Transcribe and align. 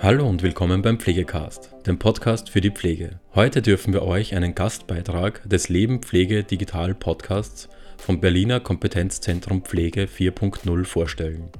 Hallo 0.00 0.28
und 0.28 0.44
willkommen 0.44 0.80
beim 0.80 1.00
Pflegecast, 1.00 1.70
dem 1.84 1.98
Podcast 1.98 2.50
für 2.50 2.60
die 2.60 2.70
Pflege. 2.70 3.18
Heute 3.34 3.62
dürfen 3.62 3.92
wir 3.92 4.02
euch 4.02 4.36
einen 4.36 4.54
Gastbeitrag 4.54 5.42
des 5.50 5.68
Leben 5.70 6.02
Pflege 6.02 6.44
Digital 6.44 6.94
Podcasts 6.94 7.68
vom 7.96 8.20
Berliner 8.20 8.60
Kompetenzzentrum 8.60 9.62
Pflege 9.62 10.04
4.0 10.04 10.84
vorstellen. 10.84 11.50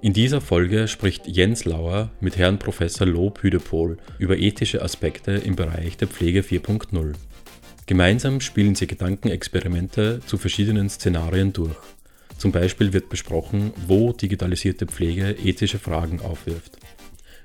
In 0.00 0.14
dieser 0.14 0.40
Folge 0.40 0.88
spricht 0.88 1.26
Jens 1.26 1.66
Lauer 1.66 2.10
mit 2.20 2.38
Herrn 2.38 2.58
Professor 2.58 3.06
Lob 3.06 3.42
Hüdepohl 3.42 3.98
über 4.18 4.38
ethische 4.38 4.80
Aspekte 4.80 5.32
im 5.32 5.54
Bereich 5.54 5.98
der 5.98 6.08
Pflege 6.08 6.40
4.0. 6.40 7.12
Gemeinsam 7.84 8.40
spielen 8.40 8.74
sie 8.74 8.86
Gedankenexperimente 8.86 10.20
zu 10.24 10.38
verschiedenen 10.38 10.88
Szenarien 10.88 11.52
durch. 11.52 11.76
Zum 12.38 12.50
Beispiel 12.50 12.94
wird 12.94 13.10
besprochen, 13.10 13.74
wo 13.86 14.12
digitalisierte 14.12 14.86
Pflege 14.86 15.32
ethische 15.32 15.78
Fragen 15.78 16.20
aufwirft. 16.20 16.78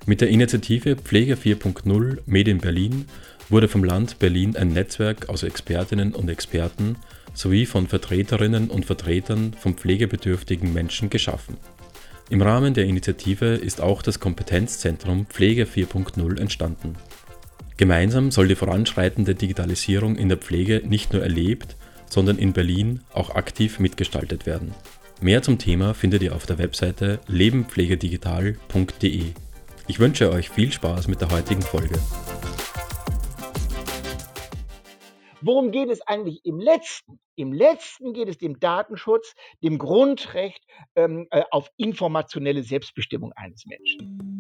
Mit 0.06 0.22
der 0.22 0.30
Initiative 0.30 0.96
Pflege 0.96 1.36
4.0 1.36 2.20
Made 2.26 2.50
in 2.52 2.60
Berlin 2.60 3.06
wurde 3.50 3.68
vom 3.68 3.84
Land 3.84 4.20
Berlin 4.20 4.56
ein 4.56 4.70
Netzwerk 4.70 5.30
aus 5.30 5.44
Expertinnen 5.44 6.14
und 6.14 6.30
Experten 6.30 6.96
sowie 7.34 7.66
von 7.66 7.88
Vertreterinnen 7.88 8.70
und 8.70 8.86
Vertretern 8.86 9.54
von 9.58 9.76
pflegebedürftigen 9.76 10.74
Menschen 10.74 11.10
geschaffen. 11.10 11.58
Im 12.30 12.42
Rahmen 12.42 12.74
der 12.74 12.86
Initiative 12.86 13.56
ist 13.56 13.82
auch 13.82 14.02
das 14.02 14.20
Kompetenzzentrum 14.20 15.26
Pflege 15.26 15.64
4.0 15.66 16.40
entstanden. 16.40 16.96
Gemeinsam 17.78 18.30
soll 18.30 18.48
die 18.48 18.56
voranschreitende 18.56 19.36
Digitalisierung 19.36 20.16
in 20.16 20.30
der 20.30 20.38
Pflege 20.38 20.84
nicht 20.86 21.14
nur 21.14 21.24
erlebt, 21.24 21.76
sondern 22.08 22.38
in 22.38 22.54
Berlin 22.54 23.02
auch 23.14 23.36
aktiv 23.36 23.80
mitgestaltet 23.80 24.46
werden. 24.46 24.74
Mehr 25.22 25.42
zum 25.42 25.58
Thema 25.58 25.94
findet 25.94 26.22
ihr 26.22 26.36
auf 26.36 26.46
der 26.46 26.58
Webseite 26.58 27.20
lebenpflegedigital.de. 27.28 29.24
Ich 29.90 30.00
wünsche 30.00 30.32
euch 30.32 30.52
viel 30.52 30.72
Spaß 30.72 31.08
mit 31.08 31.20
der 31.20 31.32
heutigen 31.32 31.64
Folge. 31.64 32.00
Worum 35.42 35.72
geht 35.72 35.90
es 35.90 36.02
eigentlich 36.02 36.42
im 36.46 36.60
letzten? 36.60 37.20
Im 37.36 37.52
letzten 37.52 38.14
geht 38.14 38.30
es 38.30 38.38
dem 38.38 38.60
Datenschutz, 38.60 39.34
dem 39.64 39.80
Grundrecht 39.80 40.64
ähm, 40.96 41.26
äh, 41.32 41.42
auf 41.50 41.72
informationelle 41.78 42.62
Selbstbestimmung 42.62 43.34
eines 43.34 43.66
Menschen. 43.66 44.40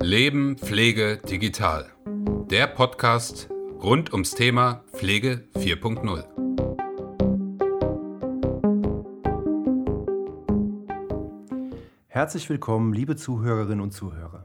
Leben, 0.00 0.56
Pflege, 0.56 1.20
Digital. 1.28 1.90
Der 2.48 2.68
Podcast 2.68 3.50
rund 3.82 4.12
ums 4.12 4.36
Thema 4.36 4.84
Pflege 4.92 5.48
4.0. 5.56 6.39
Herzlich 12.20 12.50
willkommen, 12.50 12.92
liebe 12.92 13.16
Zuhörerinnen 13.16 13.80
und 13.80 13.92
Zuhörer. 13.92 14.44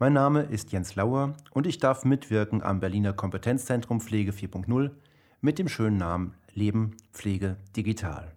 Mein 0.00 0.12
Name 0.12 0.42
ist 0.42 0.72
Jens 0.72 0.96
Lauer 0.96 1.36
und 1.52 1.64
ich 1.64 1.78
darf 1.78 2.04
mitwirken 2.04 2.64
am 2.64 2.80
Berliner 2.80 3.12
Kompetenzzentrum 3.12 4.00
Pflege 4.00 4.32
4.0 4.32 4.90
mit 5.40 5.60
dem 5.60 5.68
schönen 5.68 5.98
Namen 5.98 6.34
Leben 6.52 6.96
Pflege 7.12 7.58
Digital. 7.76 8.32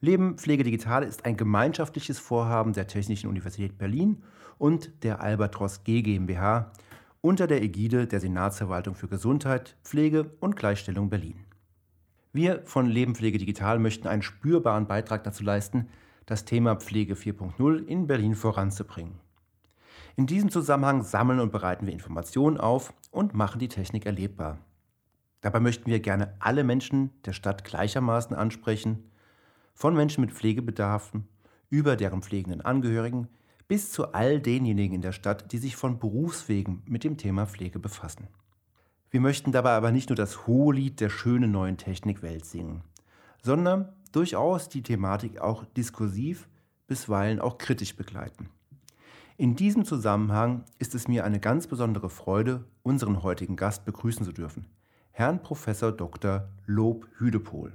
Leben 0.00 0.38
Pflege 0.38 0.62
Digital 0.62 1.02
ist 1.02 1.24
ein 1.24 1.36
gemeinschaftliches 1.36 2.20
Vorhaben 2.20 2.72
der 2.72 2.86
Technischen 2.86 3.28
Universität 3.28 3.78
Berlin 3.78 4.22
und 4.56 5.02
der 5.02 5.20
Albatros 5.20 5.82
G 5.82 6.02
GmbH 6.02 6.70
unter 7.20 7.48
der 7.48 7.64
Ägide 7.64 8.06
der 8.06 8.20
Senatsverwaltung 8.20 8.94
für 8.94 9.08
Gesundheit, 9.08 9.76
Pflege 9.82 10.30
und 10.38 10.54
Gleichstellung 10.54 11.10
Berlin. 11.10 11.40
Wir 12.32 12.62
von 12.64 12.86
Leben 12.86 13.16
Pflege 13.16 13.38
Digital 13.38 13.80
möchten 13.80 14.06
einen 14.06 14.22
spürbaren 14.22 14.86
Beitrag 14.86 15.24
dazu 15.24 15.42
leisten, 15.42 15.88
das 16.26 16.44
Thema 16.44 16.76
Pflege 16.76 17.14
4.0 17.14 17.84
in 17.86 18.06
Berlin 18.06 18.34
voranzubringen. 18.34 19.18
In 20.16 20.26
diesem 20.26 20.50
Zusammenhang 20.50 21.02
sammeln 21.02 21.40
und 21.40 21.52
bereiten 21.52 21.86
wir 21.86 21.92
Informationen 21.92 22.58
auf 22.58 22.94
und 23.10 23.34
machen 23.34 23.58
die 23.58 23.68
Technik 23.68 24.06
erlebbar. 24.06 24.58
Dabei 25.40 25.60
möchten 25.60 25.90
wir 25.90 26.00
gerne 26.00 26.34
alle 26.38 26.64
Menschen 26.64 27.10
der 27.24 27.32
Stadt 27.32 27.64
gleichermaßen 27.64 28.34
ansprechen, 28.34 29.10
von 29.74 29.94
Menschen 29.94 30.20
mit 30.20 30.32
Pflegebedarfen 30.32 31.28
über 31.68 31.96
deren 31.96 32.22
pflegenden 32.22 32.60
Angehörigen 32.60 33.28
bis 33.66 33.90
zu 33.90 34.12
all 34.12 34.40
denjenigen 34.40 34.94
in 34.94 35.02
der 35.02 35.12
Stadt, 35.12 35.52
die 35.52 35.58
sich 35.58 35.74
von 35.74 35.98
Berufswegen 35.98 36.82
mit 36.86 37.02
dem 37.02 37.16
Thema 37.16 37.46
Pflege 37.46 37.78
befassen. 37.78 38.28
Wir 39.10 39.20
möchten 39.20 39.52
dabei 39.52 39.72
aber 39.72 39.90
nicht 39.90 40.10
nur 40.10 40.16
das 40.16 40.46
Hohelied 40.46 41.00
der 41.00 41.08
schönen 41.08 41.50
neuen 41.50 41.76
Technikwelt 41.76 42.44
singen, 42.44 42.82
sondern 43.42 43.92
durchaus 44.14 44.68
die 44.68 44.82
Thematik 44.82 45.40
auch 45.40 45.64
diskursiv, 45.64 46.48
bisweilen 46.86 47.40
auch 47.40 47.58
kritisch 47.58 47.96
begleiten. 47.96 48.48
In 49.36 49.56
diesem 49.56 49.84
Zusammenhang 49.84 50.64
ist 50.78 50.94
es 50.94 51.08
mir 51.08 51.24
eine 51.24 51.40
ganz 51.40 51.66
besondere 51.66 52.08
Freude, 52.08 52.64
unseren 52.84 53.24
heutigen 53.24 53.56
Gast 53.56 53.84
begrüßen 53.84 54.24
zu 54.24 54.32
dürfen, 54.32 54.66
Herrn 55.10 55.42
Prof. 55.42 55.66
Dr. 55.96 56.48
Lob 56.66 57.08
Hüdepohl. 57.18 57.72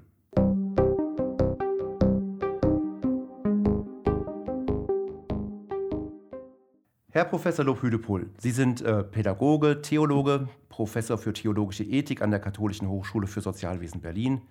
Herr 7.12 7.26
Professor 7.26 7.66
Lob 7.66 7.82
Hüdepohl, 7.82 8.30
Sie 8.38 8.52
sind 8.52 8.82
äh, 8.82 9.04
Pädagoge, 9.04 9.82
Theologe, 9.82 10.48
Professor 10.70 11.18
für 11.18 11.34
theologische 11.34 11.84
Ethik 11.84 12.22
an 12.22 12.32
der 12.32 12.40
Katholischen 12.40 12.88
Hochschule 12.88 13.28
für 13.28 13.42
Sozialwesen 13.42 14.00
Berlin. 14.00 14.42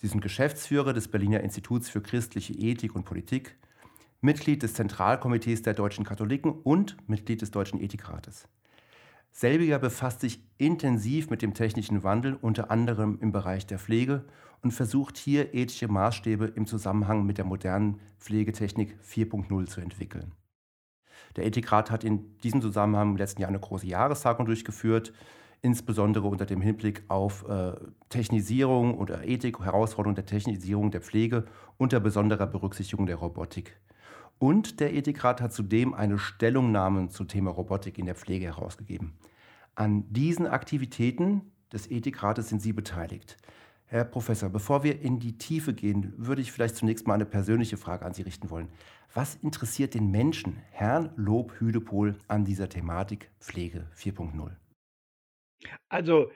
Sie 0.00 0.06
sind 0.06 0.22
Geschäftsführer 0.22 0.94
des 0.94 1.08
Berliner 1.08 1.40
Instituts 1.40 1.90
für 1.90 2.00
christliche 2.00 2.54
Ethik 2.54 2.94
und 2.94 3.04
Politik, 3.04 3.58
Mitglied 4.22 4.62
des 4.62 4.72
Zentralkomitees 4.72 5.60
der 5.60 5.74
deutschen 5.74 6.06
Katholiken 6.06 6.52
und 6.52 6.96
Mitglied 7.06 7.42
des 7.42 7.50
Deutschen 7.50 7.78
Ethikrates. 7.78 8.48
Selbiger 9.30 9.78
befasst 9.78 10.22
sich 10.22 10.42
intensiv 10.56 11.28
mit 11.28 11.42
dem 11.42 11.52
technischen 11.52 12.02
Wandel, 12.02 12.34
unter 12.40 12.70
anderem 12.70 13.18
im 13.20 13.30
Bereich 13.30 13.66
der 13.66 13.78
Pflege, 13.78 14.24
und 14.62 14.72
versucht 14.72 15.18
hier 15.18 15.54
ethische 15.54 15.88
Maßstäbe 15.88 16.46
im 16.46 16.66
Zusammenhang 16.66 17.26
mit 17.26 17.36
der 17.36 17.44
modernen 17.44 18.00
Pflegetechnik 18.18 18.96
4.0 19.06 19.66
zu 19.66 19.82
entwickeln. 19.82 20.32
Der 21.36 21.44
Ethikrat 21.44 21.90
hat 21.90 22.04
in 22.04 22.38
diesem 22.38 22.62
Zusammenhang 22.62 23.10
im 23.10 23.16
letzten 23.18 23.42
Jahr 23.42 23.50
eine 23.50 23.60
große 23.60 23.86
Jahrestagung 23.86 24.46
durchgeführt, 24.46 25.12
insbesondere 25.62 26.26
unter 26.26 26.46
dem 26.46 26.60
Hinblick 26.60 27.04
auf 27.08 27.48
äh, 27.48 27.72
Technisierung 28.08 28.96
oder 28.96 29.26
Ethik, 29.26 29.60
Herausforderung 29.60 30.14
der 30.14 30.26
Technisierung 30.26 30.90
der 30.90 31.00
Pflege 31.00 31.44
unter 31.76 32.00
besonderer 32.00 32.46
Berücksichtigung 32.46 33.06
der 33.06 33.16
Robotik. 33.16 33.76
Und 34.38 34.80
der 34.80 34.94
Ethikrat 34.94 35.42
hat 35.42 35.52
zudem 35.52 35.92
eine 35.92 36.18
Stellungnahme 36.18 37.10
zum 37.10 37.28
Thema 37.28 37.50
Robotik 37.50 37.98
in 37.98 38.06
der 38.06 38.14
Pflege 38.14 38.46
herausgegeben. 38.46 39.12
An 39.74 40.10
diesen 40.10 40.46
Aktivitäten 40.46 41.42
des 41.72 41.90
Ethikrates 41.90 42.48
sind 42.48 42.62
Sie 42.62 42.72
beteiligt. 42.72 43.36
Herr 43.84 44.04
Professor, 44.04 44.48
bevor 44.48 44.82
wir 44.82 45.02
in 45.02 45.18
die 45.18 45.36
Tiefe 45.36 45.74
gehen, 45.74 46.14
würde 46.16 46.40
ich 46.40 46.52
vielleicht 46.52 46.76
zunächst 46.76 47.06
mal 47.06 47.14
eine 47.14 47.26
persönliche 47.26 47.76
Frage 47.76 48.06
an 48.06 48.14
Sie 48.14 48.22
richten 48.22 48.48
wollen. 48.48 48.68
Was 49.12 49.34
interessiert 49.34 49.94
den 49.94 50.10
Menschen, 50.10 50.58
Herrn 50.70 51.10
Lob 51.16 51.52
Hüdepohl, 51.58 52.16
an 52.28 52.44
dieser 52.44 52.68
Thematik 52.68 53.30
Pflege 53.40 53.86
4.0? 53.96 54.50
Also 55.88 56.30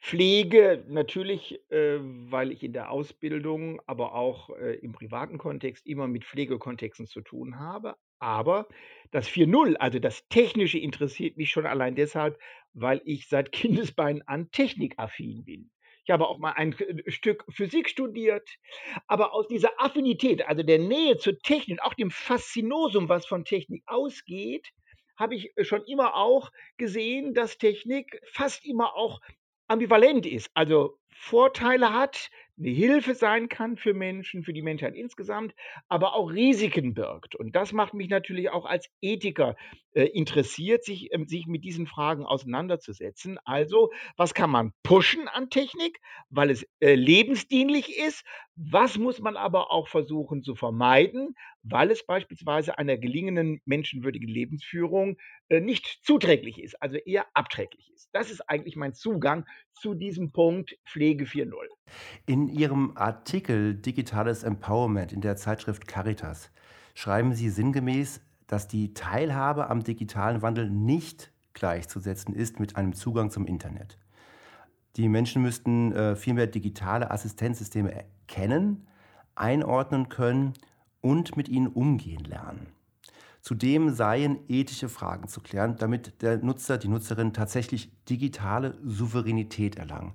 Pflege 0.00 0.84
natürlich, 0.88 1.58
äh, 1.70 1.98
weil 1.98 2.52
ich 2.52 2.62
in 2.62 2.74
der 2.74 2.90
Ausbildung, 2.90 3.80
aber 3.86 4.14
auch 4.14 4.50
äh, 4.50 4.74
im 4.76 4.92
privaten 4.92 5.38
Kontext 5.38 5.86
immer 5.86 6.08
mit 6.08 6.24
Pflegekontexten 6.26 7.06
zu 7.06 7.22
tun 7.22 7.58
habe. 7.58 7.96
Aber 8.18 8.68
das 9.12 9.28
4.0, 9.28 9.76
also 9.76 9.98
das 9.98 10.28
Technische, 10.28 10.78
interessiert 10.78 11.38
mich 11.38 11.50
schon 11.50 11.64
allein 11.64 11.94
deshalb, 11.94 12.38
weil 12.74 13.00
ich 13.06 13.28
seit 13.28 13.50
Kindesbeinen 13.52 14.20
an 14.28 14.50
technikaffin 14.50 15.42
bin. 15.44 15.70
Ich 16.04 16.10
habe 16.10 16.28
auch 16.28 16.36
mal 16.38 16.52
ein 16.52 16.74
äh, 16.78 17.10
Stück 17.10 17.46
Physik 17.48 17.88
studiert, 17.88 18.46
aber 19.06 19.32
aus 19.32 19.48
dieser 19.48 19.70
Affinität, 19.78 20.46
also 20.46 20.62
der 20.62 20.80
Nähe 20.80 21.16
zur 21.16 21.38
Technik, 21.38 21.80
auch 21.82 21.94
dem 21.94 22.10
Faszinosum, 22.10 23.08
was 23.08 23.24
von 23.24 23.46
Technik 23.46 23.82
ausgeht, 23.86 24.68
habe 25.16 25.34
ich 25.34 25.56
äh, 25.56 25.64
schon 25.64 25.84
immer 25.84 26.14
auch 26.16 26.50
gesehen, 26.76 27.34
dass 27.34 27.58
Technik 27.58 28.20
fast 28.32 28.64
immer 28.66 28.94
auch 28.96 29.20
ambivalent 29.68 30.26
ist. 30.26 30.50
Also 30.54 30.98
Vorteile 31.16 31.92
hat, 31.92 32.30
eine 32.58 32.70
Hilfe 32.70 33.14
sein 33.14 33.48
kann 33.48 33.76
für 33.76 33.94
Menschen, 33.94 34.44
für 34.44 34.52
die 34.52 34.62
Menschheit 34.62 34.94
insgesamt, 34.94 35.54
aber 35.88 36.14
auch 36.14 36.30
Risiken 36.30 36.94
birgt. 36.94 37.34
Und 37.34 37.56
das 37.56 37.72
macht 37.72 37.94
mich 37.94 38.08
natürlich 38.08 38.50
auch 38.50 38.64
als 38.64 38.88
Ethiker 39.00 39.56
äh, 39.92 40.04
interessiert, 40.04 40.84
sich, 40.84 41.12
äh, 41.12 41.24
sich 41.26 41.46
mit 41.46 41.64
diesen 41.64 41.86
Fragen 41.86 42.24
auseinanderzusetzen. 42.24 43.38
Also, 43.44 43.90
was 44.16 44.34
kann 44.34 44.50
man 44.50 44.72
pushen 44.82 45.28
an 45.28 45.50
Technik, 45.50 46.00
weil 46.30 46.50
es 46.50 46.66
äh, 46.80 46.94
lebensdienlich 46.94 47.98
ist? 47.98 48.24
Was 48.56 48.98
muss 48.98 49.20
man 49.20 49.36
aber 49.36 49.72
auch 49.72 49.88
versuchen 49.88 50.42
zu 50.42 50.54
vermeiden, 50.54 51.34
weil 51.62 51.90
es 51.90 52.06
beispielsweise 52.06 52.78
einer 52.78 52.96
gelingenden 52.96 53.60
menschenwürdigen 53.64 54.28
Lebensführung 54.28 55.16
äh, 55.48 55.60
nicht 55.60 56.04
zuträglich 56.04 56.62
ist, 56.62 56.80
also 56.80 56.96
eher 56.96 57.26
abträglich 57.34 57.90
ist? 57.92 58.10
Das 58.12 58.30
ist 58.30 58.48
eigentlich 58.48 58.76
mein 58.76 58.94
Zugang 58.94 59.44
zu 59.72 59.94
diesem 59.94 60.30
Punkt 60.30 60.76
Pflege 60.84 61.03
Pflege 61.04 61.26
4.0. 61.26 61.52
In 62.24 62.48
Ihrem 62.48 62.92
Artikel 62.94 63.74
Digitales 63.74 64.42
Empowerment 64.42 65.12
in 65.12 65.20
der 65.20 65.36
Zeitschrift 65.36 65.86
Caritas 65.86 66.50
schreiben 66.94 67.34
Sie 67.34 67.50
sinngemäß, 67.50 68.22
dass 68.46 68.68
die 68.68 68.94
Teilhabe 68.94 69.68
am 69.68 69.84
digitalen 69.84 70.40
Wandel 70.40 70.70
nicht 70.70 71.30
gleichzusetzen 71.52 72.34
ist 72.34 72.58
mit 72.58 72.76
einem 72.76 72.94
Zugang 72.94 73.30
zum 73.30 73.46
Internet. 73.46 73.98
Die 74.96 75.10
Menschen 75.10 75.42
müssten 75.42 75.92
äh, 75.92 76.16
vielmehr 76.16 76.46
digitale 76.46 77.10
Assistenzsysteme 77.10 77.92
erkennen, 77.92 78.86
einordnen 79.34 80.08
können 80.08 80.54
und 81.02 81.36
mit 81.36 81.50
ihnen 81.50 81.66
umgehen 81.66 82.24
lernen. 82.24 82.68
Zudem 83.42 83.90
seien 83.90 84.38
ethische 84.48 84.88
Fragen 84.88 85.28
zu 85.28 85.42
klären, 85.42 85.76
damit 85.76 86.22
der 86.22 86.38
Nutzer, 86.38 86.78
die 86.78 86.88
Nutzerin 86.88 87.34
tatsächlich 87.34 87.90
digitale 88.08 88.78
Souveränität 88.82 89.76
erlangen. 89.76 90.14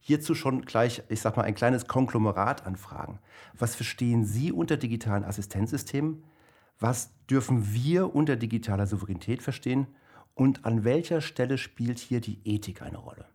Hierzu 0.00 0.34
schon 0.34 0.62
gleich, 0.62 1.02
ich 1.08 1.20
sag 1.20 1.36
mal, 1.36 1.44
ein 1.44 1.54
kleines 1.54 1.86
Konglomerat 1.86 2.66
an 2.66 2.76
Fragen. 2.76 3.18
Was 3.58 3.76
verstehen 3.76 4.24
Sie 4.24 4.50
unter 4.50 4.76
digitalen 4.76 5.24
Assistenzsystemen? 5.24 6.24
Was 6.78 7.12
dürfen 7.26 7.74
wir 7.74 8.14
unter 8.14 8.36
digitaler 8.36 8.86
Souveränität 8.86 9.42
verstehen? 9.42 9.86
Und 10.34 10.64
an 10.64 10.84
welcher 10.84 11.20
Stelle 11.20 11.58
spielt 11.58 11.98
hier 11.98 12.20
die 12.20 12.40
Ethik 12.44 12.80
eine 12.80 12.96
Rolle? 12.96 13.26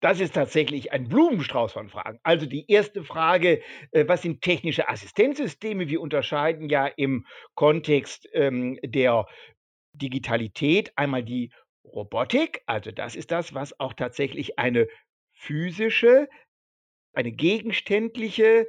Das 0.00 0.20
ist 0.20 0.34
tatsächlich 0.34 0.92
ein 0.92 1.08
Blumenstrauß 1.08 1.72
von 1.72 1.88
Fragen. 1.88 2.20
Also 2.22 2.46
die 2.46 2.70
erste 2.70 3.02
Frage, 3.02 3.62
äh, 3.90 4.06
was 4.06 4.22
sind 4.22 4.42
technische 4.42 4.88
Assistenzsysteme? 4.88 5.88
Wir 5.88 6.00
unterscheiden 6.00 6.68
ja 6.68 6.86
im 6.86 7.26
Kontext 7.54 8.28
ähm, 8.32 8.78
der 8.84 9.26
Digitalität 9.94 10.92
einmal 10.96 11.24
die 11.24 11.50
Robotik, 11.94 12.62
also 12.66 12.90
das 12.90 13.16
ist 13.16 13.30
das, 13.30 13.54
was 13.54 13.78
auch 13.80 13.92
tatsächlich 13.92 14.58
eine 14.58 14.88
physische, 15.32 16.28
eine 17.12 17.32
gegenständliche 17.32 18.66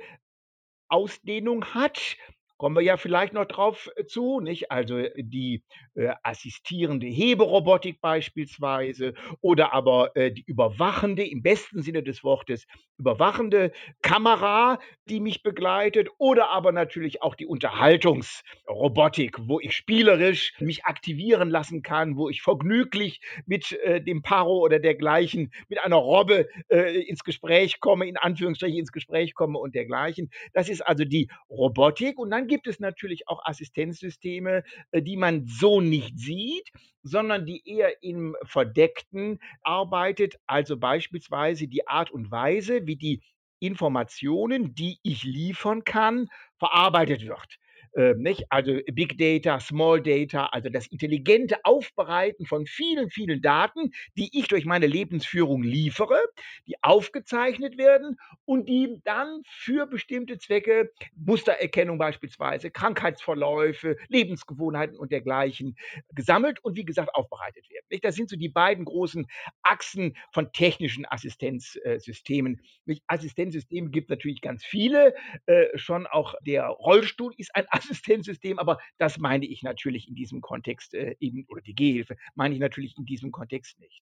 Ausdehnung 0.89 1.65
hat. 1.73 2.17
Kommen 2.59 2.75
wir 2.75 2.83
ja 2.83 2.97
vielleicht 2.97 3.31
noch 3.31 3.45
drauf 3.45 3.89
äh, 3.95 4.05
zu, 4.05 4.41
nicht? 4.41 4.69
Also 4.69 4.97
äh, 4.97 5.13
die 5.15 5.63
äh, 5.95 6.09
assistierende 6.23 7.07
Heberobotik 7.07 8.01
beispielsweise 8.01 9.13
oder 9.39 9.71
aber 9.71 10.13
äh, 10.17 10.29
die 10.33 10.43
überwachende, 10.43 11.25
im 11.25 11.41
besten 11.41 11.81
Sinne 11.81 12.03
des 12.03 12.21
Wortes, 12.21 12.67
überwachende 12.97 13.71
Kamera, 14.01 14.77
die 15.07 15.21
mich 15.21 15.41
begleitet 15.41 16.09
oder 16.17 16.49
aber 16.49 16.73
natürlich 16.73 17.21
auch 17.21 17.35
die 17.35 17.45
Unterhaltungsrobotik, 17.45 19.37
wo 19.39 19.61
ich 19.61 19.73
spielerisch 19.73 20.51
mich 20.59 20.83
aktivieren 20.83 21.49
lassen 21.49 21.81
kann, 21.81 22.17
wo 22.17 22.27
ich 22.27 22.41
vergnüglich 22.41 23.21
mit 23.45 23.71
äh, 23.83 24.01
dem 24.01 24.21
Paro 24.21 24.59
oder 24.59 24.79
dergleichen, 24.79 25.53
mit 25.69 25.79
einer 25.79 25.95
Robbe 25.95 26.49
äh, 26.67 27.03
ins 27.03 27.23
Gespräch 27.23 27.79
komme, 27.79 28.05
in 28.05 28.17
Anführungsstrichen 28.17 28.79
ins 28.79 28.91
Gespräch 28.91 29.33
komme 29.33 29.59
und 29.59 29.75
dergleichen. 29.75 30.29
Das 30.51 30.67
ist 30.67 30.81
also 30.81 31.05
die 31.05 31.29
Robotik 31.49 32.19
und 32.19 32.31
dann 32.31 32.48
gibt 32.49 32.67
es 32.67 32.81
natürlich 32.81 33.29
auch 33.29 33.45
Assistenzsysteme, 33.45 34.63
äh, 34.91 35.01
die 35.01 35.15
man 35.15 35.47
so 35.47 35.79
nicht 35.79 36.19
sieht, 36.19 36.69
sondern 37.03 37.45
die 37.45 37.61
eher 37.65 38.03
im 38.03 38.35
Verdeckten 38.43 39.39
arbeitet, 39.61 40.35
also 40.47 40.75
beispielsweise 40.75 41.69
die 41.69 41.87
Art 41.87 42.11
und 42.11 42.29
Weise, 42.31 42.85
wie 42.85 42.97
die 42.97 43.21
Informationen, 43.59 44.75
die 44.75 44.99
ich 45.03 45.23
liefern 45.23 45.85
kann, 45.85 46.27
verarbeitet 46.57 47.25
wird 47.25 47.57
äh, 47.93 48.13
nicht? 48.15 48.45
Also 48.49 48.79
Big 48.91 49.17
Data, 49.17 49.59
Small 49.59 50.01
Data, 50.01 50.47
also 50.47 50.69
das 50.69 50.87
intelligente 50.87 51.57
Aufbereiten 51.63 52.45
von 52.45 52.65
vielen, 52.65 53.09
vielen 53.09 53.41
Daten, 53.41 53.91
die 54.17 54.29
ich 54.37 54.47
durch 54.47 54.65
meine 54.65 54.87
Lebensführung 54.87 55.63
liefere, 55.63 56.19
die 56.67 56.75
aufgezeichnet 56.81 57.77
werden 57.77 58.17
und 58.45 58.69
die 58.69 58.99
dann 59.03 59.41
für 59.45 59.87
bestimmte 59.87 60.37
Zwecke, 60.37 60.91
Mustererkennung 61.15 61.97
beispielsweise, 61.97 62.71
Krankheitsverläufe, 62.71 63.97
Lebensgewohnheiten 64.07 64.97
und 64.97 65.11
dergleichen 65.11 65.75
gesammelt 66.13 66.63
und 66.63 66.75
wie 66.75 66.85
gesagt 66.85 67.13
aufbereitet 67.13 67.69
werden. 67.69 67.85
Nicht? 67.89 68.03
Das 68.03 68.15
sind 68.15 68.29
so 68.29 68.35
die 68.35 68.49
beiden 68.49 68.85
großen 68.85 69.27
Achsen 69.63 70.15
von 70.31 70.51
technischen 70.51 71.05
Assistenzsystemen. 71.09 72.61
Assistenzsysteme 73.07 73.89
gibt 73.89 74.09
natürlich 74.09 74.41
ganz 74.41 74.63
viele. 74.63 75.15
Äh, 75.45 75.65
schon 75.77 76.07
auch 76.07 76.35
der 76.41 76.65
Rollstuhl 76.67 77.33
ist 77.37 77.55
ein 77.55 77.65
Assistenzsystem, 77.79 78.59
aber 78.59 78.79
das 78.97 79.17
meine 79.17 79.45
ich 79.45 79.63
natürlich 79.63 80.07
in 80.07 80.15
diesem 80.15 80.41
Kontext 80.41 80.93
äh, 80.93 81.15
eben, 81.19 81.45
oder 81.49 81.61
die 81.61 81.75
Gehhilfe 81.75 82.15
meine 82.35 82.53
ich 82.53 82.59
natürlich 82.59 82.97
in 82.97 83.05
diesem 83.05 83.31
Kontext 83.31 83.79
nicht. 83.79 84.01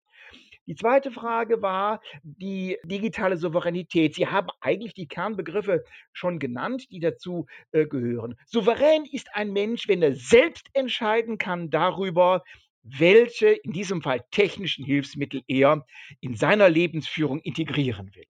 Die 0.65 0.75
zweite 0.75 1.11
Frage 1.11 1.61
war 1.61 2.01
die 2.23 2.77
digitale 2.83 3.37
Souveränität. 3.37 4.15
Sie 4.15 4.27
haben 4.27 4.49
eigentlich 4.59 4.93
die 4.93 5.07
Kernbegriffe 5.07 5.85
schon 6.11 6.39
genannt, 6.39 6.91
die 6.91 6.99
dazu 6.99 7.45
äh, 7.71 7.85
gehören. 7.85 8.35
Souverän 8.45 9.05
ist 9.05 9.29
ein 9.33 9.53
Mensch, 9.53 9.87
wenn 9.87 10.01
er 10.01 10.15
selbst 10.15 10.67
entscheiden 10.73 11.37
kann 11.37 11.69
darüber, 11.69 12.43
welche, 12.83 13.47
in 13.47 13.71
diesem 13.71 14.01
Fall 14.01 14.25
technischen 14.31 14.83
Hilfsmittel 14.83 15.41
er 15.47 15.85
in 16.19 16.35
seiner 16.35 16.69
Lebensführung 16.69 17.39
integrieren 17.39 18.13
will. 18.13 18.25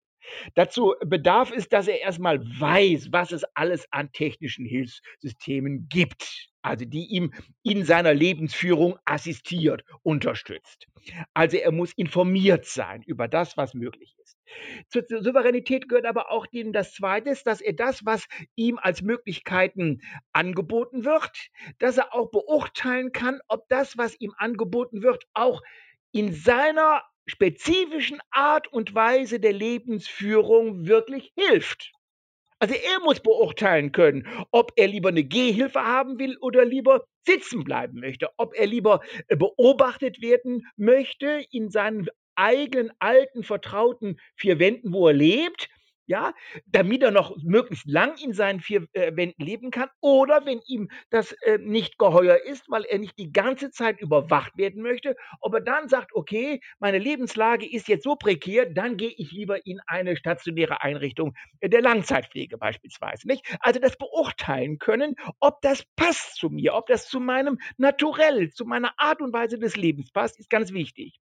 Dazu 0.56 0.95
bedarf 1.06 1.51
es, 1.51 1.69
dass 1.69 1.88
er 1.88 2.01
erstmal 2.01 2.39
weiß, 2.41 3.12
was 3.12 3.31
es 3.31 3.44
alles 3.56 3.88
an 3.91 4.12
technischen 4.12 4.65
Hilfssystemen 4.65 5.88
gibt, 5.89 6.50
also 6.62 6.85
die 6.85 7.06
ihm 7.07 7.33
in 7.63 7.85
seiner 7.85 8.13
Lebensführung 8.13 9.00
assistiert, 9.06 9.83
unterstützt. 10.03 10.88
Also 11.33 11.57
er 11.57 11.71
muss 11.71 11.94
informiert 11.94 12.65
sein 12.65 13.03
über 13.03 13.27
das, 13.27 13.56
was 13.57 13.74
möglich 13.74 14.15
ist. 14.21 14.38
Zur 14.89 15.03
Souveränität 15.24 15.88
gehört 15.88 16.06
aber 16.06 16.31
auch 16.31 16.45
das 16.51 16.94
Zweite, 16.94 17.35
dass 17.45 17.62
er 17.62 17.73
das, 17.73 18.06
was 18.06 18.25
ihm 18.56 18.77
als 18.81 19.01
Möglichkeiten 19.01 20.01
angeboten 20.33 21.06
wird, 21.06 21.31
dass 21.80 21.97
er 21.97 22.13
auch 22.13 22.31
beurteilen 22.31 23.12
kann, 23.12 23.39
ob 23.47 23.68
das, 23.69 23.97
was 23.97 24.19
ihm 24.19 24.33
angeboten 24.38 25.01
wird, 25.03 25.23
auch 25.33 25.62
in 26.12 26.33
seiner 26.33 27.03
spezifischen 27.27 28.19
Art 28.31 28.71
und 28.71 28.95
Weise 28.95 29.39
der 29.39 29.53
Lebensführung 29.53 30.88
wirklich 30.88 31.31
hilft. 31.35 31.91
Also 32.59 32.74
er 32.74 33.00
muss 33.01 33.19
beurteilen 33.19 33.91
können, 33.91 34.27
ob 34.51 34.71
er 34.77 34.88
lieber 34.88 35.09
eine 35.09 35.24
Gehhilfe 35.24 35.83
haben 35.83 36.18
will 36.18 36.38
oder 36.41 36.65
lieber 36.65 37.06
sitzen 37.24 37.63
bleiben 37.63 38.00
möchte, 38.00 38.29
ob 38.38 38.56
er 38.56 38.65
lieber 38.65 39.01
äh, 39.27 39.35
beobachtet 39.35 40.21
werden 40.21 40.65
möchte 40.75 41.45
in 41.51 41.69
seinen 41.69 42.07
eigenen 42.35 42.91
alten, 43.00 43.44
vertrauten 43.44 44.19
vier 44.35 44.59
Wänden, 44.59 44.94
wo 44.94 45.07
er 45.07 45.13
lebt, 45.13 45.69
ja, 46.07 46.33
damit 46.66 47.04
er 47.04 47.11
noch 47.11 47.35
möglichst 47.44 47.85
lang 47.85 48.16
in 48.23 48.33
seinen 48.33 48.61
vier 48.61 48.87
äh, 48.94 49.16
Wänden 49.16 49.44
leben 49.44 49.71
kann 49.71 49.90
oder 50.02 50.45
wenn 50.45 50.61
ihm 50.66 50.90
das 51.09 51.33
äh, 51.44 51.57
nicht 51.59 51.97
geheuer 51.97 52.37
ist, 52.45 52.69
weil 52.69 52.85
er 52.85 52.97
nicht 52.97 53.19
die 53.19 53.31
ganze 53.31 53.71
Zeit 53.71 53.99
überwacht 53.99 54.57
werden 54.57 54.81
möchte, 54.81 55.16
ob 55.42 55.54
er 55.54 55.61
dann 55.61 55.90
sagt, 55.90 56.14
okay, 56.16 56.61
meine 56.80 56.97
Lebenslage 56.97 57.69
ist 57.69 57.87
jetzt 57.87 58.04
so 58.04 58.16
prekär, 58.16 58.66
dann 58.66 58.97
gehe 58.97 59.14
ich 59.18 59.31
lieber 59.31 59.66
in 59.66 59.80
eine 59.85 60.16
stationäre 60.16 60.81
Einrichtung 60.81 61.33
der 61.61 61.81
Langzeitpflege 61.81 62.57
beispielsweise, 62.57 63.28
nicht? 63.28 63.45
Also 63.59 63.80
das 63.80 63.97
beurteilen 63.97 64.80
können, 64.80 65.16
ob 65.40 65.61
das 65.61 65.83
passt 65.95 66.35
zu 66.37 66.49
mir, 66.49 66.73
ob 66.73 66.87
das 66.87 67.07
zu 67.07 67.19
meinem 67.19 67.59
Naturell, 67.78 68.49
zu 68.52 68.66
meiner 68.66 68.94
Art 68.97 69.21
und 69.21 69.33
Weise 69.33 69.59
des 69.59 69.76
Lebens 69.76 70.11
passt, 70.11 70.40
ist 70.40 70.49
ganz 70.49 70.71
wichtig. 70.71 71.19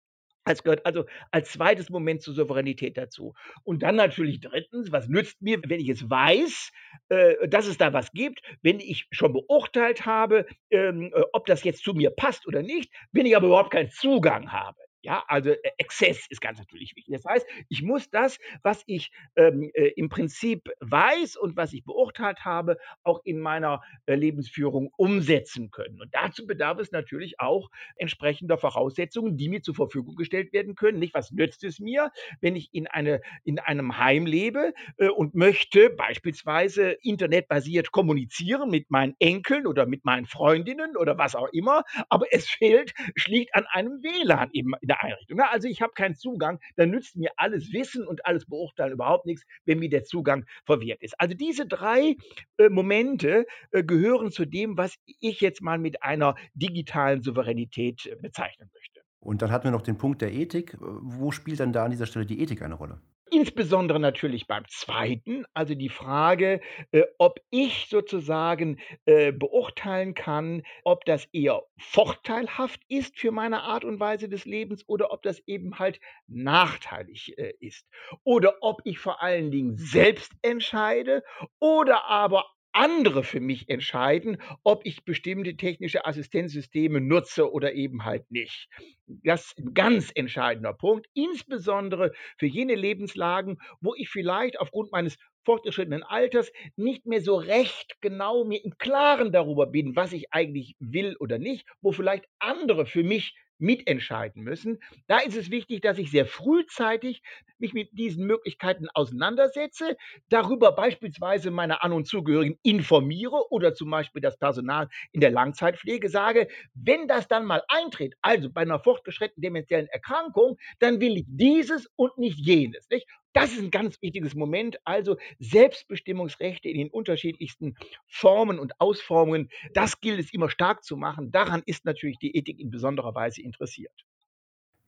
Es 0.52 0.62
gehört 0.62 0.84
also 0.86 1.04
als 1.30 1.52
zweites 1.52 1.90
Moment 1.90 2.22
zur 2.22 2.34
Souveränität 2.34 2.96
dazu. 2.96 3.34
Und 3.64 3.82
dann 3.82 3.96
natürlich 3.96 4.40
drittens, 4.40 4.92
was 4.92 5.08
nützt 5.08 5.40
mir, 5.42 5.60
wenn 5.66 5.80
ich 5.80 5.88
es 5.88 6.08
weiß, 6.08 6.70
äh, 7.10 7.48
dass 7.48 7.66
es 7.66 7.78
da 7.78 7.92
was 7.92 8.12
gibt, 8.12 8.40
wenn 8.62 8.80
ich 8.80 9.06
schon 9.10 9.32
beurteilt 9.32 10.06
habe, 10.06 10.46
ähm, 10.70 11.12
äh, 11.14 11.22
ob 11.32 11.46
das 11.46 11.64
jetzt 11.64 11.84
zu 11.84 11.94
mir 11.94 12.10
passt 12.10 12.46
oder 12.46 12.62
nicht, 12.62 12.92
wenn 13.12 13.26
ich 13.26 13.36
aber 13.36 13.46
überhaupt 13.46 13.72
keinen 13.72 13.90
Zugang 13.90 14.52
habe. 14.52 14.87
Ja, 15.02 15.22
also 15.28 15.50
äh, 15.50 15.58
Exzess 15.78 16.26
ist 16.28 16.40
ganz 16.40 16.58
natürlich 16.58 16.96
wichtig. 16.96 17.14
Das 17.14 17.24
heißt, 17.24 17.46
ich 17.68 17.82
muss 17.82 18.10
das, 18.10 18.38
was 18.62 18.82
ich 18.86 19.12
ähm, 19.36 19.70
äh, 19.74 19.92
im 19.96 20.08
Prinzip 20.08 20.68
weiß 20.80 21.36
und 21.36 21.56
was 21.56 21.72
ich 21.72 21.84
beurteilt 21.84 22.44
habe, 22.44 22.78
auch 23.04 23.20
in 23.24 23.38
meiner 23.38 23.80
äh, 24.06 24.16
Lebensführung 24.16 24.90
umsetzen 24.96 25.70
können. 25.70 26.00
Und 26.00 26.12
dazu 26.14 26.46
bedarf 26.46 26.80
es 26.80 26.90
natürlich 26.90 27.38
auch 27.38 27.70
entsprechender 27.96 28.58
Voraussetzungen, 28.58 29.36
die 29.36 29.48
mir 29.48 29.62
zur 29.62 29.76
Verfügung 29.76 30.16
gestellt 30.16 30.52
werden 30.52 30.74
können. 30.74 30.98
Nicht, 30.98 31.14
was 31.14 31.30
nützt 31.30 31.62
es 31.62 31.78
mir, 31.78 32.10
wenn 32.40 32.56
ich 32.56 32.70
in, 32.74 32.88
eine, 32.88 33.20
in 33.44 33.60
einem 33.60 33.98
Heim 33.98 34.26
lebe 34.26 34.72
äh, 34.96 35.08
und 35.08 35.36
möchte 35.36 35.90
beispielsweise 35.90 36.90
internetbasiert 37.02 37.92
kommunizieren 37.92 38.68
mit 38.70 38.90
meinen 38.90 39.14
Enkeln 39.20 39.66
oder 39.68 39.86
mit 39.86 40.04
meinen 40.04 40.26
Freundinnen 40.26 40.96
oder 40.96 41.16
was 41.18 41.36
auch 41.36 41.48
immer, 41.52 41.84
aber 42.08 42.26
es 42.32 42.48
fehlt, 42.48 42.94
schlicht 43.14 43.54
an 43.54 43.64
einem 43.70 44.02
WLAN 44.02 44.50
eben 44.52 44.72
in 44.80 44.88
Einrichtung. 44.98 45.40
Also 45.40 45.68
ich 45.68 45.82
habe 45.82 45.92
keinen 45.92 46.14
Zugang, 46.14 46.60
dann 46.76 46.90
nützt 46.90 47.16
mir 47.16 47.30
alles 47.36 47.72
Wissen 47.72 48.06
und 48.06 48.24
alles 48.26 48.46
Beurteilen 48.46 48.92
überhaupt 48.92 49.26
nichts, 49.26 49.44
wenn 49.64 49.78
mir 49.78 49.88
der 49.88 50.04
Zugang 50.04 50.44
verwehrt 50.64 51.02
ist. 51.02 51.18
Also 51.20 51.34
diese 51.34 51.66
drei 51.66 52.16
äh, 52.58 52.68
Momente 52.68 53.46
äh, 53.70 53.82
gehören 53.82 54.30
zu 54.30 54.44
dem, 54.44 54.76
was 54.76 54.96
ich 55.20 55.40
jetzt 55.40 55.62
mal 55.62 55.78
mit 55.78 56.02
einer 56.02 56.34
digitalen 56.54 57.22
Souveränität 57.22 58.06
äh, 58.06 58.16
bezeichnen 58.16 58.70
möchte. 58.74 59.00
Und 59.20 59.42
dann 59.42 59.50
hatten 59.50 59.64
wir 59.64 59.72
noch 59.72 59.82
den 59.82 59.98
Punkt 59.98 60.22
der 60.22 60.32
Ethik. 60.32 60.76
Wo 60.80 61.32
spielt 61.32 61.60
dann 61.60 61.72
da 61.72 61.84
an 61.84 61.90
dieser 61.90 62.06
Stelle 62.06 62.24
die 62.24 62.40
Ethik 62.40 62.62
eine 62.62 62.74
Rolle? 62.74 63.00
Insbesondere 63.30 64.00
natürlich 64.00 64.46
beim 64.46 64.64
zweiten, 64.68 65.44
also 65.54 65.74
die 65.74 65.88
Frage, 65.88 66.60
äh, 66.92 67.04
ob 67.18 67.40
ich 67.50 67.86
sozusagen 67.88 68.78
äh, 69.04 69.32
beurteilen 69.32 70.14
kann, 70.14 70.62
ob 70.84 71.04
das 71.04 71.26
eher 71.32 71.62
vorteilhaft 71.78 72.80
ist 72.88 73.18
für 73.18 73.30
meine 73.30 73.62
Art 73.62 73.84
und 73.84 74.00
Weise 74.00 74.28
des 74.28 74.44
Lebens 74.44 74.84
oder 74.88 75.12
ob 75.12 75.22
das 75.22 75.40
eben 75.46 75.78
halt 75.78 76.00
nachteilig 76.26 77.36
äh, 77.38 77.52
ist. 77.60 77.86
Oder 78.24 78.56
ob 78.60 78.80
ich 78.84 78.98
vor 78.98 79.22
allen 79.22 79.50
Dingen 79.50 79.76
selbst 79.76 80.32
entscheide 80.42 81.22
oder 81.60 82.04
aber 82.04 82.46
andere 82.78 83.24
für 83.24 83.40
mich 83.40 83.68
entscheiden, 83.68 84.40
ob 84.62 84.86
ich 84.86 85.04
bestimmte 85.04 85.56
technische 85.56 86.06
Assistenzsysteme 86.06 87.00
nutze 87.00 87.52
oder 87.52 87.74
eben 87.74 88.04
halt 88.04 88.30
nicht. 88.30 88.68
Das 89.06 89.46
ist 89.46 89.58
ein 89.58 89.74
ganz 89.74 90.12
entscheidender 90.14 90.72
Punkt, 90.72 91.08
insbesondere 91.12 92.12
für 92.38 92.46
jene 92.46 92.76
Lebenslagen, 92.76 93.58
wo 93.80 93.94
ich 93.96 94.08
vielleicht 94.08 94.60
aufgrund 94.60 94.92
meines 94.92 95.18
fortgeschrittenen 95.44 96.04
Alters 96.04 96.52
nicht 96.76 97.04
mehr 97.04 97.20
so 97.20 97.34
recht 97.36 97.96
genau 98.00 98.44
mir 98.44 98.64
im 98.64 98.78
Klaren 98.78 99.32
darüber 99.32 99.66
bin, 99.66 99.96
was 99.96 100.12
ich 100.12 100.32
eigentlich 100.32 100.76
will 100.78 101.16
oder 101.18 101.38
nicht, 101.38 101.66
wo 101.80 101.90
vielleicht 101.90 102.26
andere 102.38 102.86
für 102.86 103.02
mich 103.02 103.34
mitentscheiden 103.58 104.42
müssen. 104.42 104.78
Da 105.06 105.18
ist 105.18 105.36
es 105.36 105.50
wichtig, 105.50 105.80
dass 105.82 105.98
ich 105.98 106.10
sehr 106.10 106.26
frühzeitig 106.26 107.22
mich 107.58 107.72
mit 107.74 107.90
diesen 107.92 108.26
Möglichkeiten 108.26 108.88
auseinandersetze, 108.94 109.96
darüber 110.28 110.72
beispielsweise 110.72 111.50
meine 111.50 111.82
An- 111.82 111.92
und 111.92 112.06
Zugehörigen 112.06 112.58
informiere 112.62 113.50
oder 113.50 113.74
zum 113.74 113.90
Beispiel 113.90 114.22
das 114.22 114.38
Personal 114.38 114.88
in 115.12 115.20
der 115.20 115.30
Langzeitpflege 115.30 116.08
sage, 116.08 116.48
wenn 116.74 117.08
das 117.08 117.28
dann 117.28 117.44
mal 117.44 117.62
eintritt, 117.68 118.14
also 118.22 118.50
bei 118.50 118.62
einer 118.62 118.78
fortgeschrittenen 118.78 119.42
dementiellen 119.42 119.88
Erkrankung, 119.88 120.56
dann 120.78 121.00
will 121.00 121.16
ich 121.18 121.24
dieses 121.28 121.88
und 121.96 122.16
nicht 122.18 122.38
jenes. 122.38 122.88
Nicht? 122.90 123.06
Das 123.32 123.52
ist 123.52 123.60
ein 123.60 123.70
ganz 123.70 124.00
wichtiges 124.02 124.34
Moment. 124.34 124.78
Also 124.84 125.16
Selbstbestimmungsrechte 125.38 126.68
in 126.68 126.78
den 126.78 126.90
unterschiedlichsten 126.90 127.76
Formen 128.06 128.58
und 128.58 128.80
Ausformungen, 128.80 129.50
das 129.74 130.00
gilt 130.00 130.20
es 130.20 130.32
immer 130.32 130.50
stark 130.50 130.84
zu 130.84 130.96
machen. 130.96 131.30
Daran 131.30 131.62
ist 131.66 131.84
natürlich 131.84 132.18
die 132.18 132.36
Ethik 132.36 132.58
in 132.58 132.70
besonderer 132.70 133.14
Weise 133.14 133.42
interessiert. 133.42 133.92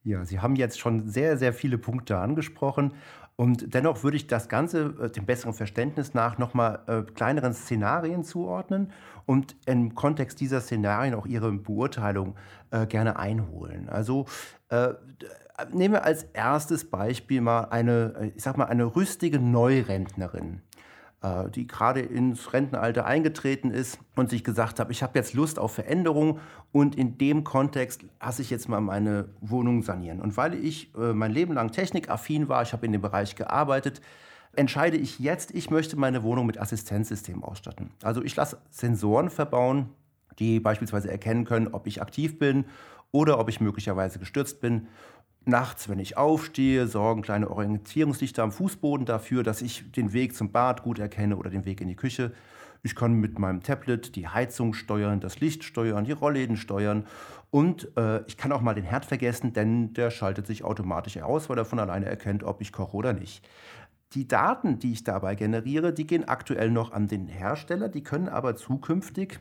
Ja, 0.02 0.24
Sie 0.24 0.40
haben 0.40 0.56
jetzt 0.56 0.78
schon 0.78 1.08
sehr, 1.08 1.36
sehr 1.36 1.52
viele 1.52 1.76
Punkte 1.76 2.16
angesprochen. 2.16 2.94
Und 3.36 3.74
dennoch 3.74 4.02
würde 4.02 4.16
ich 4.16 4.26
das 4.26 4.48
Ganze 4.48 4.94
äh, 5.00 5.10
dem 5.10 5.24
besseren 5.24 5.54
Verständnis 5.54 6.14
nach 6.14 6.38
nochmal 6.38 6.82
äh, 6.86 7.10
kleineren 7.12 7.54
Szenarien 7.54 8.22
zuordnen 8.22 8.92
und 9.24 9.56
im 9.66 9.94
Kontext 9.94 10.40
dieser 10.40 10.60
Szenarien 10.60 11.14
auch 11.14 11.26
Ihre 11.26 11.50
Beurteilung 11.52 12.36
äh, 12.70 12.86
gerne 12.86 13.18
einholen. 13.18 13.88
Also 13.88 14.26
äh, 14.68 14.88
nehmen 15.72 15.94
wir 15.94 16.04
als 16.04 16.24
erstes 16.32 16.88
Beispiel 16.88 17.40
mal 17.40 17.64
eine, 17.64 18.14
äh, 18.20 18.32
ich 18.36 18.42
sag 18.42 18.56
mal, 18.56 18.66
eine 18.66 18.96
rüstige 18.96 19.38
Neurentnerin, 19.38 20.62
äh, 21.22 21.50
die 21.50 21.66
gerade 21.66 22.00
ins 22.00 22.52
Rentenalter 22.52 23.06
eingetreten 23.06 23.70
ist 23.70 23.98
und 24.16 24.30
sich 24.30 24.44
gesagt 24.44 24.80
hat, 24.80 24.90
ich 24.90 25.02
habe 25.02 25.18
jetzt 25.18 25.34
Lust 25.34 25.58
auf 25.58 25.72
Veränderung 25.72 26.38
und 26.72 26.96
in 26.96 27.18
dem 27.18 27.44
Kontext 27.44 28.04
lasse 28.20 28.42
ich 28.42 28.50
jetzt 28.50 28.68
mal 28.68 28.80
meine 28.80 29.28
Wohnung 29.40 29.82
sanieren. 29.82 30.20
Und 30.20 30.36
weil 30.36 30.54
ich 30.54 30.94
äh, 30.94 31.12
mein 31.12 31.32
Leben 31.32 31.54
lang 31.54 31.72
technikaffin 31.72 32.48
war, 32.48 32.62
ich 32.62 32.72
habe 32.72 32.86
in 32.86 32.92
dem 32.92 33.02
Bereich 33.02 33.36
gearbeitet, 33.36 34.00
entscheide 34.56 34.96
ich 34.96 35.18
jetzt, 35.18 35.54
ich 35.54 35.70
möchte 35.70 35.96
meine 35.96 36.22
Wohnung 36.22 36.46
mit 36.46 36.58
Assistenzsystem 36.58 37.44
ausstatten. 37.44 37.90
Also 38.02 38.22
ich 38.22 38.34
lasse 38.36 38.58
Sensoren 38.70 39.30
verbauen, 39.30 39.90
die 40.38 40.60
beispielsweise 40.60 41.10
erkennen 41.10 41.44
können, 41.44 41.68
ob 41.68 41.86
ich 41.86 42.02
aktiv 42.02 42.38
bin 42.38 42.64
oder 43.12 43.38
ob 43.38 43.48
ich 43.48 43.60
möglicherweise 43.60 44.18
gestürzt 44.18 44.60
bin 44.60 44.88
Nachts, 45.46 45.88
wenn 45.88 45.98
ich 45.98 46.16
aufstehe, 46.16 46.86
sorgen 46.86 47.22
kleine 47.22 47.50
Orientierungslichter 47.50 48.42
am 48.42 48.52
Fußboden 48.52 49.06
dafür, 49.06 49.42
dass 49.42 49.62
ich 49.62 49.90
den 49.92 50.12
Weg 50.12 50.34
zum 50.34 50.52
Bad 50.52 50.82
gut 50.82 50.98
erkenne 50.98 51.36
oder 51.36 51.50
den 51.50 51.64
Weg 51.64 51.80
in 51.80 51.88
die 51.88 51.96
Küche. 51.96 52.32
Ich 52.82 52.94
kann 52.94 53.14
mit 53.14 53.38
meinem 53.38 53.62
Tablet 53.62 54.16
die 54.16 54.28
Heizung 54.28 54.74
steuern, 54.74 55.20
das 55.20 55.40
Licht 55.40 55.64
steuern, 55.64 56.04
die 56.04 56.12
Rollläden 56.12 56.56
steuern 56.56 57.06
und 57.50 57.94
äh, 57.96 58.24
ich 58.26 58.36
kann 58.36 58.52
auch 58.52 58.60
mal 58.60 58.74
den 58.74 58.84
Herd 58.84 59.04
vergessen, 59.04 59.52
denn 59.52 59.92
der 59.94 60.10
schaltet 60.10 60.46
sich 60.46 60.62
automatisch 60.62 61.18
aus, 61.18 61.48
weil 61.48 61.58
er 61.58 61.64
von 61.64 61.78
alleine 61.78 62.06
erkennt, 62.06 62.44
ob 62.44 62.60
ich 62.60 62.72
koche 62.72 62.96
oder 62.96 63.12
nicht. 63.12 63.46
Die 64.12 64.26
Daten, 64.26 64.78
die 64.78 64.92
ich 64.92 65.04
dabei 65.04 65.34
generiere, 65.34 65.92
die 65.92 66.06
gehen 66.06 66.28
aktuell 66.28 66.70
noch 66.70 66.92
an 66.92 67.06
den 67.06 67.28
Hersteller, 67.28 67.88
die 67.88 68.02
können 68.02 68.28
aber 68.28 68.56
zukünftig 68.56 69.40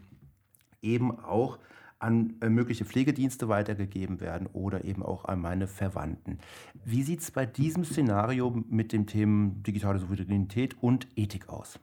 eben 0.81 1.19
auch 1.19 1.59
an 1.99 2.37
äh, 2.41 2.49
mögliche 2.49 2.85
Pflegedienste 2.85 3.49
weitergegeben 3.49 4.19
werden 4.19 4.47
oder 4.47 4.85
eben 4.85 5.03
auch 5.03 5.25
an 5.25 5.39
meine 5.41 5.67
Verwandten. 5.67 6.39
Wie 6.85 7.03
sieht 7.03 7.21
es 7.21 7.31
bei 7.31 7.45
diesem 7.45 7.83
Szenario 7.83 8.63
mit 8.69 8.93
dem 8.93 9.05
Themen 9.05 9.61
digitale 9.63 9.99
Souveränität 9.99 10.81
und 10.81 11.07
Ethik 11.15 11.49
aus? 11.49 11.79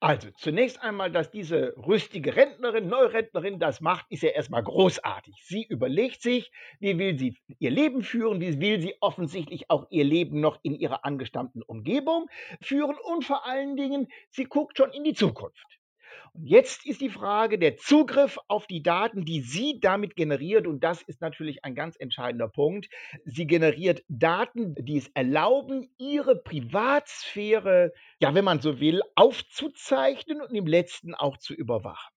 Also, 0.00 0.30
zunächst 0.36 0.82
einmal, 0.82 1.12
dass 1.12 1.30
diese 1.30 1.74
rüstige 1.76 2.34
Rentnerin, 2.34 2.88
Neurentnerin 2.88 3.58
das 3.58 3.80
macht, 3.80 4.06
ist 4.10 4.22
ja 4.22 4.30
erstmal 4.30 4.62
großartig. 4.62 5.34
Sie 5.44 5.64
überlegt 5.64 6.22
sich, 6.22 6.50
wie 6.80 6.98
will 6.98 7.18
sie 7.18 7.36
ihr 7.58 7.70
Leben 7.70 8.02
führen, 8.02 8.40
wie 8.40 8.60
will 8.60 8.80
sie 8.80 8.96
offensichtlich 9.00 9.70
auch 9.70 9.86
ihr 9.90 10.04
Leben 10.04 10.40
noch 10.40 10.58
in 10.62 10.74
ihrer 10.74 11.04
angestammten 11.04 11.62
Umgebung 11.62 12.28
führen 12.60 12.96
und 13.04 13.24
vor 13.24 13.46
allen 13.46 13.76
Dingen, 13.76 14.08
sie 14.30 14.44
guckt 14.44 14.76
schon 14.76 14.90
in 14.90 15.04
die 15.04 15.14
Zukunft. 15.14 15.81
Und 16.34 16.46
jetzt 16.46 16.86
ist 16.86 17.02
die 17.02 17.10
Frage 17.10 17.58
der 17.58 17.76
Zugriff 17.76 18.38
auf 18.48 18.66
die 18.66 18.82
Daten, 18.82 19.24
die 19.24 19.42
sie 19.42 19.80
damit 19.80 20.16
generiert. 20.16 20.66
Und 20.66 20.82
das 20.82 21.02
ist 21.02 21.20
natürlich 21.20 21.64
ein 21.64 21.74
ganz 21.74 21.96
entscheidender 21.98 22.48
Punkt. 22.48 22.88
Sie 23.24 23.46
generiert 23.46 24.02
Daten, 24.08 24.74
die 24.76 24.96
es 24.96 25.08
erlauben, 25.08 25.94
ihre 25.98 26.36
Privatsphäre, 26.36 27.92
ja, 28.18 28.34
wenn 28.34 28.44
man 28.44 28.60
so 28.60 28.80
will, 28.80 29.02
aufzuzeichnen 29.14 30.40
und 30.40 30.54
im 30.54 30.66
letzten 30.66 31.14
auch 31.14 31.36
zu 31.36 31.52
überwachen. 31.52 32.14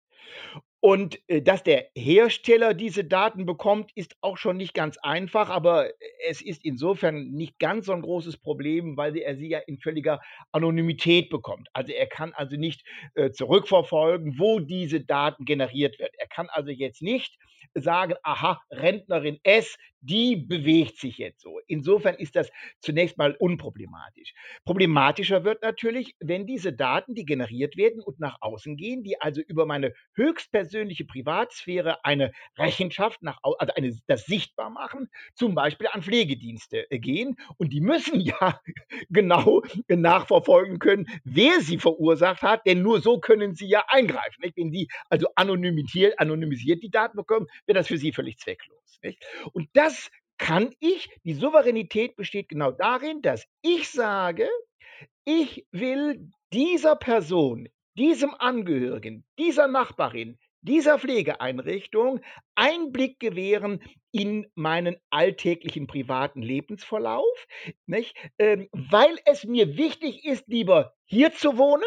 Und 0.84 1.18
äh, 1.30 1.40
dass 1.40 1.62
der 1.62 1.86
Hersteller 1.96 2.74
diese 2.74 3.04
Daten 3.04 3.46
bekommt, 3.46 3.90
ist 3.94 4.16
auch 4.20 4.36
schon 4.36 4.58
nicht 4.58 4.74
ganz 4.74 4.98
einfach, 4.98 5.48
aber 5.48 5.88
es 6.28 6.42
ist 6.42 6.62
insofern 6.62 7.30
nicht 7.30 7.58
ganz 7.58 7.86
so 7.86 7.92
ein 7.92 8.02
großes 8.02 8.36
Problem, 8.36 8.98
weil 8.98 9.16
er 9.16 9.34
sie 9.34 9.48
ja 9.48 9.60
in 9.60 9.78
völliger 9.78 10.20
Anonymität 10.52 11.30
bekommt. 11.30 11.68
Also 11.72 11.90
er 11.90 12.06
kann 12.06 12.34
also 12.34 12.56
nicht 12.56 12.84
äh, 13.14 13.30
zurückverfolgen, 13.30 14.38
wo 14.38 14.60
diese 14.60 15.00
Daten 15.00 15.46
generiert 15.46 15.98
werden. 15.98 16.12
Er 16.18 16.28
kann 16.28 16.50
also 16.50 16.70
jetzt 16.70 17.00
nicht 17.00 17.38
sagen, 17.72 18.12
aha, 18.22 18.60
Rentnerin 18.70 19.40
S, 19.42 19.78
die 20.04 20.36
bewegt 20.36 20.98
sich 20.98 21.18
jetzt 21.18 21.40
so. 21.40 21.60
Insofern 21.66 22.14
ist 22.16 22.36
das 22.36 22.50
zunächst 22.80 23.16
mal 23.16 23.34
unproblematisch. 23.38 24.34
Problematischer 24.64 25.44
wird 25.44 25.62
natürlich, 25.62 26.14
wenn 26.20 26.46
diese 26.46 26.72
Daten, 26.72 27.14
die 27.14 27.24
generiert 27.24 27.76
werden 27.76 28.02
und 28.02 28.20
nach 28.20 28.36
außen 28.40 28.76
gehen, 28.76 29.02
die 29.02 29.20
also 29.20 29.40
über 29.40 29.64
meine 29.64 29.94
höchstpersönliche 30.14 31.06
Privatsphäre 31.06 32.04
eine 32.04 32.32
Rechenschaft 32.58 33.22
nach, 33.22 33.38
also 33.42 33.72
eine, 33.74 33.96
das 34.06 34.26
sichtbar 34.26 34.68
machen, 34.68 35.08
zum 35.34 35.54
Beispiel 35.54 35.88
an 35.90 36.02
Pflegedienste 36.02 36.90
äh, 36.90 36.98
gehen. 36.98 37.36
Und 37.56 37.72
die 37.72 37.80
müssen 37.80 38.20
ja 38.20 38.60
genau 39.08 39.62
nachverfolgen 39.88 40.78
können, 40.78 41.06
wer 41.24 41.60
sie 41.60 41.78
verursacht 41.78 42.42
hat, 42.42 42.66
denn 42.66 42.82
nur 42.82 43.00
so 43.00 43.20
können 43.20 43.54
sie 43.54 43.68
ja 43.68 43.84
eingreifen. 43.88 44.42
Nicht? 44.42 44.56
Wenn 44.56 44.70
die 44.70 44.88
also 45.08 45.28
anonymisiert, 45.34 46.18
anonymisiert 46.18 46.82
die 46.82 46.90
Daten 46.90 47.16
bekommen, 47.16 47.46
wäre 47.66 47.78
das 47.78 47.88
für 47.88 47.96
sie 47.96 48.12
völlig 48.12 48.38
zwecklos. 48.38 48.98
Nicht? 49.02 49.24
Und 49.52 49.68
das 49.72 49.93
kann 50.38 50.74
ich, 50.80 51.08
die 51.24 51.34
Souveränität 51.34 52.16
besteht 52.16 52.48
genau 52.48 52.70
darin, 52.72 53.22
dass 53.22 53.46
ich 53.62 53.90
sage, 53.90 54.48
ich 55.24 55.66
will 55.70 56.30
dieser 56.52 56.96
Person, 56.96 57.68
diesem 57.96 58.34
Angehörigen, 58.34 59.24
dieser 59.38 59.68
Nachbarin, 59.68 60.38
dieser 60.62 60.98
Pflegeeinrichtung 60.98 62.20
Einblick 62.54 63.20
gewähren 63.20 63.82
in 64.12 64.46
meinen 64.54 64.96
alltäglichen 65.10 65.86
privaten 65.86 66.42
Lebensverlauf, 66.42 67.46
nicht? 67.86 68.16
Ähm, 68.38 68.68
weil 68.72 69.18
es 69.26 69.44
mir 69.44 69.76
wichtig 69.76 70.24
ist, 70.24 70.48
lieber 70.48 70.94
hier 71.04 71.32
zu 71.32 71.58
wohnen, 71.58 71.84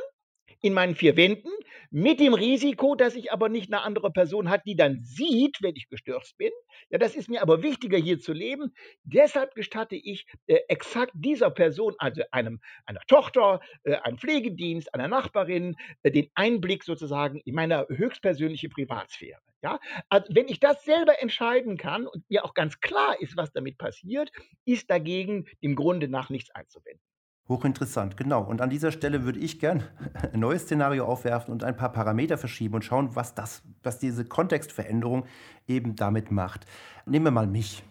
in 0.61 0.73
meinen 0.73 0.95
vier 0.95 1.15
Wänden, 1.15 1.49
mit 1.89 2.19
dem 2.19 2.33
Risiko, 2.33 2.95
dass 2.95 3.15
ich 3.15 3.31
aber 3.31 3.49
nicht 3.49 3.71
eine 3.71 3.83
andere 3.83 4.11
Person 4.11 4.49
hat, 4.49 4.65
die 4.65 4.75
dann 4.75 4.99
sieht, 5.03 5.57
wenn 5.61 5.75
ich 5.75 5.87
gestürzt 5.89 6.37
bin. 6.37 6.51
Ja, 6.89 6.97
das 6.97 7.15
ist 7.15 7.29
mir 7.29 7.41
aber 7.41 7.63
wichtiger, 7.63 7.97
hier 7.97 8.19
zu 8.19 8.33
leben. 8.33 8.73
Deshalb 9.03 9.55
gestatte 9.55 9.95
ich 9.95 10.25
äh, 10.47 10.59
exakt 10.67 11.11
dieser 11.15 11.49
Person, 11.49 11.95
also 11.97 12.23
einem, 12.31 12.59
einer 12.85 13.01
Tochter, 13.07 13.61
äh, 13.83 13.95
einem 13.95 14.17
Pflegedienst, 14.17 14.93
einer 14.93 15.07
Nachbarin, 15.07 15.75
äh, 16.03 16.11
den 16.11 16.29
Einblick 16.35 16.83
sozusagen 16.83 17.39
in 17.45 17.55
meine 17.55 17.85
höchstpersönliche 17.89 18.69
Privatsphäre. 18.69 19.39
Ja, 19.63 19.79
also 20.09 20.27
wenn 20.35 20.47
ich 20.49 20.59
das 20.59 20.83
selber 20.83 21.19
entscheiden 21.21 21.77
kann 21.77 22.05
und 22.05 22.29
mir 22.29 22.45
auch 22.45 22.53
ganz 22.53 22.79
klar 22.79 23.19
ist, 23.19 23.35
was 23.37 23.51
damit 23.51 23.77
passiert, 23.79 24.31
ist 24.65 24.89
dagegen 24.89 25.47
im 25.61 25.75
Grunde 25.75 26.07
nach 26.07 26.29
nichts 26.29 26.51
einzuwenden. 26.51 27.01
Hochinteressant, 27.49 28.17
genau. 28.17 28.43
Und 28.43 28.61
an 28.61 28.69
dieser 28.69 28.91
Stelle 28.91 29.23
würde 29.23 29.39
ich 29.39 29.59
gern 29.59 29.83
ein 30.33 30.39
neues 30.39 30.63
Szenario 30.63 31.05
aufwerfen 31.05 31.51
und 31.51 31.63
ein 31.63 31.77
paar 31.77 31.91
Parameter 31.91 32.37
verschieben 32.37 32.75
und 32.75 32.83
schauen, 32.83 33.15
was, 33.15 33.35
das, 33.35 33.61
was 33.83 33.99
diese 33.99 34.25
Kontextveränderung 34.25 35.25
eben 35.67 35.95
damit 35.95 36.31
macht. 36.31 36.65
Nehmen 37.05 37.25
wir 37.25 37.31
mal 37.31 37.47
mich. 37.47 37.83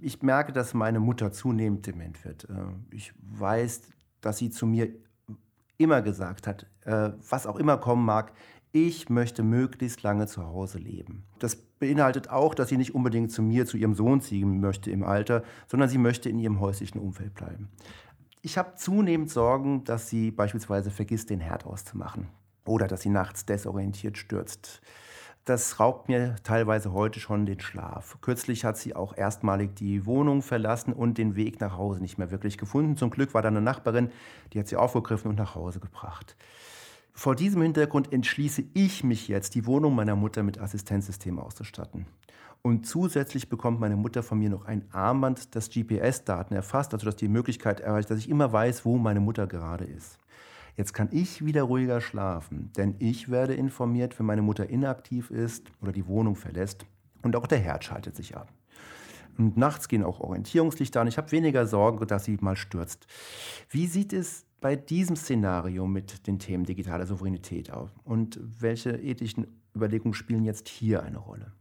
Ich 0.00 0.22
merke, 0.22 0.52
dass 0.52 0.74
meine 0.74 0.98
Mutter 0.98 1.32
zunehmend 1.32 1.86
dement 1.86 2.24
wird. 2.24 2.44
Äh, 2.50 2.54
ich 2.90 3.12
weiß, 3.20 3.82
dass 4.20 4.38
sie 4.38 4.50
zu 4.50 4.66
mir 4.66 4.88
immer 5.78 6.02
gesagt 6.02 6.46
hat, 6.46 6.66
äh, 6.84 7.10
was 7.28 7.46
auch 7.46 7.56
immer 7.56 7.78
kommen 7.78 8.04
mag, 8.04 8.32
ich 8.72 9.08
möchte 9.08 9.44
möglichst 9.44 10.02
lange 10.02 10.26
zu 10.26 10.44
Hause 10.44 10.78
leben. 10.78 11.22
Das 11.38 11.54
beinhaltet 11.54 12.30
auch, 12.30 12.56
dass 12.56 12.70
sie 12.70 12.76
nicht 12.76 12.92
unbedingt 12.92 13.30
zu 13.30 13.40
mir, 13.40 13.66
zu 13.66 13.76
ihrem 13.76 13.94
Sohn 13.94 14.20
ziehen 14.20 14.60
möchte 14.60 14.90
im 14.90 15.04
Alter, 15.04 15.44
sondern 15.68 15.88
sie 15.88 15.98
möchte 15.98 16.28
in 16.28 16.40
ihrem 16.40 16.58
häuslichen 16.58 17.00
Umfeld 17.00 17.34
bleiben. 17.34 17.68
Ich 18.46 18.58
habe 18.58 18.74
zunehmend 18.74 19.30
Sorgen, 19.30 19.84
dass 19.84 20.10
sie 20.10 20.30
beispielsweise 20.30 20.90
vergisst, 20.90 21.30
den 21.30 21.40
Herd 21.40 21.64
auszumachen 21.64 22.28
oder 22.66 22.86
dass 22.86 23.00
sie 23.00 23.08
nachts 23.08 23.46
desorientiert 23.46 24.18
stürzt. 24.18 24.82
Das 25.46 25.80
raubt 25.80 26.10
mir 26.10 26.36
teilweise 26.42 26.92
heute 26.92 27.20
schon 27.20 27.46
den 27.46 27.58
Schlaf. 27.60 28.18
Kürzlich 28.20 28.66
hat 28.66 28.76
sie 28.76 28.94
auch 28.94 29.16
erstmalig 29.16 29.74
die 29.76 30.04
Wohnung 30.04 30.42
verlassen 30.42 30.92
und 30.92 31.16
den 31.16 31.36
Weg 31.36 31.58
nach 31.62 31.78
Hause 31.78 32.02
nicht 32.02 32.18
mehr 32.18 32.30
wirklich 32.30 32.58
gefunden. 32.58 32.98
Zum 32.98 33.08
Glück 33.08 33.32
war 33.32 33.40
da 33.40 33.48
eine 33.48 33.62
Nachbarin, 33.62 34.10
die 34.52 34.58
hat 34.58 34.68
sie 34.68 34.76
aufgegriffen 34.76 35.30
und 35.30 35.38
nach 35.38 35.54
Hause 35.54 35.80
gebracht. 35.80 36.36
Vor 37.14 37.34
diesem 37.36 37.62
Hintergrund 37.62 38.12
entschließe 38.12 38.62
ich 38.74 39.04
mich 39.04 39.26
jetzt, 39.26 39.54
die 39.54 39.64
Wohnung 39.64 39.94
meiner 39.94 40.16
Mutter 40.16 40.42
mit 40.42 40.60
Assistenzsystem 40.60 41.38
auszustatten. 41.38 42.04
Und 42.66 42.86
zusätzlich 42.86 43.50
bekommt 43.50 43.78
meine 43.78 43.94
Mutter 43.94 44.22
von 44.22 44.38
mir 44.38 44.48
noch 44.48 44.64
ein 44.64 44.86
Armband, 44.90 45.54
das 45.54 45.68
GPS-Daten 45.68 46.54
erfasst, 46.54 46.94
also 46.94 47.04
dass 47.04 47.16
die 47.16 47.28
Möglichkeit 47.28 47.80
erreicht, 47.80 48.10
dass 48.10 48.18
ich 48.18 48.30
immer 48.30 48.50
weiß, 48.50 48.86
wo 48.86 48.96
meine 48.96 49.20
Mutter 49.20 49.46
gerade 49.46 49.84
ist. 49.84 50.18
Jetzt 50.74 50.94
kann 50.94 51.10
ich 51.12 51.44
wieder 51.44 51.64
ruhiger 51.64 52.00
schlafen, 52.00 52.72
denn 52.74 52.94
ich 53.00 53.30
werde 53.30 53.52
informiert, 53.52 54.18
wenn 54.18 54.24
meine 54.24 54.40
Mutter 54.40 54.70
inaktiv 54.70 55.30
ist 55.30 55.70
oder 55.82 55.92
die 55.92 56.06
Wohnung 56.06 56.36
verlässt 56.36 56.86
und 57.20 57.36
auch 57.36 57.46
der 57.46 57.58
Herd 57.58 57.84
schaltet 57.84 58.16
sich 58.16 58.34
ab. 58.34 58.50
Und 59.36 59.58
nachts 59.58 59.86
gehen 59.86 60.02
auch 60.02 60.20
Orientierungslichter 60.20 61.02
an. 61.02 61.06
Ich 61.06 61.18
habe 61.18 61.32
weniger 61.32 61.66
Sorge, 61.66 62.06
dass 62.06 62.24
sie 62.24 62.38
mal 62.40 62.56
stürzt. 62.56 63.06
Wie 63.68 63.86
sieht 63.86 64.14
es 64.14 64.46
bei 64.62 64.74
diesem 64.74 65.16
Szenario 65.16 65.86
mit 65.86 66.26
den 66.26 66.38
Themen 66.38 66.64
digitale 66.64 67.04
Souveränität 67.04 67.70
auf? 67.70 67.90
Und 68.04 68.40
welche 68.42 68.92
ethischen 68.92 69.48
Überlegungen 69.76 70.14
spielen 70.14 70.44
jetzt 70.44 70.68
hier 70.68 71.02
eine 71.02 71.18
Rolle? 71.18 71.52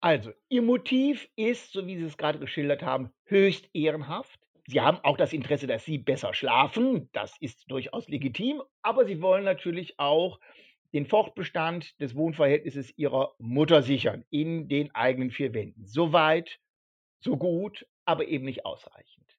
Also, 0.00 0.32
Ihr 0.48 0.62
Motiv 0.62 1.28
ist, 1.36 1.72
so 1.72 1.86
wie 1.86 1.96
Sie 1.96 2.04
es 2.04 2.16
gerade 2.16 2.38
geschildert 2.38 2.82
haben, 2.82 3.10
höchst 3.24 3.68
ehrenhaft. 3.72 4.38
Sie 4.68 4.80
haben 4.80 4.98
auch 5.02 5.16
das 5.16 5.32
Interesse, 5.32 5.66
dass 5.66 5.84
Sie 5.84 5.98
besser 5.98 6.34
schlafen. 6.34 7.08
Das 7.12 7.36
ist 7.40 7.70
durchaus 7.70 8.08
legitim. 8.08 8.62
Aber 8.82 9.04
Sie 9.04 9.22
wollen 9.22 9.44
natürlich 9.44 9.98
auch 9.98 10.40
den 10.92 11.06
Fortbestand 11.06 12.00
des 12.00 12.14
Wohnverhältnisses 12.14 12.96
Ihrer 12.96 13.34
Mutter 13.38 13.82
sichern 13.82 14.24
in 14.30 14.68
den 14.68 14.94
eigenen 14.94 15.30
vier 15.30 15.54
Wänden. 15.54 15.86
Soweit, 15.86 16.58
so 17.20 17.36
gut, 17.36 17.86
aber 18.04 18.26
eben 18.28 18.44
nicht 18.44 18.64
ausreichend. 18.64 19.38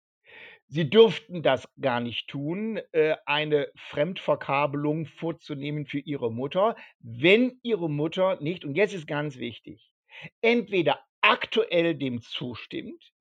Sie 0.69 0.89
dürften 0.89 1.43
das 1.43 1.69
gar 1.79 2.01
nicht 2.01 2.27
tun, 2.27 2.79
äh, 2.91 3.15
eine 3.25 3.71
Fremdverkabelung 3.75 5.05
vorzunehmen 5.05 5.85
für 5.85 5.99
Ihre 5.99 6.31
Mutter, 6.31 6.75
wenn 6.99 7.59
Ihre 7.63 7.89
Mutter 7.89 8.37
nicht, 8.41 8.65
und 8.65 8.75
jetzt 8.75 8.93
ist 8.93 9.07
ganz 9.07 9.37
wichtig, 9.37 9.89
entweder 10.41 10.99
aktuell 11.21 11.95
dem 11.95 12.21
zustimmt, 12.21 13.11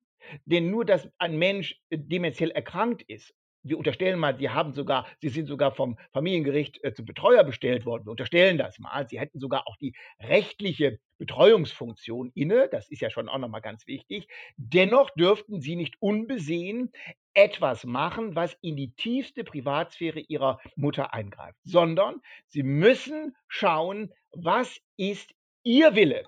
denn 0.45 0.69
nur, 0.69 0.85
dass 0.85 1.09
ein 1.17 1.37
Mensch 1.37 1.79
äh, 1.89 1.97
dementiell 1.97 2.51
erkrankt 2.51 3.03
ist 3.03 3.33
wir 3.69 3.77
unterstellen 3.77 4.19
mal, 4.19 4.37
Sie 4.37 4.49
haben 4.49 4.73
sogar, 4.73 5.07
Sie 5.19 5.29
sind 5.29 5.47
sogar 5.47 5.71
vom 5.71 5.97
Familiengericht 6.13 6.83
äh, 6.83 6.93
zum 6.93 7.05
Betreuer 7.05 7.43
bestellt 7.43 7.85
worden. 7.85 8.05
Wir 8.05 8.11
unterstellen 8.11 8.57
das 8.57 8.79
mal. 8.79 9.07
Sie 9.07 9.19
hätten 9.19 9.39
sogar 9.39 9.67
auch 9.67 9.77
die 9.77 9.93
rechtliche 10.19 10.99
Betreuungsfunktion 11.17 12.31
inne. 12.33 12.69
Das 12.69 12.89
ist 12.89 13.01
ja 13.01 13.09
schon 13.09 13.29
auch 13.29 13.37
nochmal 13.37 13.61
ganz 13.61 13.87
wichtig. 13.87 14.27
Dennoch 14.57 15.09
dürften 15.11 15.61
Sie 15.61 15.75
nicht 15.75 15.95
unbesehen 15.99 16.91
etwas 17.33 17.83
machen, 17.83 18.35
was 18.35 18.57
in 18.61 18.75
die 18.75 18.93
tiefste 18.93 19.43
Privatsphäre 19.43 20.19
Ihrer 20.19 20.59
Mutter 20.75 21.13
eingreift, 21.13 21.59
sondern 21.63 22.21
Sie 22.47 22.63
müssen 22.63 23.35
schauen, 23.47 24.11
was 24.31 24.79
ist 24.97 25.33
Ihr 25.63 25.95
Wille? 25.95 26.23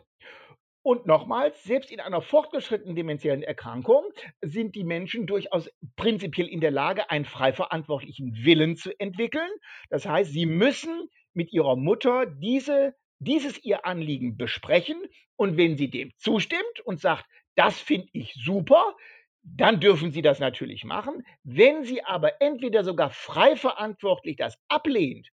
Und 0.81 1.05
nochmals, 1.05 1.61
selbst 1.63 1.91
in 1.91 1.99
einer 1.99 2.21
fortgeschrittenen 2.21 2.95
dementiellen 2.95 3.43
Erkrankung 3.43 4.03
sind 4.41 4.75
die 4.75 4.85
Menschen 4.85 5.27
durchaus 5.27 5.69
prinzipiell 5.97 6.47
in 6.47 6.61
der 6.61 6.71
Lage, 6.71 7.09
einen 7.09 7.25
frei 7.25 7.51
verantwortlichen 7.51 8.33
Willen 8.43 8.77
zu 8.77 8.97
entwickeln. 8.97 9.49
Das 9.89 10.05
heißt, 10.05 10.31
sie 10.31 10.45
müssen 10.45 11.09
mit 11.33 11.51
ihrer 11.51 11.75
Mutter 11.75 12.25
diese, 12.25 12.95
dieses 13.19 13.63
ihr 13.63 13.85
Anliegen 13.85 14.37
besprechen. 14.37 15.01
Und 15.35 15.57
wenn 15.57 15.77
sie 15.77 15.89
dem 15.89 16.11
zustimmt 16.17 16.79
und 16.85 17.01
sagt, 17.01 17.25
das 17.55 17.79
finde 17.79 18.07
ich 18.13 18.33
super, 18.35 18.95
dann 19.43 19.79
dürfen 19.79 20.11
Sie 20.11 20.21
das 20.21 20.39
natürlich 20.39 20.83
machen. 20.83 21.23
Wenn 21.43 21.83
sie 21.83 22.03
aber 22.03 22.41
entweder 22.41 22.83
sogar 22.83 23.09
frei 23.09 23.55
verantwortlich 23.55 24.37
das 24.37 24.57
ablehnt 24.67 25.29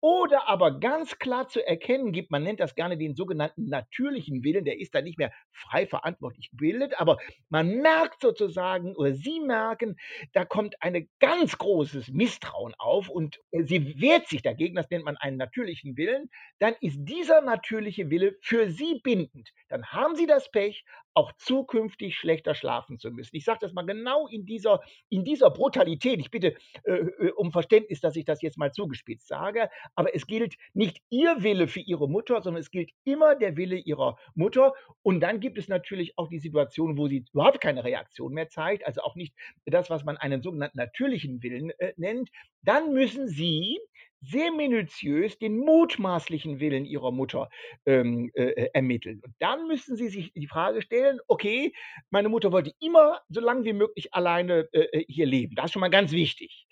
oder 0.00 0.48
aber 0.48 0.78
ganz 0.78 1.18
klar 1.18 1.48
zu 1.48 1.66
erkennen 1.66 2.12
gibt, 2.12 2.30
man 2.30 2.42
nennt 2.42 2.60
das 2.60 2.74
gerne 2.74 2.96
den 2.96 3.14
sogenannten 3.14 3.68
natürlichen 3.68 4.44
Willen, 4.44 4.64
der 4.64 4.78
ist 4.78 4.94
da 4.94 5.02
nicht 5.02 5.18
mehr 5.18 5.32
frei 5.52 5.86
verantwortlich 5.86 6.50
gebildet, 6.50 6.98
aber 6.98 7.18
man 7.48 7.78
merkt 7.78 8.20
sozusagen 8.20 8.94
oder 8.94 9.14
Sie 9.14 9.40
merken, 9.40 9.96
da 10.32 10.44
kommt 10.44 10.76
ein 10.80 11.08
ganz 11.18 11.58
großes 11.58 12.08
Misstrauen 12.08 12.74
auf 12.78 13.08
und 13.08 13.40
sie 13.52 14.00
wehrt 14.00 14.28
sich 14.28 14.42
dagegen, 14.42 14.76
das 14.76 14.90
nennt 14.90 15.04
man 15.04 15.16
einen 15.16 15.36
natürlichen 15.36 15.96
Willen, 15.96 16.30
dann 16.58 16.74
ist 16.80 16.98
dieser 17.00 17.40
natürliche 17.40 18.10
Wille 18.10 18.36
für 18.40 18.70
Sie 18.70 19.00
bindend. 19.02 19.50
Dann 19.68 19.86
haben 19.86 20.16
Sie 20.16 20.26
das 20.26 20.50
Pech, 20.50 20.84
auch 21.16 21.32
zukünftig 21.38 22.16
schlechter 22.16 22.54
schlafen 22.54 22.98
zu 22.98 23.10
müssen. 23.10 23.36
Ich 23.36 23.44
sage 23.44 23.60
das 23.62 23.72
mal 23.72 23.86
genau 23.86 24.26
in 24.26 24.44
dieser, 24.44 24.80
in 25.08 25.24
dieser 25.24 25.50
Brutalität. 25.50 26.20
Ich 26.20 26.30
bitte 26.30 26.54
äh, 26.84 26.92
äh 26.92 27.32
um 27.36 27.52
Verständnis, 27.52 28.00
dass 28.00 28.16
ich 28.16 28.26
das 28.26 28.42
jetzt 28.42 28.58
mal 28.58 28.70
zugespitzt 28.70 29.26
sage, 29.26 29.65
aber 29.94 30.14
es 30.14 30.26
gilt 30.26 30.56
nicht 30.74 31.00
Ihr 31.10 31.42
Wille 31.42 31.68
für 31.68 31.80
Ihre 31.80 32.08
Mutter, 32.08 32.42
sondern 32.42 32.60
es 32.60 32.70
gilt 32.70 32.90
immer 33.04 33.34
der 33.34 33.56
Wille 33.56 33.76
Ihrer 33.76 34.16
Mutter. 34.34 34.72
Und 35.02 35.20
dann 35.20 35.40
gibt 35.40 35.58
es 35.58 35.68
natürlich 35.68 36.18
auch 36.18 36.28
die 36.28 36.38
Situation, 36.38 36.96
wo 36.98 37.08
sie 37.08 37.24
überhaupt 37.32 37.60
keine 37.60 37.84
Reaktion 37.84 38.32
mehr 38.32 38.48
zeigt, 38.48 38.86
also 38.86 39.02
auch 39.02 39.14
nicht 39.14 39.34
das, 39.66 39.90
was 39.90 40.04
man 40.04 40.16
einen 40.16 40.42
sogenannten 40.42 40.78
natürlichen 40.78 41.42
Willen 41.42 41.70
äh, 41.78 41.92
nennt. 41.96 42.30
Dann 42.62 42.92
müssen 42.92 43.28
Sie 43.28 43.78
sehr 44.20 44.50
minutiös 44.50 45.38
den 45.38 45.58
mutmaßlichen 45.58 46.58
Willen 46.60 46.84
ihrer 46.84 47.12
Mutter 47.12 47.48
ähm, 47.84 48.30
äh, 48.34 48.44
äh, 48.44 48.70
ermitteln. 48.72 49.20
Und 49.24 49.34
dann 49.38 49.66
müssen 49.68 49.96
sie 49.96 50.08
sich 50.08 50.32
die 50.32 50.46
Frage 50.46 50.82
stellen, 50.82 51.18
okay, 51.28 51.72
meine 52.10 52.28
Mutter 52.28 52.52
wollte 52.52 52.72
immer 52.80 53.20
so 53.28 53.40
lange 53.40 53.64
wie 53.64 53.72
möglich 53.72 54.14
alleine 54.14 54.68
äh, 54.72 54.80
äh 54.92 55.04
hier 55.08 55.26
leben. 55.26 55.54
Das 55.54 55.66
ist 55.66 55.72
schon 55.72 55.80
mal 55.80 55.90
ganz 55.90 56.12
wichtig. 56.12 56.66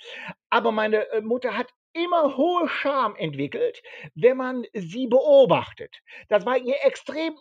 Aber 0.50 0.72
meine 0.72 1.08
äh, 1.10 1.20
Mutter 1.20 1.56
hat 1.56 1.70
immer 1.94 2.36
hohe 2.36 2.68
Scham 2.68 3.16
entwickelt, 3.16 3.82
wenn 4.14 4.36
man 4.36 4.64
sie 4.74 5.06
beobachtet. 5.06 5.96
Das 6.28 6.44
war 6.44 6.58
ihr 6.58 6.76
extrem 6.84 7.34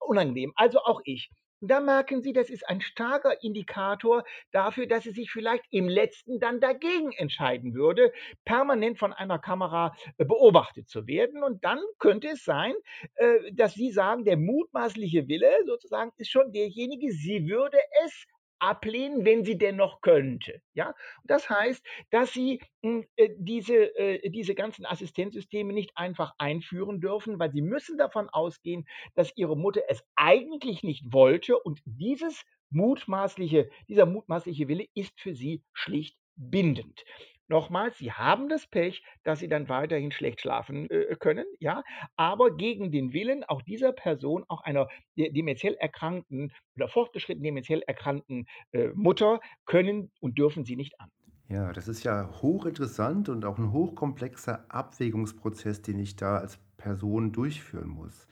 unangenehm, 0.00 0.52
also 0.56 0.80
auch 0.80 1.00
ich. 1.04 1.30
Da 1.62 1.78
merken 1.78 2.22
Sie, 2.22 2.32
das 2.32 2.48
ist 2.48 2.66
ein 2.70 2.80
starker 2.80 3.42
Indikator 3.42 4.24
dafür, 4.50 4.86
dass 4.86 5.04
sie 5.04 5.10
sich 5.10 5.30
vielleicht 5.30 5.64
im 5.70 5.88
letzten 5.90 6.40
dann 6.40 6.58
dagegen 6.58 7.12
entscheiden 7.12 7.74
würde, 7.74 8.12
permanent 8.46 8.98
von 8.98 9.12
einer 9.12 9.38
Kamera 9.38 9.94
äh, 10.16 10.24
beobachtet 10.24 10.88
zu 10.88 11.06
werden. 11.06 11.42
Und 11.44 11.62
dann 11.62 11.80
könnte 11.98 12.28
es 12.28 12.44
sein, 12.44 12.72
äh, 13.16 13.52
dass 13.52 13.74
Sie 13.74 13.90
sagen, 13.90 14.24
der 14.24 14.38
mutmaßliche 14.38 15.28
Wille 15.28 15.50
sozusagen 15.66 16.12
ist 16.16 16.30
schon 16.30 16.50
derjenige, 16.50 17.12
sie 17.12 17.46
würde 17.46 17.78
es 18.04 18.26
ablehnen, 18.60 19.24
wenn 19.24 19.44
sie 19.44 19.58
denn 19.58 19.76
noch 19.76 20.00
könnte. 20.00 20.60
Ja? 20.74 20.94
Das 21.24 21.48
heißt, 21.50 21.84
dass 22.10 22.32
sie 22.32 22.60
hm, 22.82 23.04
äh, 23.16 23.30
diese, 23.38 23.96
äh, 23.96 24.30
diese 24.30 24.54
ganzen 24.54 24.86
Assistenzsysteme 24.86 25.72
nicht 25.72 25.92
einfach 25.96 26.34
einführen 26.38 27.00
dürfen, 27.00 27.38
weil 27.38 27.50
sie 27.50 27.62
müssen 27.62 27.98
davon 27.98 28.28
ausgehen, 28.28 28.86
dass 29.14 29.36
ihre 29.36 29.56
Mutter 29.56 29.82
es 29.88 30.04
eigentlich 30.16 30.82
nicht 30.82 31.12
wollte 31.12 31.58
und 31.58 31.80
dieses 31.84 32.44
mutmaßliche, 32.70 33.68
dieser 33.88 34.06
mutmaßliche 34.06 34.68
Wille 34.68 34.86
ist 34.94 35.18
für 35.20 35.34
sie 35.34 35.62
schlicht 35.72 36.16
bindend. 36.36 37.04
Nochmals, 37.50 37.98
Sie 37.98 38.12
haben 38.12 38.48
das 38.48 38.68
Pech, 38.68 39.02
dass 39.24 39.40
Sie 39.40 39.48
dann 39.48 39.68
weiterhin 39.68 40.12
schlecht 40.12 40.40
schlafen 40.40 40.88
äh, 40.88 41.16
können, 41.18 41.44
ja, 41.58 41.82
aber 42.16 42.56
gegen 42.56 42.92
den 42.92 43.12
Willen 43.12 43.42
auch 43.42 43.60
dieser 43.60 43.92
Person, 43.92 44.44
auch 44.46 44.62
einer 44.62 44.86
dementiell 45.16 45.74
erkrankten 45.74 46.52
oder 46.76 46.86
fortgeschritten 46.86 47.42
dementiell 47.42 47.82
erkrankten 47.82 48.46
äh, 48.70 48.90
Mutter, 48.94 49.40
können 49.66 50.12
und 50.20 50.38
dürfen 50.38 50.64
Sie 50.64 50.76
nicht 50.76 51.00
an. 51.00 51.10
Ja, 51.48 51.72
das 51.72 51.88
ist 51.88 52.04
ja 52.04 52.30
hochinteressant 52.40 53.28
und 53.28 53.44
auch 53.44 53.58
ein 53.58 53.72
hochkomplexer 53.72 54.66
Abwägungsprozess, 54.68 55.82
den 55.82 55.98
ich 55.98 56.14
da 56.14 56.38
als 56.38 56.60
Person 56.76 57.32
durchführen 57.32 57.88
muss. 57.88 58.28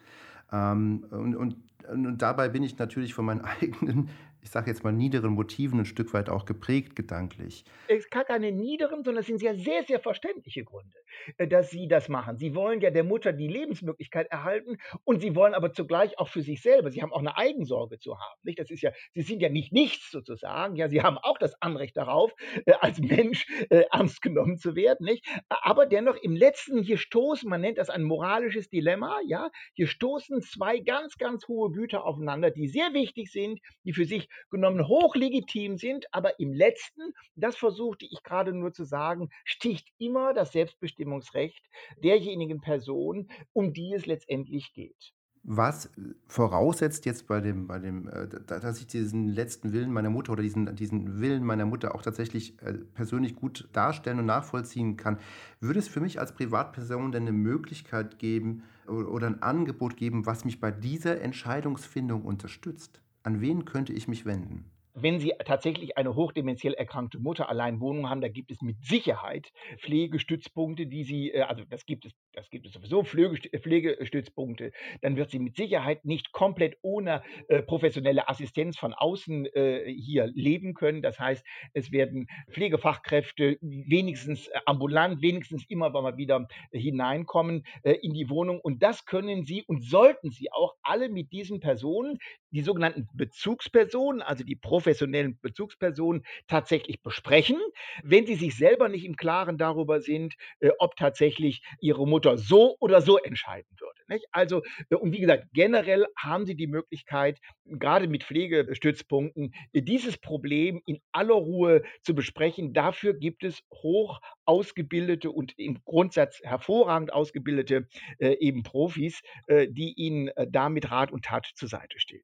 Ähm, 0.52 1.04
und, 1.10 1.34
und, 1.34 1.56
und 1.88 2.18
dabei 2.22 2.48
bin 2.48 2.62
ich 2.62 2.78
natürlich 2.78 3.14
von 3.14 3.24
meinen 3.24 3.40
eigenen 3.60 4.10
ich 4.42 4.50
sage 4.50 4.70
jetzt 4.70 4.84
mal, 4.84 4.92
niederen 4.92 5.32
Motiven 5.32 5.80
ein 5.80 5.84
Stück 5.84 6.14
weit 6.14 6.28
auch 6.28 6.44
geprägt 6.44 6.96
gedanklich. 6.96 7.64
Es 7.88 8.08
gar 8.08 8.24
keine 8.24 8.52
niederen, 8.52 9.04
sondern 9.04 9.20
es 9.20 9.26
sind 9.26 9.42
ja 9.42 9.54
sehr, 9.54 9.84
sehr 9.84 10.00
verständliche 10.00 10.64
Gründe, 10.64 10.96
äh, 11.36 11.46
dass 11.46 11.70
Sie 11.70 11.88
das 11.88 12.08
machen. 12.08 12.38
Sie 12.38 12.54
wollen 12.54 12.80
ja 12.80 12.90
der 12.90 13.04
Mutter 13.04 13.32
die 13.32 13.48
Lebensmöglichkeit 13.48 14.28
erhalten 14.28 14.78
und 15.04 15.20
Sie 15.20 15.34
wollen 15.34 15.54
aber 15.54 15.72
zugleich 15.72 16.18
auch 16.18 16.28
für 16.28 16.42
sich 16.42 16.62
selber, 16.62 16.90
Sie 16.90 17.02
haben 17.02 17.12
auch 17.12 17.18
eine 17.18 17.36
Eigensorge 17.36 17.98
zu 17.98 18.18
haben. 18.18 18.40
Nicht? 18.42 18.58
Das 18.58 18.70
ist 18.70 18.82
ja, 18.82 18.92
Sie 19.12 19.22
sind 19.22 19.40
ja 19.40 19.48
nicht 19.48 19.72
nichts 19.72 20.10
sozusagen. 20.10 20.76
Ja, 20.76 20.88
Sie 20.88 21.02
haben 21.02 21.18
auch 21.18 21.38
das 21.38 21.60
Anrecht 21.60 21.96
darauf, 21.96 22.32
äh, 22.64 22.72
als 22.80 22.98
Mensch 23.00 23.46
äh, 23.70 23.84
ernst 23.90 24.22
genommen 24.22 24.56
zu 24.56 24.76
werden. 24.76 25.04
Nicht? 25.04 25.26
Aber 25.48 25.86
dennoch 25.86 26.16
im 26.16 26.36
letzten, 26.36 26.82
hier 26.82 26.98
stoßen, 26.98 27.48
man 27.48 27.60
nennt 27.60 27.78
das 27.78 27.90
ein 27.90 28.02
moralisches 28.02 28.68
Dilemma, 28.68 29.20
ja, 29.26 29.50
hier 29.74 29.86
stoßen 29.86 30.42
zwei 30.42 30.78
ganz, 30.78 31.18
ganz 31.18 31.46
hohe 31.48 31.70
Güter 31.70 32.04
aufeinander, 32.04 32.50
die 32.50 32.68
sehr 32.68 32.94
wichtig 32.94 33.30
sind, 33.30 33.60
die 33.84 33.92
für 33.92 34.04
sich 34.04 34.27
genommen 34.50 34.86
hochlegitim 34.86 35.78
sind, 35.78 36.06
aber 36.12 36.38
im 36.40 36.52
letzten, 36.52 37.14
das 37.34 37.56
versuchte 37.56 38.06
ich 38.06 38.22
gerade 38.22 38.52
nur 38.52 38.72
zu 38.72 38.84
sagen, 38.84 39.30
sticht 39.44 39.88
immer 39.98 40.34
das 40.34 40.52
Selbstbestimmungsrecht 40.52 41.64
derjenigen 42.02 42.60
Person, 42.60 43.28
um 43.52 43.72
die 43.72 43.94
es 43.94 44.06
letztendlich 44.06 44.72
geht. 44.72 45.12
Was 45.50 45.90
voraussetzt 46.26 47.06
jetzt 47.06 47.26
bei 47.26 47.40
dem, 47.40 47.68
bei 47.68 47.78
dem, 47.78 48.08
äh, 48.08 48.28
dass 48.46 48.80
ich 48.80 48.86
diesen 48.86 49.28
letzten 49.28 49.72
Willen 49.72 49.90
meiner 49.90 50.10
Mutter 50.10 50.32
oder 50.32 50.42
diesen, 50.42 50.74
diesen 50.76 51.20
Willen 51.20 51.44
meiner 51.44 51.64
Mutter 51.64 51.94
auch 51.94 52.02
tatsächlich 52.02 52.60
äh, 52.62 52.74
persönlich 52.74 53.34
gut 53.34 53.68
darstellen 53.72 54.18
und 54.18 54.26
nachvollziehen 54.26 54.96
kann, 54.96 55.18
würde 55.60 55.78
es 55.78 55.88
für 55.88 56.00
mich 56.00 56.20
als 56.20 56.34
Privatperson 56.34 57.12
denn 57.12 57.22
eine 57.22 57.32
Möglichkeit 57.32 58.18
geben 58.18 58.64
oder 58.86 59.26
ein 59.26 59.42
Angebot 59.42 59.96
geben, 59.96 60.26
was 60.26 60.44
mich 60.44 60.60
bei 60.60 60.70
dieser 60.70 61.20
Entscheidungsfindung 61.20 62.24
unterstützt? 62.24 63.00
An 63.28 63.42
wen 63.42 63.66
könnte 63.66 63.92
ich 63.92 64.08
mich 64.08 64.24
wenden? 64.24 64.70
wenn 65.02 65.20
Sie 65.20 65.32
tatsächlich 65.44 65.96
eine 65.96 66.14
hochdemenziell 66.14 66.74
erkrankte 66.74 67.18
Mutter 67.18 67.48
allein 67.48 67.80
Wohnung 67.80 68.08
haben, 68.08 68.20
da 68.20 68.28
gibt 68.28 68.50
es 68.50 68.60
mit 68.62 68.82
Sicherheit 68.82 69.52
Pflegestützpunkte, 69.78 70.86
die 70.86 71.04
Sie, 71.04 71.30
äh, 71.30 71.42
also 71.42 71.64
das 71.64 71.86
gibt 71.86 72.06
es, 72.06 72.12
das 72.38 72.50
gibt 72.50 72.66
es 72.66 72.72
sowieso, 72.72 73.02
Pflegestützpunkte, 73.02 74.72
dann 75.02 75.16
wird 75.16 75.30
sie 75.30 75.38
mit 75.38 75.56
Sicherheit 75.56 76.04
nicht 76.04 76.32
komplett 76.32 76.78
ohne 76.82 77.22
äh, 77.48 77.62
professionelle 77.62 78.28
Assistenz 78.28 78.78
von 78.78 78.94
außen 78.94 79.46
äh, 79.46 79.92
hier 79.92 80.26
leben 80.34 80.74
können. 80.74 81.02
Das 81.02 81.18
heißt, 81.18 81.44
es 81.72 81.92
werden 81.92 82.28
Pflegefachkräfte 82.50 83.58
wenigstens 83.60 84.50
ambulant, 84.66 85.22
wenigstens 85.22 85.64
immer 85.68 85.90
mal 85.90 86.16
wieder 86.16 86.48
hineinkommen 86.70 87.64
in 87.82 88.14
die 88.14 88.30
Wohnung. 88.30 88.60
Und 88.60 88.82
das 88.82 89.04
können 89.04 89.44
Sie 89.44 89.64
und 89.66 89.82
sollten 89.82 90.30
Sie 90.30 90.52
auch 90.52 90.74
alle 90.82 91.08
mit 91.08 91.32
diesen 91.32 91.60
Personen, 91.60 92.18
die 92.50 92.62
sogenannten 92.62 93.08
Bezugspersonen, 93.14 94.22
also 94.22 94.44
die 94.44 94.56
professionellen 94.56 95.08
professionellen 95.08 95.38
Bezugspersonen 95.40 96.24
tatsächlich 96.46 97.02
besprechen, 97.02 97.58
wenn 98.02 98.26
sie 98.26 98.34
sich 98.34 98.56
selber 98.56 98.88
nicht 98.88 99.04
im 99.04 99.16
Klaren 99.16 99.58
darüber 99.58 100.00
sind, 100.00 100.34
äh, 100.60 100.70
ob 100.78 100.96
tatsächlich 100.96 101.62
ihre 101.80 102.06
Mutter 102.06 102.27
so 102.36 102.76
oder 102.80 103.00
so 103.00 103.18
entscheiden 103.18 103.68
würde. 103.78 104.00
Nicht? 104.08 104.26
Also, 104.32 104.62
äh, 104.90 104.96
und 104.96 105.12
wie 105.12 105.20
gesagt, 105.20 105.46
generell 105.52 106.06
haben 106.16 106.46
Sie 106.46 106.54
die 106.54 106.66
Möglichkeit, 106.66 107.38
gerade 107.64 108.08
mit 108.08 108.24
Pflegestützpunkten, 108.24 109.54
äh, 109.72 109.82
dieses 109.82 110.18
Problem 110.18 110.82
in 110.86 110.98
aller 111.12 111.34
Ruhe 111.34 111.82
zu 112.02 112.14
besprechen. 112.14 112.72
Dafür 112.72 113.14
gibt 113.14 113.44
es 113.44 113.62
hoch 113.72 114.20
ausgebildete 114.44 115.30
und 115.30 115.58
im 115.58 115.82
Grundsatz 115.84 116.40
hervorragend 116.42 117.12
ausgebildete 117.12 117.88
äh, 118.18 118.36
eben 118.38 118.62
Profis, 118.62 119.20
äh, 119.46 119.68
die 119.70 119.94
Ihnen 119.96 120.28
äh, 120.28 120.46
da 120.48 120.68
mit 120.68 120.90
Rat 120.90 121.12
und 121.12 121.24
Tat 121.24 121.46
zur 121.54 121.68
Seite 121.68 121.98
stehen. 121.98 122.22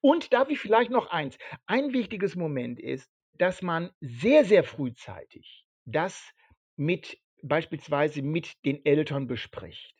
Und 0.00 0.32
darf 0.32 0.50
ich 0.50 0.60
vielleicht 0.60 0.90
noch 0.90 1.08
eins? 1.08 1.36
Ein 1.66 1.92
wichtiges 1.92 2.36
Moment 2.36 2.78
ist, 2.78 3.10
dass 3.38 3.62
man 3.62 3.90
sehr, 4.00 4.44
sehr 4.44 4.62
frühzeitig 4.62 5.64
das 5.84 6.32
mit 6.76 7.18
beispielsweise 7.48 8.22
mit 8.22 8.64
den 8.64 8.84
Eltern 8.84 9.26
bespricht. 9.26 9.94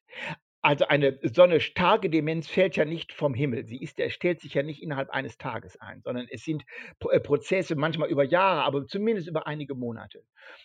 Also 0.65 0.87
eine 0.87 1.19
so 1.23 1.43
eine 1.43 1.61
starke 1.61 2.09
Demenz 2.09 2.49
fällt 2.49 2.77
ja 2.77 2.87
nicht 2.87 3.13
vom 3.13 3.35
Himmel. 3.35 3.67
Sie 3.67 3.77
ist, 3.83 4.01
stellt 4.13 4.41
sich 4.41 4.55
ja 4.55 4.63
nicht 4.63 4.83
innerhalb 4.83 5.11
eines 5.11 5.37
Tages 5.37 5.79
ein, 5.79 6.01
sondern 6.01 6.27
es 6.31 6.43
sind 6.43 6.65
äh, 7.11 7.21
Prozesse, 7.21 7.77
manchmal 7.77 8.09
über 8.09 8.25
Jahre, 8.25 8.63
aber 8.63 8.87
zumindest 8.87 9.29
über 9.29 9.47
einige 9.47 9.75
Monate. 9.75 10.25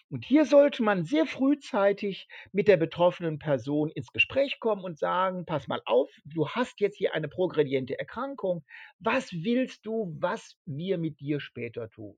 Und 0.10 0.24
hier 0.24 0.46
sollte 0.46 0.84
man 0.84 1.04
sehr 1.04 1.26
frühzeitig 1.26 2.30
mit 2.54 2.70
der 2.70 2.78
betroffenen 2.78 3.40
Person 3.40 3.90
ins 3.90 4.14
Gespräch 4.14 4.62
kommen 4.62 4.86
und 4.86 4.98
sagen, 4.98 5.46
pass 5.46 5.68
mal 5.68 5.82
auf, 5.84 6.10
du 6.24 6.48
hast 6.48 6.80
jetzt 6.80 6.96
hier 6.96 7.14
eine 7.14 7.28
progrediente 7.28 8.00
Erkrankung. 8.00 8.64
Was 9.00 9.34
willst 9.34 9.86
du, 9.86 10.16
was 10.18 10.56
wir 10.66 10.98
mit 10.98 11.20
dir 11.20 11.42
später 11.42 11.90
tun? 11.90 12.18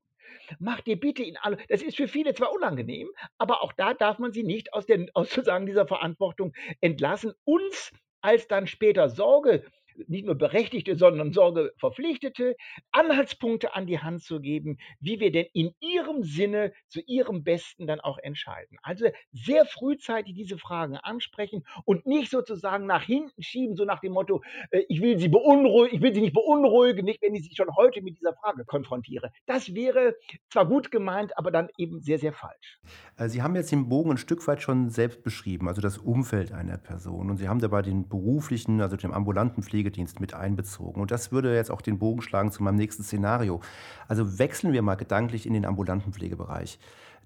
Mach 0.58 0.80
dir 0.80 0.98
bitte 0.98 1.22
in 1.22 1.36
alle, 1.36 1.58
das 1.68 1.82
ist 1.82 1.96
für 1.96 2.08
viele 2.08 2.34
zwar 2.34 2.52
unangenehm, 2.52 3.08
aber 3.38 3.62
auch 3.62 3.72
da 3.72 3.94
darf 3.94 4.18
man 4.18 4.32
sie 4.32 4.42
nicht 4.42 4.72
aus, 4.74 4.86
den, 4.86 5.10
aus 5.14 5.30
sozusagen 5.30 5.66
dieser 5.66 5.86
Verantwortung 5.86 6.52
entlassen. 6.80 7.32
Uns 7.44 7.92
als 8.20 8.46
dann 8.48 8.66
später 8.66 9.08
Sorge 9.08 9.64
nicht 10.06 10.26
nur 10.26 10.34
Berechtigte, 10.34 10.96
sondern 10.96 11.32
Sorgeverpflichtete 11.32 12.56
Anhaltspunkte 12.90 13.74
an 13.74 13.86
die 13.86 13.98
Hand 13.98 14.22
zu 14.22 14.40
geben, 14.40 14.78
wie 15.00 15.20
wir 15.20 15.32
denn 15.32 15.46
in 15.52 15.74
ihrem 15.80 16.22
Sinne 16.22 16.72
zu 16.88 17.00
ihrem 17.00 17.44
Besten 17.44 17.86
dann 17.86 18.00
auch 18.00 18.18
entscheiden. 18.18 18.78
Also 18.82 19.06
sehr 19.32 19.64
frühzeitig 19.66 20.34
diese 20.34 20.58
Fragen 20.58 20.96
ansprechen 20.96 21.64
und 21.84 22.06
nicht 22.06 22.30
sozusagen 22.30 22.86
nach 22.86 23.02
hinten 23.02 23.42
schieben, 23.42 23.76
so 23.76 23.84
nach 23.84 24.00
dem 24.00 24.12
Motto, 24.12 24.42
äh, 24.70 24.82
ich 24.88 25.00
will 25.00 25.18
sie 25.18 25.28
beunruhigen, 25.28 25.96
ich 25.96 26.02
will 26.02 26.14
sie 26.14 26.20
nicht 26.20 26.34
beunruhigen, 26.34 27.04
nicht 27.04 27.22
wenn 27.22 27.34
ich 27.34 27.48
sie 27.48 27.54
schon 27.54 27.74
heute 27.76 28.02
mit 28.02 28.18
dieser 28.18 28.34
Frage 28.34 28.64
konfrontiere. 28.64 29.30
Das 29.46 29.74
wäre 29.74 30.14
zwar 30.50 30.66
gut 30.66 30.90
gemeint, 30.90 31.36
aber 31.38 31.50
dann 31.50 31.68
eben 31.78 32.00
sehr, 32.00 32.18
sehr 32.18 32.32
falsch. 32.32 32.80
Äh, 33.16 33.28
sie 33.28 33.42
haben 33.42 33.54
jetzt 33.54 33.72
den 33.72 33.88
Bogen 33.88 34.12
ein 34.12 34.18
Stück 34.18 34.46
weit 34.46 34.62
schon 34.62 34.90
selbst 34.90 35.22
beschrieben, 35.22 35.68
also 35.68 35.80
das 35.80 35.98
Umfeld 35.98 36.52
einer 36.52 36.78
Person. 36.78 37.30
Und 37.30 37.36
Sie 37.36 37.48
haben 37.48 37.60
dabei 37.60 37.82
den 37.82 38.08
beruflichen, 38.08 38.80
also 38.80 38.96
den 38.96 39.12
ambulanten 39.12 39.62
Pflege 39.62 39.81
Pflegedienst 39.82 40.20
mit 40.20 40.34
einbezogen. 40.34 41.00
Und 41.00 41.10
das 41.10 41.32
würde 41.32 41.54
jetzt 41.54 41.70
auch 41.70 41.82
den 41.82 41.98
Bogen 41.98 42.22
schlagen 42.22 42.52
zu 42.52 42.62
meinem 42.62 42.76
nächsten 42.76 43.02
Szenario. 43.02 43.60
Also 44.08 44.38
wechseln 44.38 44.72
wir 44.72 44.82
mal 44.82 44.94
gedanklich 44.94 45.46
in 45.46 45.54
den 45.54 45.66
ambulanten 45.66 46.12
Pflegebereich. 46.12 46.78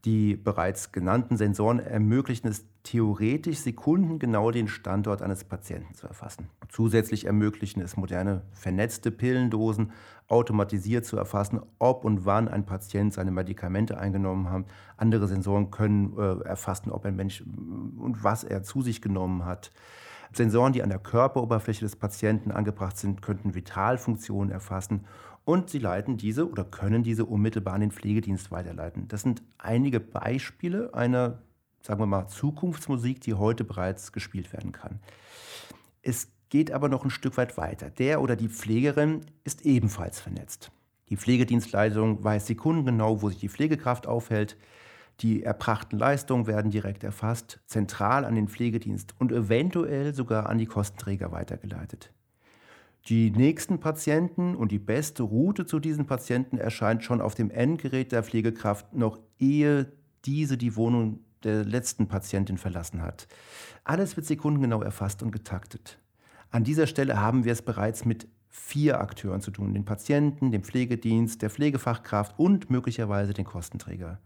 Die 0.04 0.36
bereits 0.36 0.92
genannten 0.92 1.36
Sensoren 1.36 1.80
ermöglichen 1.80 2.48
es 2.48 2.64
theoretisch 2.84 3.58
sekundengenau 3.58 4.52
den 4.52 4.68
Standort 4.68 5.20
eines 5.20 5.42
Patienten 5.44 5.94
zu 5.94 6.06
erfassen. 6.06 6.48
Zusätzlich 6.68 7.24
ermöglichen 7.24 7.80
es 7.80 7.96
moderne 7.96 8.42
vernetzte 8.52 9.10
Pillendosen 9.10 9.92
automatisiert 10.28 11.04
zu 11.04 11.16
erfassen, 11.16 11.60
ob 11.78 12.04
und 12.04 12.24
wann 12.24 12.48
ein 12.48 12.64
Patient 12.64 13.12
seine 13.12 13.32
Medikamente 13.32 13.98
eingenommen 13.98 14.50
hat. 14.50 14.64
Andere 14.96 15.26
Sensoren 15.26 15.70
können 15.70 16.16
äh, 16.16 16.44
erfassen, 16.44 16.90
ob 16.90 17.04
ein 17.04 17.16
Mensch 17.16 17.42
und 17.42 18.22
was 18.22 18.44
er 18.44 18.62
zu 18.62 18.82
sich 18.82 19.02
genommen 19.02 19.44
hat. 19.44 19.72
Sensoren, 20.36 20.72
die 20.72 20.82
an 20.82 20.90
der 20.90 20.98
Körperoberfläche 20.98 21.80
des 21.80 21.96
Patienten 21.96 22.50
angebracht 22.50 22.96
sind, 22.96 23.22
könnten 23.22 23.54
Vitalfunktionen 23.54 24.50
erfassen 24.50 25.06
und 25.44 25.70
sie 25.70 25.78
leiten 25.78 26.16
diese 26.16 26.50
oder 26.50 26.64
können 26.64 27.02
diese 27.02 27.24
unmittelbar 27.24 27.74
an 27.74 27.80
den 27.80 27.92
Pflegedienst 27.92 28.50
weiterleiten. 28.50 29.08
Das 29.08 29.22
sind 29.22 29.42
einige 29.58 30.00
Beispiele 30.00 30.92
einer, 30.92 31.42
sagen 31.82 32.00
wir 32.00 32.06
mal, 32.06 32.26
Zukunftsmusik, 32.26 33.20
die 33.20 33.34
heute 33.34 33.64
bereits 33.64 34.12
gespielt 34.12 34.52
werden 34.52 34.72
kann. 34.72 35.00
Es 36.02 36.28
geht 36.48 36.72
aber 36.72 36.88
noch 36.88 37.04
ein 37.04 37.10
Stück 37.10 37.36
weit 37.36 37.56
weiter. 37.56 37.90
Der 37.90 38.20
oder 38.20 38.36
die 38.36 38.48
Pflegerin 38.48 39.22
ist 39.44 39.64
ebenfalls 39.64 40.20
vernetzt. 40.20 40.70
Die 41.08 41.16
Pflegedienstleitung 41.16 42.22
weiß 42.24 42.46
sekundengenau, 42.46 43.22
wo 43.22 43.28
sich 43.28 43.38
die 43.38 43.48
Pflegekraft 43.48 44.06
aufhält. 44.06 44.56
Die 45.20 45.42
erbrachten 45.42 45.98
Leistungen 45.98 46.46
werden 46.46 46.70
direkt 46.70 47.02
erfasst, 47.02 47.60
zentral 47.66 48.24
an 48.24 48.34
den 48.34 48.48
Pflegedienst 48.48 49.14
und 49.18 49.32
eventuell 49.32 50.14
sogar 50.14 50.48
an 50.48 50.58
die 50.58 50.66
Kostenträger 50.66 51.32
weitergeleitet. 51.32 52.12
Die 53.08 53.30
nächsten 53.30 53.78
Patienten 53.78 54.56
und 54.56 54.72
die 54.72 54.80
beste 54.80 55.22
Route 55.22 55.64
zu 55.64 55.78
diesen 55.78 56.06
Patienten 56.06 56.58
erscheint 56.58 57.04
schon 57.04 57.20
auf 57.20 57.34
dem 57.34 57.50
Endgerät 57.50 58.12
der 58.12 58.24
Pflegekraft, 58.24 58.94
noch 58.94 59.20
ehe 59.38 59.92
diese 60.24 60.58
die 60.58 60.76
Wohnung 60.76 61.20
der 61.44 61.64
letzten 61.64 62.08
Patientin 62.08 62.58
verlassen 62.58 63.02
hat. 63.02 63.28
Alles 63.84 64.16
wird 64.16 64.26
sekundengenau 64.26 64.82
erfasst 64.82 65.22
und 65.22 65.30
getaktet. 65.30 65.98
An 66.50 66.64
dieser 66.64 66.88
Stelle 66.88 67.20
haben 67.20 67.44
wir 67.44 67.52
es 67.52 67.62
bereits 67.62 68.04
mit 68.04 68.26
vier 68.48 69.00
Akteuren 69.00 69.40
zu 69.40 69.50
tun, 69.50 69.72
den 69.72 69.84
Patienten, 69.84 70.50
dem 70.50 70.64
Pflegedienst, 70.64 71.42
der 71.42 71.50
Pflegefachkraft 71.50 72.38
und 72.38 72.70
möglicherweise 72.70 73.34
den 73.34 73.44
Kostenträger. 73.44 74.18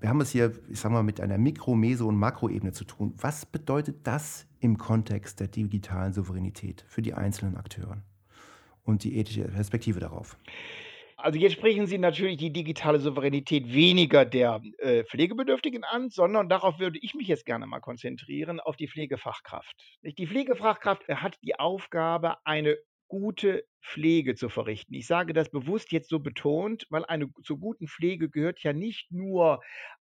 Wir 0.00 0.08
haben 0.08 0.20
es 0.22 0.30
hier, 0.30 0.52
ich 0.70 0.80
sage 0.80 0.94
mal, 0.94 1.02
mit 1.02 1.20
einer 1.20 1.36
Mikro-, 1.36 1.74
Meso- 1.74 2.08
und 2.08 2.16
Makroebene 2.16 2.72
zu 2.72 2.84
tun. 2.84 3.12
Was 3.18 3.44
bedeutet 3.44 4.06
das 4.06 4.46
im 4.58 4.78
Kontext 4.78 5.40
der 5.40 5.48
digitalen 5.48 6.14
Souveränität 6.14 6.84
für 6.88 7.02
die 7.02 7.12
einzelnen 7.12 7.56
Akteure 7.56 8.02
und 8.82 9.04
die 9.04 9.18
ethische 9.18 9.44
Perspektive 9.44 10.00
darauf? 10.00 10.38
Also 11.18 11.38
jetzt 11.38 11.52
sprechen 11.52 11.86
Sie 11.86 11.98
natürlich 11.98 12.38
die 12.38 12.50
digitale 12.50 12.98
Souveränität 12.98 13.74
weniger 13.74 14.24
der 14.24 14.62
äh, 14.78 15.04
Pflegebedürftigen 15.04 15.84
an, 15.84 16.08
sondern 16.08 16.48
darauf 16.48 16.78
würde 16.78 16.98
ich 17.02 17.14
mich 17.14 17.28
jetzt 17.28 17.44
gerne 17.44 17.66
mal 17.66 17.80
konzentrieren, 17.80 18.58
auf 18.58 18.76
die 18.76 18.88
Pflegefachkraft. 18.88 19.76
Die 20.02 20.26
Pflegefachkraft 20.26 21.06
hat 21.08 21.36
die 21.42 21.58
Aufgabe, 21.58 22.36
eine 22.46 22.78
gute 23.10 23.64
Pflege 23.82 24.34
zu 24.36 24.48
verrichten. 24.48 24.94
Ich 24.94 25.06
sage 25.06 25.34
das 25.34 25.50
bewusst 25.50 25.92
jetzt 25.92 26.08
so 26.08 26.20
betont, 26.20 26.86
weil 26.90 27.04
eine 27.04 27.28
zur 27.42 27.58
guten 27.58 27.88
Pflege 27.88 28.30
gehört 28.30 28.62
ja 28.62 28.72
nicht 28.72 29.10
nur 29.10 29.60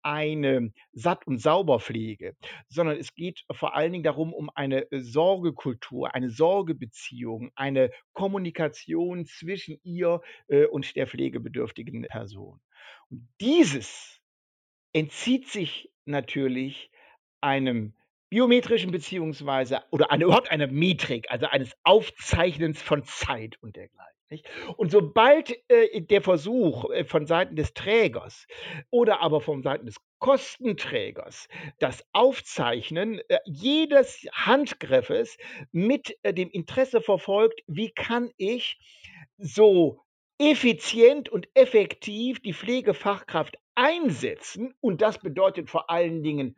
eine 0.04 0.72
Satt- 0.94 1.28
und 1.28 1.40
Sauberpflege, 1.40 2.36
sondern 2.70 2.98
es 2.98 3.14
geht 3.14 3.44
vor 3.52 3.76
allen 3.76 3.92
Dingen 3.92 4.04
darum, 4.04 4.34
um 4.34 4.50
eine 4.56 4.90
äh, 4.92 5.02
Sorgekultur, 5.02 6.16
eine 6.16 6.30
Sorgebeziehung, 6.30 7.52
eine 7.56 7.92
Kommunikation 8.14 9.26
zwischen 9.26 9.80
ihr 9.84 10.22
äh, 10.48 10.66
und 10.66 10.96
der 10.96 11.08
pflegebedürftigen 11.08 12.04
Person. 12.04 12.60
Und 13.10 13.28
dieses 13.42 14.22
entzieht 14.94 15.48
sich 15.48 15.92
natürlich 16.06 16.92
einem 17.42 17.94
biometrischen 18.32 18.92
beziehungsweise 18.92 19.84
oder 19.92 20.10
eine, 20.10 20.24
überhaupt 20.24 20.50
einer 20.50 20.68
Metrik, 20.68 21.30
also 21.30 21.46
eines 21.48 21.74
Aufzeichnens 21.84 22.82
von 22.82 23.04
Zeit 23.04 23.58
und 23.62 23.76
dergleichen. 23.76 24.12
Nicht? 24.32 24.48
Und 24.78 24.90
sobald 24.92 25.52
äh, 25.70 26.02
der 26.02 26.22
Versuch 26.22 26.90
äh, 26.90 27.04
von 27.04 27.28
Seiten 27.28 27.58
des 27.58 27.74
Trägers 27.74 28.48
oder 28.90 29.20
aber 29.20 29.42
von 29.42 29.62
Seiten 29.62 29.86
des 29.86 29.98
Kostenträgers 30.20 31.50
das 31.80 32.06
Aufzeichnen 32.14 33.20
äh, 33.28 33.40
jedes 33.46 34.26
Handgriffes 34.32 35.38
mit 35.74 36.18
äh, 36.24 36.34
dem 36.34 36.50
Interesse 36.50 37.02
verfolgt, 37.02 37.62
wie 37.68 37.92
kann 37.92 38.32
ich 38.38 38.80
so 39.38 40.00
effizient 40.38 41.28
und 41.28 41.50
effektiv 41.54 42.40
die 42.40 42.54
Pflegefachkraft 42.54 43.58
einsetzen. 43.76 44.74
Und 44.80 45.02
das 45.02 45.20
bedeutet 45.20 45.70
vor 45.70 45.90
allen 45.90 46.24
Dingen 46.24 46.56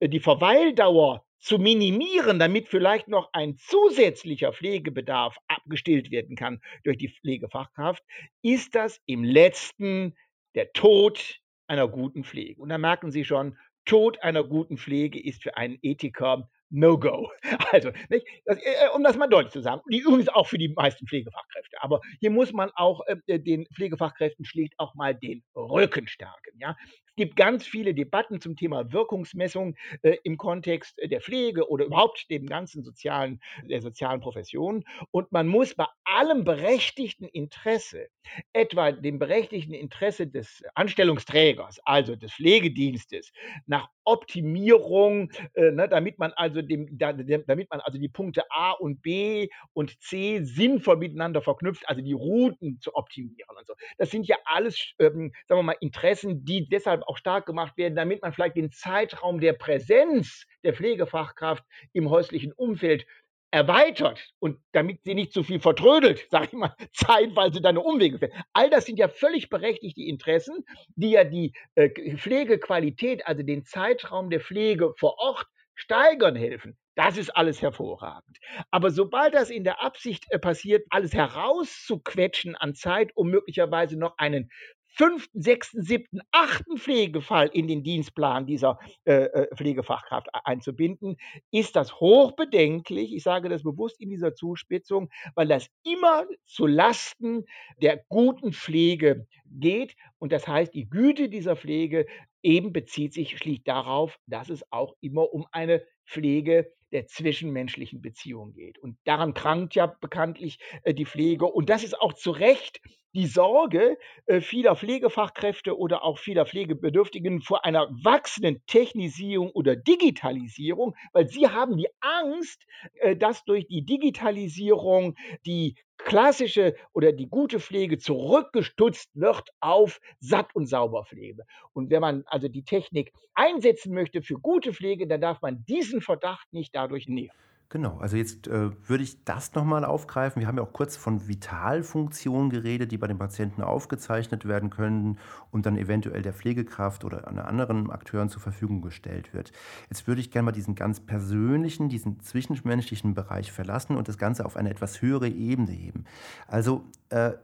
die 0.00 0.20
Verweildauer 0.20 1.24
zu 1.38 1.58
minimieren, 1.58 2.38
damit 2.38 2.68
vielleicht 2.68 3.08
noch 3.08 3.30
ein 3.32 3.56
zusätzlicher 3.56 4.52
Pflegebedarf 4.52 5.36
abgestillt 5.48 6.10
werden 6.10 6.36
kann 6.36 6.60
durch 6.84 6.98
die 6.98 7.08
Pflegefachkraft, 7.08 8.02
ist 8.42 8.74
das 8.74 9.00
im 9.06 9.24
letzten 9.24 10.14
der 10.54 10.72
Tod 10.72 11.40
einer 11.66 11.88
guten 11.88 12.24
Pflege. 12.24 12.60
Und 12.60 12.68
da 12.68 12.78
merken 12.78 13.10
Sie 13.10 13.24
schon, 13.24 13.56
Tod 13.86 14.22
einer 14.22 14.44
guten 14.44 14.76
Pflege 14.76 15.22
ist 15.22 15.42
für 15.42 15.56
einen 15.56 15.78
Ethiker 15.82 16.48
No-Go. 16.70 17.30
Also? 17.72 17.90
Das, 18.08 18.58
äh, 18.58 18.86
äh, 18.86 18.88
um 18.94 19.02
das 19.02 19.16
mal 19.16 19.28
deutlich 19.28 19.52
zu 19.52 19.60
sagen. 19.60 19.80
Die 19.90 19.98
übrigens 19.98 20.28
auch 20.28 20.46
für 20.46 20.58
die 20.58 20.68
meisten 20.68 21.06
Pflegefachkräfte. 21.06 21.76
Aber 21.82 22.00
hier 22.20 22.30
muss 22.30 22.52
man 22.52 22.70
auch 22.74 23.00
äh, 23.06 23.38
den 23.38 23.66
Pflegefachkräften 23.74 24.44
schlicht 24.44 24.74
auch 24.78 24.94
mal 24.94 25.14
den 25.14 25.42
Rücken 25.54 26.06
stärken. 26.06 26.58
Ja? 26.58 26.76
Es 27.20 27.26
gibt 27.26 27.36
ganz 27.36 27.66
viele 27.66 27.92
Debatten 27.92 28.40
zum 28.40 28.56
Thema 28.56 28.94
Wirkungsmessung 28.94 29.76
äh, 30.00 30.16
im 30.24 30.38
Kontext 30.38 30.96
der 31.04 31.20
Pflege 31.20 31.68
oder 31.68 31.84
überhaupt 31.84 32.30
dem 32.30 32.46
ganzen 32.46 32.82
sozialen, 32.82 33.42
der 33.62 33.82
sozialen 33.82 34.20
Profession. 34.20 34.84
Und 35.10 35.30
man 35.30 35.46
muss 35.46 35.74
bei 35.74 35.84
allem 36.04 36.44
berechtigten 36.44 37.26
Interesse, 37.26 38.08
etwa 38.54 38.90
dem 38.92 39.18
berechtigten 39.18 39.74
Interesse 39.74 40.28
des 40.28 40.62
Anstellungsträgers, 40.74 41.78
also 41.84 42.16
des 42.16 42.32
Pflegedienstes, 42.32 43.32
nach 43.66 43.90
Optimierung, 44.10 45.30
äh, 45.54 45.70
ne, 45.70 45.88
damit 45.88 46.18
man 46.18 46.32
also 46.32 46.62
dem, 46.62 46.98
da, 46.98 47.12
damit 47.12 47.70
man 47.70 47.80
also 47.80 47.98
die 47.98 48.08
Punkte 48.08 48.42
A 48.50 48.72
und 48.72 49.02
B 49.02 49.48
und 49.72 50.00
C 50.02 50.40
sinnvoll 50.42 50.96
miteinander 50.96 51.42
verknüpft, 51.42 51.88
also 51.88 52.02
die 52.02 52.12
Routen 52.12 52.80
zu 52.80 52.94
optimieren 52.96 53.56
und 53.56 53.66
so. 53.66 53.74
Das 53.98 54.10
sind 54.10 54.26
ja 54.26 54.36
alles, 54.44 54.94
ähm, 54.98 55.32
sagen 55.46 55.60
wir 55.60 55.62
mal, 55.62 55.76
Interessen, 55.80 56.44
die 56.44 56.68
deshalb 56.68 57.02
auch 57.06 57.16
stark 57.16 57.46
gemacht 57.46 57.76
werden, 57.76 57.94
damit 57.94 58.20
man 58.22 58.32
vielleicht 58.32 58.56
den 58.56 58.72
Zeitraum 58.72 59.40
der 59.40 59.52
Präsenz 59.52 60.46
der 60.64 60.74
Pflegefachkraft 60.74 61.64
im 61.92 62.10
häuslichen 62.10 62.52
Umfeld 62.52 63.06
erweitert 63.50 64.32
und 64.38 64.58
damit 64.72 65.02
sie 65.04 65.14
nicht 65.14 65.32
zu 65.32 65.42
viel 65.42 65.60
vertrödelt, 65.60 66.26
sage 66.30 66.46
ich 66.46 66.52
mal, 66.52 66.74
zeitweise 66.92 67.60
deine 67.60 67.80
Umwege 67.80 68.18
fährt. 68.18 68.32
All 68.52 68.70
das 68.70 68.86
sind 68.86 68.98
ja 68.98 69.08
völlig 69.08 69.48
berechtigte 69.48 70.02
Interessen, 70.02 70.64
die 70.94 71.10
ja 71.10 71.24
die 71.24 71.52
äh, 71.74 71.90
Pflegequalität, 72.16 73.26
also 73.26 73.42
den 73.42 73.64
Zeitraum 73.64 74.30
der 74.30 74.40
Pflege 74.40 74.94
vor 74.96 75.18
Ort 75.18 75.46
steigern 75.74 76.36
helfen. 76.36 76.76
Das 76.94 77.16
ist 77.16 77.30
alles 77.30 77.62
hervorragend. 77.62 78.38
Aber 78.70 78.90
sobald 78.90 79.34
das 79.34 79.48
in 79.48 79.64
der 79.64 79.82
Absicht 79.82 80.26
äh, 80.30 80.38
passiert, 80.38 80.86
alles 80.90 81.14
herauszuquetschen 81.14 82.56
an 82.56 82.74
Zeit, 82.74 83.12
um 83.14 83.30
möglicherweise 83.30 83.98
noch 83.98 84.18
einen 84.18 84.50
fünften, 84.92 85.40
sechsten, 85.40 85.82
siebten, 85.82 86.20
achten 86.30 86.76
Pflegefall 86.78 87.48
in 87.48 87.68
den 87.68 87.82
Dienstplan 87.82 88.46
dieser 88.46 88.78
äh, 89.04 89.24
äh 89.24 89.56
Pflegefachkraft 89.56 90.28
einzubinden, 90.44 91.16
ist 91.50 91.76
das 91.76 92.00
hochbedenklich. 92.00 93.14
Ich 93.14 93.22
sage 93.22 93.48
das 93.48 93.62
bewusst 93.62 94.00
in 94.00 94.10
dieser 94.10 94.34
Zuspitzung, 94.34 95.10
weil 95.34 95.48
das 95.48 95.68
immer 95.84 96.26
zu 96.44 96.66
Lasten 96.66 97.44
der 97.82 98.04
guten 98.08 98.52
Pflege 98.52 99.26
geht. 99.46 99.96
Und 100.18 100.32
das 100.32 100.46
heißt, 100.46 100.74
die 100.74 100.88
Güte 100.88 101.28
dieser 101.28 101.56
Pflege 101.56 102.06
eben 102.42 102.72
bezieht 102.72 103.12
sich 103.12 103.36
schlicht 103.36 103.68
darauf, 103.68 104.18
dass 104.26 104.48
es 104.48 104.64
auch 104.70 104.94
immer 105.00 105.32
um 105.32 105.46
eine 105.52 105.82
Pflege 106.04 106.72
der 106.92 107.06
zwischenmenschlichen 107.06 108.00
Beziehung 108.00 108.52
geht. 108.52 108.78
Und 108.78 108.96
daran 109.04 109.34
krankt 109.34 109.74
ja 109.74 109.86
bekanntlich 109.86 110.58
äh, 110.82 110.94
die 110.94 111.06
Pflege. 111.06 111.46
Und 111.46 111.70
das 111.70 111.84
ist 111.84 112.00
auch 112.00 112.12
zu 112.12 112.30
Recht 112.30 112.80
die 113.12 113.26
Sorge 113.26 113.98
äh, 114.26 114.40
vieler 114.40 114.76
Pflegefachkräfte 114.76 115.76
oder 115.76 116.04
auch 116.04 116.18
vieler 116.18 116.46
Pflegebedürftigen 116.46 117.42
vor 117.42 117.64
einer 117.64 117.88
wachsenden 117.90 118.62
Technisierung 118.66 119.50
oder 119.50 119.74
Digitalisierung, 119.76 120.94
weil 121.12 121.28
sie 121.28 121.48
haben 121.48 121.76
die 121.76 121.88
Angst, 122.00 122.64
äh, 123.00 123.16
dass 123.16 123.44
durch 123.44 123.66
die 123.66 123.84
Digitalisierung 123.84 125.16
die 125.44 125.74
klassische 126.04 126.74
oder 126.92 127.12
die 127.12 127.28
gute 127.28 127.60
Pflege 127.60 127.98
zurückgestutzt 127.98 129.10
wird 129.14 129.50
auf 129.60 130.00
Satt- 130.20 130.54
und 130.54 130.66
Sauberpflege. 130.66 131.44
Und 131.72 131.90
wenn 131.90 132.00
man 132.00 132.24
also 132.26 132.48
die 132.48 132.64
Technik 132.64 133.12
einsetzen 133.34 133.94
möchte 133.94 134.22
für 134.22 134.34
gute 134.34 134.72
Pflege, 134.72 135.06
dann 135.06 135.20
darf 135.20 135.40
man 135.42 135.64
diesen 135.66 136.00
Verdacht 136.00 136.52
nicht 136.52 136.74
dadurch 136.74 137.08
nehmen. 137.08 137.32
Genau, 137.72 137.98
also 137.98 138.16
jetzt 138.16 138.48
äh, 138.48 138.70
würde 138.88 139.04
ich 139.04 139.24
das 139.24 139.54
nochmal 139.54 139.84
aufgreifen. 139.84 140.40
Wir 140.40 140.48
haben 140.48 140.56
ja 140.56 140.64
auch 140.64 140.72
kurz 140.72 140.96
von 140.96 141.28
Vitalfunktionen 141.28 142.50
geredet, 142.50 142.90
die 142.90 142.98
bei 142.98 143.06
den 143.06 143.16
Patienten 143.16 143.62
aufgezeichnet 143.62 144.44
werden 144.44 144.70
können 144.70 145.18
und 145.52 145.66
dann 145.66 145.76
eventuell 145.76 146.20
der 146.20 146.32
Pflegekraft 146.32 147.04
oder 147.04 147.28
anderen 147.46 147.88
Akteuren 147.88 148.28
zur 148.28 148.42
Verfügung 148.42 148.82
gestellt 148.82 149.32
wird. 149.32 149.52
Jetzt 149.88 150.08
würde 150.08 150.20
ich 150.20 150.32
gerne 150.32 150.46
mal 150.46 150.52
diesen 150.52 150.74
ganz 150.74 150.98
persönlichen, 150.98 151.88
diesen 151.88 152.18
zwischenmenschlichen 152.18 153.14
Bereich 153.14 153.52
verlassen 153.52 153.96
und 153.96 154.08
das 154.08 154.18
Ganze 154.18 154.46
auf 154.46 154.56
eine 154.56 154.70
etwas 154.70 155.00
höhere 155.00 155.28
Ebene 155.28 155.70
heben. 155.70 156.06
Also 156.48 156.82
äh, 157.10 157.34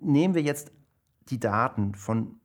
nehmen 0.00 0.34
wir 0.34 0.42
jetzt 0.42 0.72
die 1.28 1.40
Daten 1.40 1.94
von, 1.94 2.40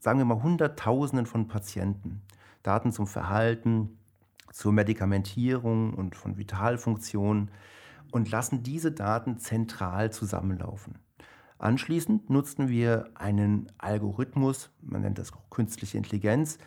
sagen 0.00 0.18
wir 0.18 0.26
mal, 0.26 0.42
Hunderttausenden 0.42 1.24
von 1.24 1.48
Patienten. 1.48 2.20
Daten 2.62 2.92
zum 2.92 3.06
Verhalten, 3.06 3.97
zur 4.52 4.72
Medikamentierung 4.72 5.94
und 5.94 6.16
von 6.16 6.36
Vitalfunktionen 6.36 7.50
und 8.10 8.30
lassen 8.30 8.62
diese 8.62 8.92
Daten 8.92 9.38
zentral 9.38 10.12
zusammenlaufen. 10.12 10.98
Anschließend 11.58 12.30
nutzten 12.30 12.68
wir 12.68 13.10
einen 13.14 13.70
Algorithmus, 13.78 14.70
man 14.80 15.02
nennt 15.02 15.18
das 15.18 15.32
künstliche 15.50 15.98
Intelligenz, 15.98 16.58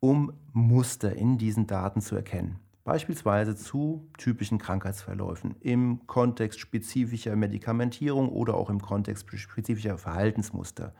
um 0.00 0.32
Muster 0.52 1.14
in 1.14 1.38
diesen 1.38 1.66
Daten 1.66 2.00
zu 2.00 2.16
erkennen. 2.16 2.58
Beispielsweise 2.84 3.54
zu 3.54 4.08
typischen 4.16 4.56
Krankheitsverläufen 4.56 5.56
im 5.60 6.06
Kontext 6.06 6.58
spezifischer 6.58 7.36
Medikamentierung 7.36 8.30
oder 8.30 8.54
auch 8.54 8.70
im 8.70 8.80
Kontext 8.80 9.28
spezifischer 9.38 9.98
Verhaltensmuster 9.98 10.94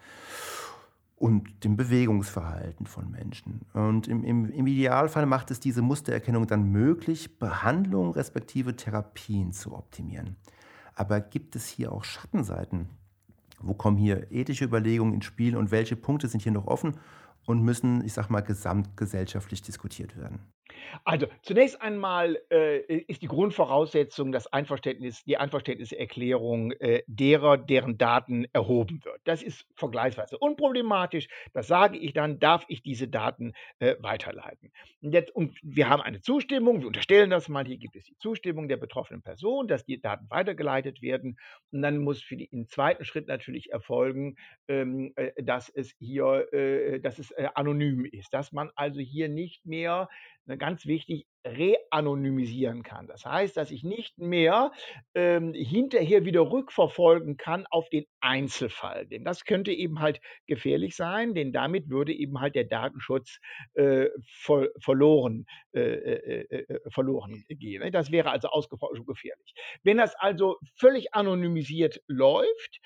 und 1.19 1.65
dem 1.65 1.77
Bewegungsverhalten 1.77 2.87
von 2.87 3.11
Menschen. 3.11 3.63
Und 3.73 4.07
im, 4.07 4.23
im, 4.23 4.51
im, 4.51 4.67
Idealfall 4.67 5.27
macht 5.27 5.51
es 5.51 5.59
diese 5.59 5.83
Mustererkennung 5.83 6.47
dann 6.47 6.71
möglich, 6.71 7.39
Behandlungen 7.39 8.13
respektive 8.13 8.77
Therapien 8.77 9.53
zu 9.53 9.75
optimieren. 9.75 10.37
Aber 10.95 11.21
gibt 11.21 11.57
es 11.57 11.67
hier 11.67 11.93
auch 11.93 12.05
Schattenseiten? 12.05 12.89
Wo 13.61 13.75
kommen 13.75 13.97
hier 13.97 14.31
ethische 14.31 14.65
Überlegungen 14.65 15.15
ins 15.15 15.25
Spiel 15.25 15.57
und 15.57 15.73
welche 15.73 15.97
Punkte 15.97 16.29
sind 16.29 16.43
hier 16.43 16.53
noch 16.53 16.69
offen 16.69 16.97
und 17.47 17.63
müssen, 17.63 18.05
ich 18.05 18.13
sag 18.13 18.31
mal, 18.31 18.41
gesamtgesellschaftlich 18.41 19.63
diskutiert 19.63 20.17
werden? 20.17 20.41
Also 21.05 21.27
zunächst 21.43 21.81
einmal 21.81 22.41
äh, 22.51 22.79
ist 23.03 23.23
die 23.23 23.29
Grundvoraussetzung 23.29 24.33
das 24.33 24.53
Einverständnis, 24.53 25.25
die 25.25 25.37
Einverständniserklärung 25.37 26.73
äh, 26.73 27.03
derer, 27.07 27.57
deren 27.57 27.99
Daten 27.99 28.47
erhoben 28.53 29.05
wird. 29.05 29.21
Das 29.25 29.43
ist 29.43 29.67
vergleichsweise 29.75 30.39
unproblematisch. 30.39 31.29
Das 31.53 31.69
sage 31.69 31.99
ich 31.99 32.13
dann, 32.13 32.39
darf 32.39 32.65
ich 32.69 32.83
diese 32.83 33.09
Daten 33.09 33.53
äh, 33.79 33.97
weiterleiten. 34.01 34.73
Und, 35.03 35.13
jetzt, 35.13 35.35
und 35.35 35.59
wir 35.63 35.89
haben 35.89 36.03
eine 36.03 36.21
Zustimmung, 36.21 36.81
wir 36.81 36.87
unterstellen 36.87 37.31
das 37.31 37.49
mal, 37.49 37.65
hier 37.67 37.79
gibt 37.79 37.97
es 37.97 38.05
die 38.05 38.17
Zustimmung 38.19 38.69
der 38.69 38.77
betroffenen 38.77 39.23
Person, 39.23 39.69
dass 39.69 39.85
die 39.85 40.01
Daten 40.01 40.29
weitergeleitet 40.31 41.03
werden. 41.03 41.39
Und 41.71 41.83
dann 41.83 41.99
muss 41.99 42.23
für 42.23 42.37
die, 42.37 42.47
im 42.47 42.69
zweiten 42.69 43.05
Schritt 43.05 43.29
natürlich 43.29 43.73
erfolgen, 43.73 44.37
ähm, 44.69 45.13
äh, 45.17 45.43
dass 45.43 45.69
es 45.69 45.95
hier, 45.99 46.53
äh, 46.53 47.01
dass 47.01 47.19
es 47.19 47.31
äh, 47.33 47.49
anonym 47.55 48.05
ist, 48.05 48.33
dass 48.35 48.53
man 48.53 48.71
also 48.75 49.01
hier 49.01 49.29
nicht 49.29 49.67
mehr 49.67 50.09
ganz 50.57 50.87
wichtig, 50.87 51.27
reanonymisieren 51.45 52.83
kann. 52.83 53.07
Das 53.07 53.25
heißt, 53.25 53.57
dass 53.57 53.71
ich 53.71 53.85
nicht 53.85 54.19
mehr 54.19 54.73
ähm, 55.15 55.55
hinterher 55.55 56.25
wieder 56.25 56.51
rückverfolgen 56.51 57.37
kann 57.37 57.67
auf 57.71 57.89
den 57.89 58.07
Einzelfall. 58.21 59.07
Denn 59.07 59.25
das 59.25 59.45
könnte 59.45 59.73
eben 59.73 60.01
halt 60.01 60.21
gefährlich 60.47 60.97
sein, 60.97 61.35
denn 61.35 61.53
damit 61.53 61.89
würde 61.89 62.13
eben 62.13 62.41
halt 62.41 62.55
der 62.55 62.65
Datenschutz 62.65 63.39
äh, 63.75 64.07
ver 64.27 64.69
verloren, 64.81 65.47
äh, 65.73 65.81
äh, 65.81 66.47
äh, 66.51 66.75
äh 66.75 66.91
verloren 66.91 67.45
gehen. 67.49 67.91
Das 67.93 68.11
wäre 68.11 68.31
also 68.31 68.49
ausgesprochen 68.49 69.07
gefährlich. 69.07 69.55
Wenn 69.83 69.99
das 69.99 70.15
also 70.17 70.59
völlig 70.75 71.15
anonymisiert 71.15 72.01
läuft 72.07 72.81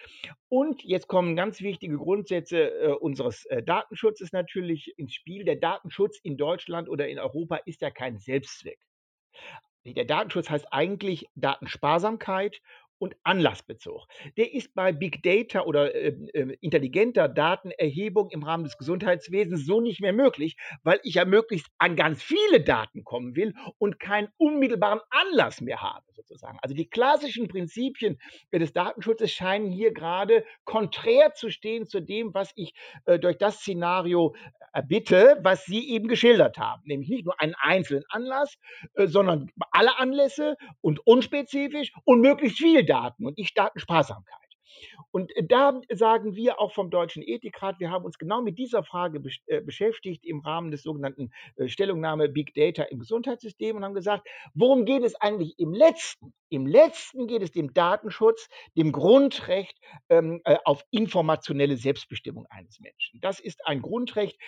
und 0.48 0.82
jetzt 0.82 1.08
kommen 1.08 1.36
ganz 1.36 1.60
wichtige 1.60 1.96
Grundsätze 1.96 2.70
äh, 2.70 2.88
unseres 2.92 3.46
Datenschutzes 3.64 4.32
natürlich 4.32 4.92
ins 4.96 5.14
Spiel. 5.14 5.44
Der 5.44 5.56
Datenschutz 5.56 6.18
in 6.22 6.36
Deutschland 6.36 6.88
oder 6.88 7.08
in 7.08 7.18
Europa 7.18 7.56
ist 7.64 7.80
ja 7.80 7.90
kein 7.90 8.18
Selbstzweck. 8.42 8.78
Der 9.84 10.04
Datenschutz 10.04 10.48
heißt 10.48 10.72
eigentlich 10.72 11.26
Datensparsamkeit 11.34 12.60
und 13.02 13.16
Anlassbezug. 13.24 14.06
Der 14.36 14.54
ist 14.54 14.76
bei 14.76 14.92
Big 14.92 15.24
Data 15.24 15.62
oder 15.62 15.92
äh, 15.92 16.10
äh, 16.34 16.56
intelligenter 16.60 17.28
Datenerhebung 17.28 18.30
im 18.30 18.44
Rahmen 18.44 18.62
des 18.62 18.78
Gesundheitswesens 18.78 19.66
so 19.66 19.80
nicht 19.80 20.00
mehr 20.00 20.12
möglich, 20.12 20.56
weil 20.84 21.00
ich 21.02 21.14
ja 21.14 21.24
möglichst 21.24 21.66
an 21.78 21.96
ganz 21.96 22.22
viele 22.22 22.60
Daten 22.60 23.02
kommen 23.02 23.34
will 23.34 23.54
und 23.78 23.98
keinen 23.98 24.28
unmittelbaren 24.36 25.00
Anlass 25.10 25.60
mehr 25.60 25.82
habe, 25.82 26.04
sozusagen. 26.12 26.58
Also 26.62 26.76
die 26.76 26.88
klassischen 26.88 27.48
Prinzipien 27.48 28.20
des 28.52 28.72
Datenschutzes 28.72 29.32
scheinen 29.32 29.72
hier 29.72 29.92
gerade 29.92 30.44
konträr 30.62 31.34
zu 31.34 31.50
stehen 31.50 31.88
zu 31.88 31.98
dem, 31.98 32.32
was 32.34 32.52
ich 32.54 32.72
äh, 33.06 33.18
durch 33.18 33.36
das 33.36 33.56
Szenario 33.56 34.36
erbitte, 34.72 35.40
was 35.42 35.64
Sie 35.64 35.90
eben 35.90 36.06
geschildert 36.06 36.56
haben. 36.56 36.82
Nämlich 36.84 37.08
nicht 37.08 37.24
nur 37.24 37.40
einen 37.40 37.56
einzelnen 37.60 38.04
Anlass, 38.10 38.58
äh, 38.94 39.08
sondern 39.08 39.50
alle 39.72 39.98
Anlässe 39.98 40.56
und 40.80 41.04
unspezifisch 41.04 41.92
und 42.04 42.20
möglichst 42.20 42.58
viel 42.58 42.84
Daten 42.84 42.91
und 43.26 43.38
nicht 43.38 43.56
Datensparsamkeit. 43.56 44.41
Und 45.10 45.34
äh, 45.36 45.44
da 45.44 45.80
sagen 45.92 46.34
wir 46.34 46.60
auch 46.60 46.72
vom 46.72 46.90
Deutschen 46.90 47.22
Ethikrat, 47.22 47.80
wir 47.80 47.90
haben 47.90 48.04
uns 48.04 48.18
genau 48.18 48.42
mit 48.42 48.58
dieser 48.58 48.82
Frage 48.84 49.22
äh, 49.46 49.60
beschäftigt 49.60 50.24
im 50.24 50.40
Rahmen 50.40 50.70
des 50.70 50.82
sogenannten 50.82 51.30
äh, 51.56 51.68
Stellungnahme 51.68 52.28
Big 52.28 52.54
Data 52.54 52.84
im 52.84 53.00
Gesundheitssystem 53.00 53.76
und 53.76 53.84
haben 53.84 53.94
gesagt, 53.94 54.26
worum 54.54 54.84
geht 54.84 55.02
es 55.02 55.14
eigentlich 55.16 55.58
im 55.58 55.72
letzten? 55.72 56.32
Im 56.48 56.66
letzten 56.66 57.26
geht 57.26 57.42
es 57.42 57.50
dem 57.50 57.72
Datenschutz, 57.72 58.48
dem 58.76 58.92
Grundrecht 58.92 59.78
ähm, 60.10 60.42
auf 60.66 60.84
informationelle 60.90 61.78
Selbstbestimmung 61.78 62.44
eines 62.50 62.78
Menschen. 62.78 63.22
Das 63.22 63.40
ist 63.40 63.66
ein 63.66 63.80
Grundrecht 63.80 64.38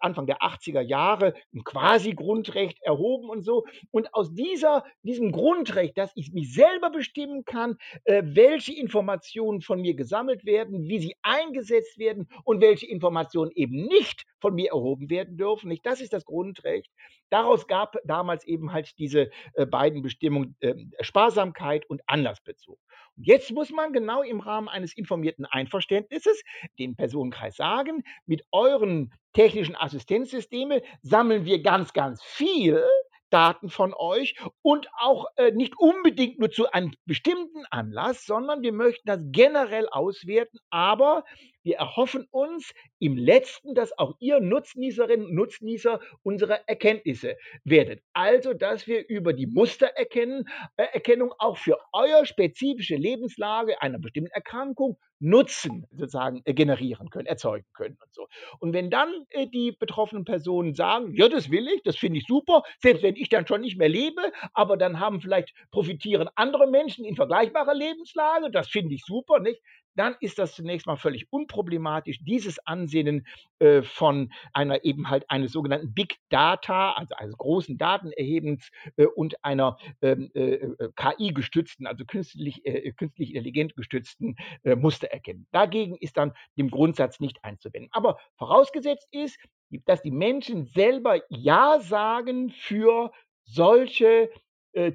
Anfang 0.00 0.28
der 0.28 0.42
80er 0.42 0.80
Jahre, 0.80 1.34
ein 1.52 1.64
quasi 1.64 2.14
Grundrecht 2.14 2.80
erhoben 2.82 3.28
und 3.28 3.42
so. 3.42 3.64
Und 3.90 4.14
aus 4.14 4.32
dieser, 4.32 4.84
diesem 5.02 5.32
Grundrecht, 5.32 5.98
dass 5.98 6.12
ich 6.14 6.30
mich 6.30 6.54
selber 6.54 6.90
bestimmen 6.90 7.44
kann, 7.44 7.78
welche 8.04 8.72
Informationen 8.72 9.49
von 9.60 9.80
mir 9.80 9.94
gesammelt 9.94 10.44
werden, 10.44 10.84
wie 10.84 11.00
sie 11.00 11.16
eingesetzt 11.22 11.98
werden 11.98 12.28
und 12.44 12.60
welche 12.60 12.86
Informationen 12.86 13.50
eben 13.54 13.86
nicht 13.86 14.24
von 14.38 14.54
mir 14.54 14.70
erhoben 14.70 15.10
werden 15.10 15.36
dürfen. 15.36 15.68
Nicht? 15.68 15.84
Das 15.84 16.00
ist 16.00 16.12
das 16.12 16.24
Grundrecht. 16.24 16.90
Daraus 17.30 17.66
gab 17.66 17.96
damals 18.04 18.46
eben 18.46 18.72
halt 18.72 18.98
diese 18.98 19.30
äh, 19.54 19.66
beiden 19.66 20.02
Bestimmungen 20.02 20.56
äh, 20.60 20.74
Sparsamkeit 21.00 21.88
und 21.90 22.02
Anlassbezug. 22.06 22.78
Und 23.16 23.26
jetzt 23.26 23.50
muss 23.50 23.70
man 23.70 23.92
genau 23.92 24.22
im 24.22 24.40
Rahmen 24.40 24.68
eines 24.68 24.96
informierten 24.96 25.44
Einverständnisses 25.46 26.42
den 26.78 26.96
Personenkreis 26.96 27.56
sagen, 27.56 28.04
mit 28.26 28.44
euren 28.52 29.12
technischen 29.32 29.76
Assistenzsystemen 29.76 30.80
sammeln 31.02 31.44
wir 31.44 31.62
ganz, 31.62 31.92
ganz 31.92 32.22
viel 32.22 32.82
Daten 33.30 33.70
von 33.70 33.94
euch 33.94 34.36
und 34.62 34.88
auch 34.98 35.26
äh, 35.36 35.52
nicht 35.52 35.74
unbedingt 35.78 36.38
nur 36.38 36.50
zu 36.50 36.70
einem 36.70 36.92
bestimmten 37.06 37.64
Anlass, 37.70 38.26
sondern 38.26 38.62
wir 38.62 38.72
möchten 38.72 39.06
das 39.06 39.20
generell 39.30 39.88
auswerten, 39.88 40.58
aber 40.70 41.24
wir 41.62 41.76
erhoffen 41.76 42.26
uns 42.30 42.72
im 42.98 43.16
letzten, 43.16 43.74
dass 43.74 43.96
auch 43.98 44.14
ihr 44.18 44.40
Nutznießerinnen 44.40 45.26
und 45.26 45.34
Nutznießer 45.34 46.00
unsere 46.22 46.66
Erkenntnisse 46.66 47.36
werdet. 47.64 48.02
Also, 48.14 48.54
dass 48.54 48.86
wir 48.86 49.06
über 49.08 49.32
die 49.32 49.46
Mustererkennung 49.46 50.46
äh, 50.76 51.34
auch 51.38 51.58
für 51.58 51.78
eure 51.92 52.24
spezifische 52.24 52.96
Lebenslage 52.96 53.80
einer 53.82 53.98
bestimmten 53.98 54.32
Erkrankung 54.32 54.98
Nutzen 55.20 55.86
sozusagen 55.92 56.42
äh, 56.44 56.54
generieren 56.54 57.10
können, 57.10 57.26
erzeugen 57.26 57.66
können 57.74 57.96
und 58.02 58.14
so. 58.14 58.26
Und 58.58 58.72
wenn 58.72 58.90
dann 58.90 59.12
äh, 59.30 59.46
die 59.46 59.72
betroffenen 59.72 60.24
Personen 60.24 60.74
sagen, 60.74 61.14
ja, 61.14 61.28
das 61.28 61.50
will 61.50 61.68
ich, 61.68 61.82
das 61.82 61.96
finde 61.96 62.18
ich 62.18 62.26
super, 62.26 62.62
selbst 62.80 63.02
wenn 63.02 63.16
ich 63.16 63.28
dann 63.28 63.46
schon 63.46 63.60
nicht 63.60 63.78
mehr 63.78 63.88
lebe, 63.88 64.20
aber 64.54 64.76
dann 64.76 64.98
haben 64.98 65.20
vielleicht 65.20 65.54
profitieren 65.70 66.28
andere 66.36 66.68
Menschen 66.70 67.04
in 67.04 67.16
vergleichbarer 67.16 67.74
Lebenslage, 67.74 68.50
das 68.50 68.68
finde 68.68 68.94
ich 68.94 69.04
super, 69.04 69.40
nicht? 69.40 69.60
Dann 69.94 70.16
ist 70.20 70.38
das 70.38 70.54
zunächst 70.54 70.86
mal 70.86 70.96
völlig 70.96 71.32
unproblematisch. 71.32 72.18
Dieses 72.22 72.58
Ansehen 72.66 73.26
äh, 73.58 73.82
von 73.82 74.32
einer 74.52 74.84
eben 74.84 75.10
halt 75.10 75.28
eines 75.28 75.52
sogenannten 75.52 75.92
Big 75.92 76.16
Data, 76.28 76.92
also 76.92 77.14
eines 77.16 77.36
großen 77.36 77.76
Datenerhebens 77.76 78.70
äh, 78.96 79.06
und 79.06 79.42
einer 79.44 79.76
ähm, 80.02 80.30
äh, 80.34 80.54
äh 80.54 80.90
KI-gestützten, 80.94 81.86
also 81.86 82.04
künstlich, 82.04 82.64
äh, 82.64 82.92
künstlich 82.92 83.34
intelligent 83.34 83.74
gestützten 83.76 84.36
äh, 84.62 84.76
Mustererkennung. 84.76 85.46
Dagegen 85.50 85.96
ist 85.96 86.16
dann 86.16 86.32
dem 86.56 86.70
Grundsatz 86.70 87.20
nicht 87.20 87.42
einzuwenden. 87.44 87.90
Aber 87.92 88.18
vorausgesetzt 88.36 89.08
ist, 89.10 89.38
dass 89.84 90.02
die 90.02 90.10
Menschen 90.10 90.66
selber 90.66 91.20
Ja 91.28 91.78
sagen 91.80 92.50
für 92.50 93.12
solche 93.44 94.30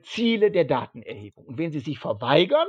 Ziele 0.03 0.51
der 0.51 0.63
Datenerhebung. 0.63 1.45
Und 1.45 1.57
wenn 1.57 1.73
sie 1.73 1.81
sich 1.81 1.99
verweigern, 1.99 2.67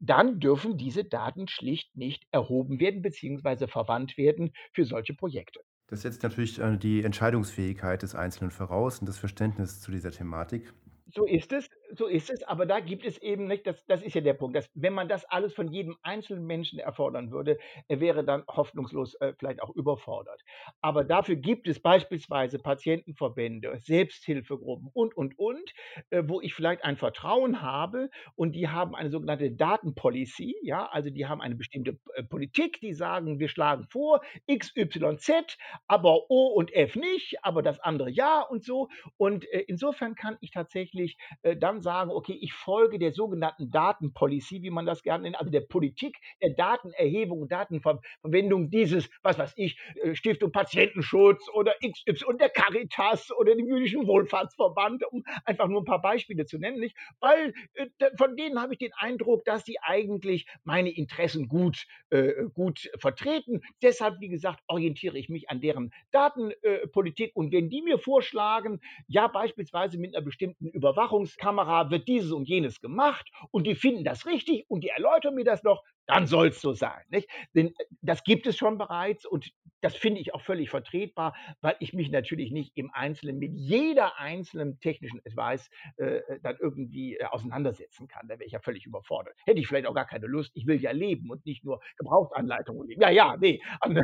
dann 0.00 0.40
dürfen 0.40 0.76
diese 0.76 1.04
Daten 1.04 1.46
schlicht 1.46 1.96
nicht 1.96 2.26
erhoben 2.32 2.80
werden 2.80 3.02
bzw. 3.02 3.66
verwandt 3.68 4.16
werden 4.16 4.52
für 4.72 4.84
solche 4.84 5.14
Projekte. 5.14 5.60
Das 5.86 6.02
setzt 6.02 6.22
natürlich 6.22 6.58
äh, 6.58 6.76
die 6.76 7.02
Entscheidungsfähigkeit 7.02 8.02
des 8.02 8.14
Einzelnen 8.14 8.50
voraus 8.50 9.00
und 9.00 9.08
das 9.08 9.18
Verständnis 9.18 9.80
zu 9.80 9.90
dieser 9.90 10.10
Thematik. 10.10 10.72
So 11.12 11.26
ist 11.26 11.52
es, 11.52 11.68
so 11.92 12.06
ist 12.06 12.30
es, 12.30 12.42
aber 12.44 12.66
da 12.66 12.78
gibt 12.78 13.04
es 13.04 13.18
eben 13.18 13.46
nicht, 13.46 13.66
das, 13.66 13.84
das 13.86 14.02
ist 14.02 14.14
ja 14.14 14.20
der 14.20 14.34
Punkt, 14.34 14.54
dass, 14.56 14.70
wenn 14.74 14.92
man 14.92 15.08
das 15.08 15.24
alles 15.24 15.52
von 15.54 15.66
jedem 15.68 15.96
einzelnen 16.02 16.44
Menschen 16.46 16.78
erfordern 16.78 17.32
würde, 17.32 17.58
er 17.88 18.00
wäre 18.00 18.22
dann 18.24 18.44
hoffnungslos 18.46 19.14
äh, 19.16 19.32
vielleicht 19.38 19.60
auch 19.62 19.70
überfordert. 19.74 20.40
Aber 20.80 21.02
dafür 21.02 21.36
gibt 21.36 21.66
es 21.66 21.80
beispielsweise 21.80 22.58
Patientenverbände, 22.58 23.78
Selbsthilfegruppen 23.82 24.90
und, 24.92 25.16
und, 25.16 25.36
und, 25.38 25.72
äh, 26.10 26.22
wo 26.26 26.40
ich 26.40 26.54
vielleicht 26.54 26.84
ein 26.84 26.96
Vertrauen 26.96 27.60
habe 27.60 28.10
und 28.36 28.52
die 28.52 28.68
haben 28.68 28.94
eine 28.94 29.10
sogenannte 29.10 29.50
Datenpolicy, 29.50 30.54
ja, 30.62 30.86
also 30.86 31.10
die 31.10 31.26
haben 31.26 31.40
eine 31.40 31.56
bestimmte 31.56 31.98
äh, 32.14 32.22
Politik, 32.22 32.80
die 32.80 32.92
sagen, 32.94 33.40
wir 33.40 33.48
schlagen 33.48 33.84
vor 33.90 34.20
XYZ, 34.48 35.56
aber 35.88 36.30
O 36.30 36.48
und 36.48 36.72
F 36.72 36.94
nicht, 36.94 37.42
aber 37.42 37.62
das 37.62 37.80
andere 37.80 38.10
ja 38.10 38.42
und 38.42 38.62
so. 38.64 38.88
Und 39.16 39.50
äh, 39.52 39.64
insofern 39.66 40.14
kann 40.14 40.36
ich 40.40 40.50
tatsächlich 40.52 40.99
tatsächlich 41.00 41.16
äh, 41.42 41.56
dann 41.56 41.80
sagen, 41.80 42.10
okay, 42.10 42.36
ich 42.40 42.52
folge 42.52 42.98
der 42.98 43.12
sogenannten 43.12 43.70
Datenpolicy, 43.70 44.62
wie 44.62 44.70
man 44.70 44.86
das 44.86 45.02
gerne 45.02 45.24
nennt, 45.24 45.38
also 45.38 45.50
der 45.50 45.60
Politik 45.60 46.16
der 46.42 46.50
Datenerhebung 46.50 47.48
Datenverwendung 47.48 48.70
dieses, 48.70 49.08
was 49.22 49.38
weiß 49.38 49.54
ich, 49.56 49.78
äh, 50.02 50.14
Stiftung 50.14 50.52
Patientenschutz 50.52 51.48
oder 51.52 51.74
XY 51.82 52.24
und 52.26 52.40
der 52.40 52.50
Caritas 52.50 53.30
oder 53.32 53.54
dem 53.54 53.66
jüdischen 53.66 54.06
Wohlfahrtsverband, 54.06 55.04
um 55.10 55.24
einfach 55.44 55.68
nur 55.68 55.82
ein 55.82 55.86
paar 55.86 56.02
Beispiele 56.02 56.46
zu 56.46 56.58
nennen, 56.58 56.80
nicht? 56.80 56.96
Weil 57.20 57.54
äh, 57.74 57.86
von 58.16 58.36
denen 58.36 58.60
habe 58.60 58.72
ich 58.72 58.78
den 58.78 58.92
Eindruck, 58.96 59.44
dass 59.44 59.64
sie 59.64 59.78
eigentlich 59.82 60.46
meine 60.64 60.90
Interessen 60.90 61.48
gut, 61.48 61.86
äh, 62.10 62.32
gut 62.54 62.90
vertreten. 62.98 63.60
Deshalb, 63.82 64.20
wie 64.20 64.28
gesagt, 64.28 64.62
orientiere 64.66 65.18
ich 65.18 65.28
mich 65.28 65.48
an 65.48 65.60
deren 65.60 65.92
Datenpolitik 66.10 67.32
und 67.34 67.52
wenn 67.52 67.70
die 67.70 67.82
mir 67.82 67.98
vorschlagen, 67.98 68.80
ja, 69.06 69.26
beispielsweise 69.28 69.98
mit 69.98 70.14
einer 70.14 70.24
bestimmten 70.24 70.68
Über 70.68 70.89
Überwachungskamera 70.90 71.90
wird 71.90 72.08
dieses 72.08 72.32
und 72.32 72.48
jenes 72.48 72.80
gemacht 72.80 73.30
und 73.50 73.66
die 73.66 73.74
finden 73.74 74.04
das 74.04 74.26
richtig 74.26 74.64
und 74.68 74.82
die 74.82 74.88
erläutern 74.88 75.34
mir 75.34 75.44
das 75.44 75.62
noch, 75.62 75.82
dann 76.06 76.26
soll 76.26 76.48
es 76.48 76.60
so 76.60 76.72
sein. 76.72 77.02
Nicht? 77.08 77.28
Denn 77.54 77.68
äh, 77.68 77.84
das 78.02 78.24
gibt 78.24 78.46
es 78.46 78.56
schon 78.56 78.78
bereits 78.78 79.24
und 79.24 79.50
das 79.80 79.96
finde 79.96 80.20
ich 80.20 80.34
auch 80.34 80.42
völlig 80.42 80.70
vertretbar, 80.70 81.34
weil 81.60 81.76
ich 81.80 81.92
mich 81.92 82.10
natürlich 82.10 82.50
nicht 82.50 82.76
im 82.76 82.90
Einzelnen 82.92 83.38
mit 83.38 83.52
jeder 83.54 84.18
einzelnen 84.18 84.78
technischen 84.80 85.20
Advice 85.26 85.70
äh, 85.96 86.20
dann 86.42 86.56
irgendwie 86.60 87.16
äh, 87.16 87.24
auseinandersetzen 87.24 88.08
kann. 88.08 88.28
Da 88.28 88.38
wäre 88.38 88.46
ich 88.46 88.52
ja 88.52 88.60
völlig 88.60 88.86
überfordert. 88.86 89.36
Hätte 89.44 89.60
ich 89.60 89.68
vielleicht 89.68 89.86
auch 89.86 89.94
gar 89.94 90.06
keine 90.06 90.26
Lust. 90.26 90.52
Ich 90.54 90.66
will 90.66 90.80
ja 90.80 90.90
leben 90.92 91.30
und 91.30 91.44
nicht 91.46 91.64
nur 91.64 91.80
Gebrauchsanleitungen 91.96 92.86
lesen. 92.88 93.00
Ja, 93.00 93.10
ja, 93.10 93.36
nee, 93.38 93.62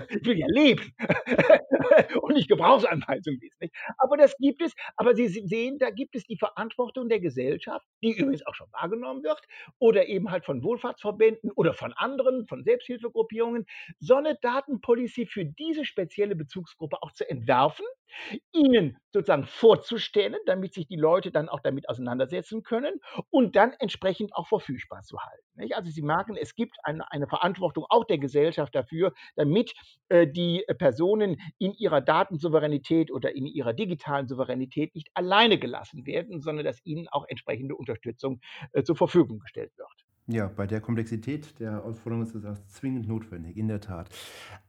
ich 0.09 0.26
will 0.26 0.38
ja 0.38 0.46
leben 0.48 0.92
und 2.22 2.34
nicht 2.34 2.48
Gebrauchsanweisungen 2.48 3.40
lesen. 3.40 3.57
Nicht? 3.61 3.74
Aber 3.98 4.16
das 4.16 4.36
gibt 4.38 4.62
es. 4.62 4.72
Aber 4.96 5.14
Sie 5.14 5.28
sehen, 5.28 5.78
da 5.78 5.90
gibt 5.90 6.16
es 6.16 6.24
die 6.24 6.36
Verantwortung 6.36 7.09
der 7.09 7.20
Gesellschaft, 7.20 7.86
die 8.03 8.12
übrigens 8.12 8.46
auch 8.46 8.55
schon 8.55 8.70
wahrgenommen 8.72 9.22
wird, 9.22 9.40
oder 9.78 10.07
eben 10.07 10.30
halt 10.30 10.44
von 10.44 10.62
Wohlfahrtsverbänden 10.62 11.51
oder 11.53 11.74
von 11.74 11.92
anderen, 11.92 12.46
von 12.46 12.64
Selbsthilfegruppierungen, 12.64 13.66
so 13.98 14.14
eine 14.16 14.36
Datenpolicy 14.36 15.26
für 15.26 15.44
diese 15.66 15.84
spezielle 15.84 16.36
Bezugsgruppe 16.36 17.02
auch 17.02 17.12
zu 17.12 17.28
entwerfen 17.28 17.86
ihnen 18.52 18.96
sozusagen 19.12 19.44
vorzustellen, 19.44 20.36
damit 20.46 20.74
sich 20.74 20.86
die 20.86 20.96
Leute 20.96 21.30
dann 21.30 21.48
auch 21.48 21.60
damit 21.60 21.88
auseinandersetzen 21.88 22.62
können 22.62 23.00
und 23.30 23.56
dann 23.56 23.72
entsprechend 23.78 24.34
auch 24.34 24.46
verfügbar 24.48 25.02
zu 25.02 25.18
halten. 25.18 25.72
Also 25.72 25.90
Sie 25.90 26.02
merken, 26.02 26.36
es 26.36 26.54
gibt 26.54 26.76
eine, 26.82 27.10
eine, 27.10 27.26
Verantwortung 27.26 27.86
auch 27.88 28.04
der 28.04 28.18
Gesellschaft 28.18 28.74
dafür, 28.74 29.12
damit 29.36 29.72
äh, 30.08 30.26
die 30.26 30.64
Personen 30.78 31.36
in 31.58 31.72
ihrer 31.74 32.00
Datensouveränität 32.00 33.10
oder 33.10 33.34
in 33.34 33.46
ihrer 33.46 33.72
digitalen 33.72 34.28
Souveränität 34.28 34.94
nicht 34.94 35.08
alleine 35.14 35.58
gelassen 35.58 36.06
werden, 36.06 36.40
sondern 36.40 36.64
dass 36.64 36.84
ihnen 36.84 37.08
auch 37.08 37.24
entsprechende 37.28 37.74
Unterstützung 37.74 38.40
äh, 38.72 38.82
zur 38.82 38.96
Verfügung 38.96 39.40
gestellt 39.40 39.72
wird. 39.76 40.05
Ja, 40.29 40.49
bei 40.49 40.66
der 40.66 40.81
Komplexität 40.81 41.61
der 41.61 41.85
Ausforderung 41.85 42.24
ist 42.24 42.35
das 42.35 42.66
zwingend 42.66 43.07
notwendig, 43.07 43.57
in 43.57 43.68
der 43.68 43.81
Tat. 43.81 44.09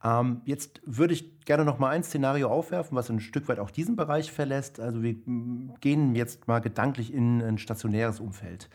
Ähm, 0.03 0.41
jetzt 0.45 0.81
würde 0.85 1.15
ich 1.15 1.39
gerne 1.45 1.65
noch 1.65 1.79
mal 1.79 1.89
ein 1.89 2.03
Szenario 2.03 2.49
aufwerfen, 2.49 2.95
was 2.95 3.09
ein 3.09 3.19
Stück 3.19 3.47
weit 3.47 3.57
auch 3.57 3.71
diesen 3.71 3.95
Bereich 3.95 4.31
verlässt. 4.31 4.79
Also 4.79 5.01
wir 5.01 5.15
gehen 5.81 6.15
jetzt 6.15 6.47
mal 6.47 6.59
gedanklich 6.59 7.11
in 7.11 7.41
ein 7.41 7.57
stationäres 7.57 8.19
Umfeld. 8.19 8.69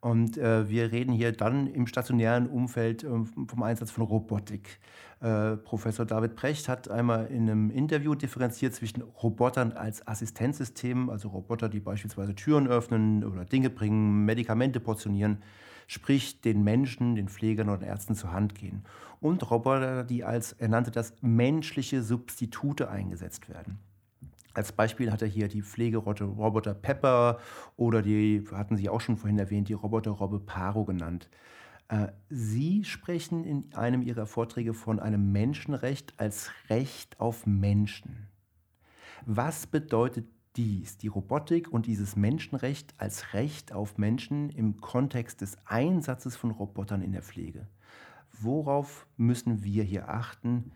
Und 0.00 0.36
äh, 0.36 0.68
wir 0.68 0.90
reden 0.90 1.12
hier 1.12 1.30
dann 1.30 1.68
im 1.68 1.86
stationären 1.86 2.48
Umfeld 2.48 3.04
äh, 3.04 3.08
vom 3.08 3.62
Einsatz 3.62 3.92
von 3.92 4.02
Robotik. 4.02 4.80
Äh, 5.20 5.56
Professor 5.56 6.04
David 6.04 6.34
Precht 6.34 6.68
hat 6.68 6.90
einmal 6.90 7.26
in 7.28 7.48
einem 7.48 7.70
Interview 7.70 8.16
differenziert 8.16 8.74
zwischen 8.74 9.02
Robotern 9.02 9.72
als 9.72 10.06
Assistenzsystemen, 10.06 11.08
also 11.10 11.28
Roboter, 11.28 11.68
die 11.68 11.80
beispielsweise 11.80 12.34
Türen 12.34 12.66
öffnen 12.66 13.24
oder 13.24 13.44
Dinge 13.44 13.70
bringen, 13.70 14.24
Medikamente 14.24 14.80
portionieren, 14.80 15.38
sprich 15.86 16.40
den 16.40 16.64
Menschen, 16.64 17.14
den 17.14 17.28
Pflegern 17.28 17.68
oder 17.68 17.86
Ärzten 17.86 18.14
zur 18.14 18.32
Hand 18.32 18.54
gehen. 18.54 18.84
Und 19.20 19.50
Roboter, 19.50 20.04
die 20.04 20.24
als, 20.24 20.52
er 20.52 20.68
nannte 20.68 20.90
das, 20.90 21.14
menschliche 21.20 22.02
Substitute 22.02 22.90
eingesetzt 22.90 23.48
werden. 23.48 23.78
Als 24.54 24.70
Beispiel 24.70 25.10
hat 25.10 25.20
er 25.20 25.28
hier 25.28 25.48
die 25.48 25.62
Pflegeroboter 25.62 26.74
Pepper 26.74 27.38
oder 27.76 28.02
die, 28.02 28.44
hatten 28.52 28.76
Sie 28.76 28.88
auch 28.88 29.00
schon 29.00 29.16
vorhin 29.16 29.38
erwähnt, 29.38 29.68
die 29.68 29.72
Roboter-Robbe 29.72 30.38
Paro 30.40 30.84
genannt. 30.84 31.28
Äh, 31.88 32.08
Sie 32.28 32.84
sprechen 32.84 33.44
in 33.44 33.74
einem 33.74 34.02
Ihrer 34.02 34.26
Vorträge 34.26 34.72
von 34.72 35.00
einem 35.00 35.32
Menschenrecht 35.32 36.14
als 36.18 36.50
Recht 36.70 37.18
auf 37.18 37.46
Menschen. 37.46 38.28
Was 39.26 39.66
bedeutet 39.66 40.28
dies, 40.56 40.98
die 40.98 41.08
Robotik 41.08 41.72
und 41.72 41.86
dieses 41.86 42.16
Menschenrecht 42.16 42.94
als 42.98 43.34
Recht 43.34 43.72
auf 43.72 43.98
Menschen 43.98 44.50
im 44.50 44.80
Kontext 44.80 45.40
des 45.40 45.56
Einsatzes 45.64 46.36
von 46.36 46.50
Robotern 46.50 47.02
in 47.02 47.12
der 47.12 47.22
Pflege? 47.22 47.68
Worauf 48.32 49.06
müssen 49.16 49.64
wir 49.64 49.84
hier 49.84 50.08
achten? 50.08 50.72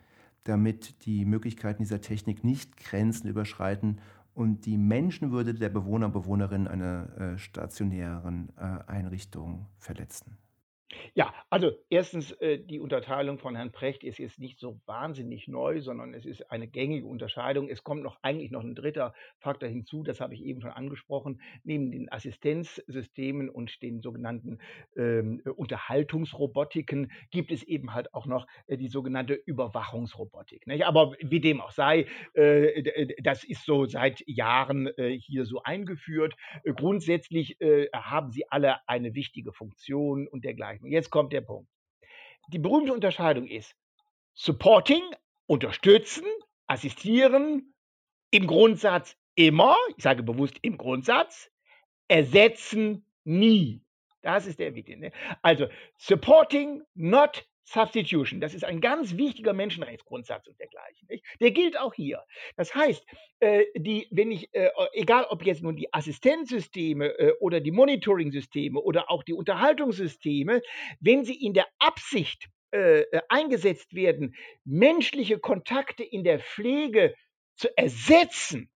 damit 0.48 1.04
die 1.04 1.26
Möglichkeiten 1.26 1.82
dieser 1.82 2.00
Technik 2.00 2.42
nicht 2.42 2.76
Grenzen 2.78 3.28
überschreiten 3.28 4.00
und 4.34 4.64
die 4.64 4.78
Menschenwürde 4.78 5.52
der 5.52 5.68
Bewohner 5.68 6.06
und 6.06 6.12
Bewohnerinnen 6.12 6.66
einer 6.66 7.16
äh, 7.18 7.38
stationären 7.38 8.48
äh, 8.56 8.90
Einrichtung 8.90 9.66
verletzen. 9.78 10.38
Ja, 11.14 11.34
also 11.50 11.72
erstens, 11.90 12.32
äh, 12.32 12.58
die 12.58 12.80
Unterteilung 12.80 13.38
von 13.38 13.54
Herrn 13.54 13.72
Precht 13.72 14.04
ist 14.04 14.18
jetzt 14.18 14.38
nicht 14.38 14.58
so 14.58 14.80
wahnsinnig 14.86 15.46
neu, 15.46 15.82
sondern 15.82 16.14
es 16.14 16.24
ist 16.24 16.50
eine 16.50 16.66
gängige 16.66 17.06
Unterscheidung. 17.06 17.68
Es 17.68 17.84
kommt 17.84 18.02
noch 18.02 18.18
eigentlich 18.22 18.50
noch 18.50 18.62
ein 18.62 18.74
dritter 18.74 19.12
Faktor 19.38 19.68
hinzu, 19.68 20.02
das 20.02 20.20
habe 20.20 20.34
ich 20.34 20.42
eben 20.42 20.62
schon 20.62 20.70
angesprochen. 20.70 21.42
Neben 21.62 21.90
den 21.90 22.10
Assistenzsystemen 22.10 23.50
und 23.50 23.82
den 23.82 24.00
sogenannten 24.00 24.58
ähm, 24.96 25.42
Unterhaltungsrobotiken 25.56 27.12
gibt 27.30 27.52
es 27.52 27.62
eben 27.62 27.92
halt 27.92 28.14
auch 28.14 28.26
noch 28.26 28.46
äh, 28.66 28.78
die 28.78 28.88
sogenannte 28.88 29.34
Überwachungsrobotik. 29.34 30.66
Nicht? 30.66 30.86
Aber 30.86 31.14
wie 31.20 31.40
dem 31.40 31.60
auch 31.60 31.72
sei, 31.72 32.06
äh, 32.32 33.12
das 33.22 33.44
ist 33.44 33.66
so 33.66 33.84
seit 33.84 34.22
Jahren 34.26 34.86
äh, 34.96 35.18
hier 35.18 35.44
so 35.44 35.62
eingeführt. 35.62 36.34
Grundsätzlich 36.64 37.58
haben 37.92 38.30
sie 38.30 38.48
alle 38.50 38.88
eine 38.88 39.14
wichtige 39.14 39.52
Funktion 39.52 40.28
und 40.28 40.44
dergleichen. 40.44 40.77
Bezeichnung. 40.78 40.90
Jetzt 40.90 41.10
kommt 41.10 41.32
der 41.32 41.40
Punkt. 41.40 41.68
Die 42.48 42.58
berühmte 42.58 42.92
Unterscheidung 42.92 43.46
ist 43.46 43.74
Supporting, 44.34 45.02
unterstützen, 45.46 46.24
assistieren, 46.66 47.74
im 48.30 48.46
Grundsatz 48.46 49.16
immer, 49.34 49.76
ich 49.96 50.02
sage 50.02 50.22
bewusst 50.22 50.58
im 50.62 50.76
Grundsatz, 50.76 51.50
ersetzen 52.08 53.04
nie. 53.24 53.82
Das 54.22 54.46
ist 54.46 54.58
der 54.58 54.74
Wichtige. 54.74 54.98
Ne? 54.98 55.12
Also, 55.42 55.66
supporting, 55.96 56.82
not 56.94 57.48
Substitution, 57.70 58.40
das 58.40 58.54
ist 58.54 58.64
ein 58.64 58.80
ganz 58.80 59.16
wichtiger 59.16 59.52
Menschenrechtsgrundsatz 59.52 60.46
und 60.48 60.58
dergleichen. 60.58 61.06
Nicht? 61.08 61.24
Der 61.40 61.50
gilt 61.50 61.78
auch 61.78 61.94
hier. 61.94 62.24
Das 62.56 62.74
heißt, 62.74 63.04
äh, 63.40 63.64
die, 63.76 64.06
wenn 64.10 64.30
ich, 64.30 64.52
äh, 64.54 64.70
egal 64.92 65.26
ob 65.28 65.44
jetzt 65.44 65.62
nun 65.62 65.76
die 65.76 65.92
Assistenzsysteme 65.92 67.06
äh, 67.18 67.32
oder 67.40 67.60
die 67.60 67.70
Monitoring-Systeme 67.70 68.80
oder 68.80 69.10
auch 69.10 69.22
die 69.22 69.34
Unterhaltungssysteme, 69.34 70.62
wenn 71.00 71.24
sie 71.24 71.34
in 71.34 71.52
der 71.52 71.66
Absicht 71.78 72.48
äh, 72.70 73.00
äh, 73.00 73.22
eingesetzt 73.30 73.94
werden, 73.94 74.34
menschliche 74.64 75.38
Kontakte 75.38 76.04
in 76.04 76.22
der 76.22 76.38
Pflege 76.38 77.14
zu 77.54 77.68
ersetzen 77.78 78.70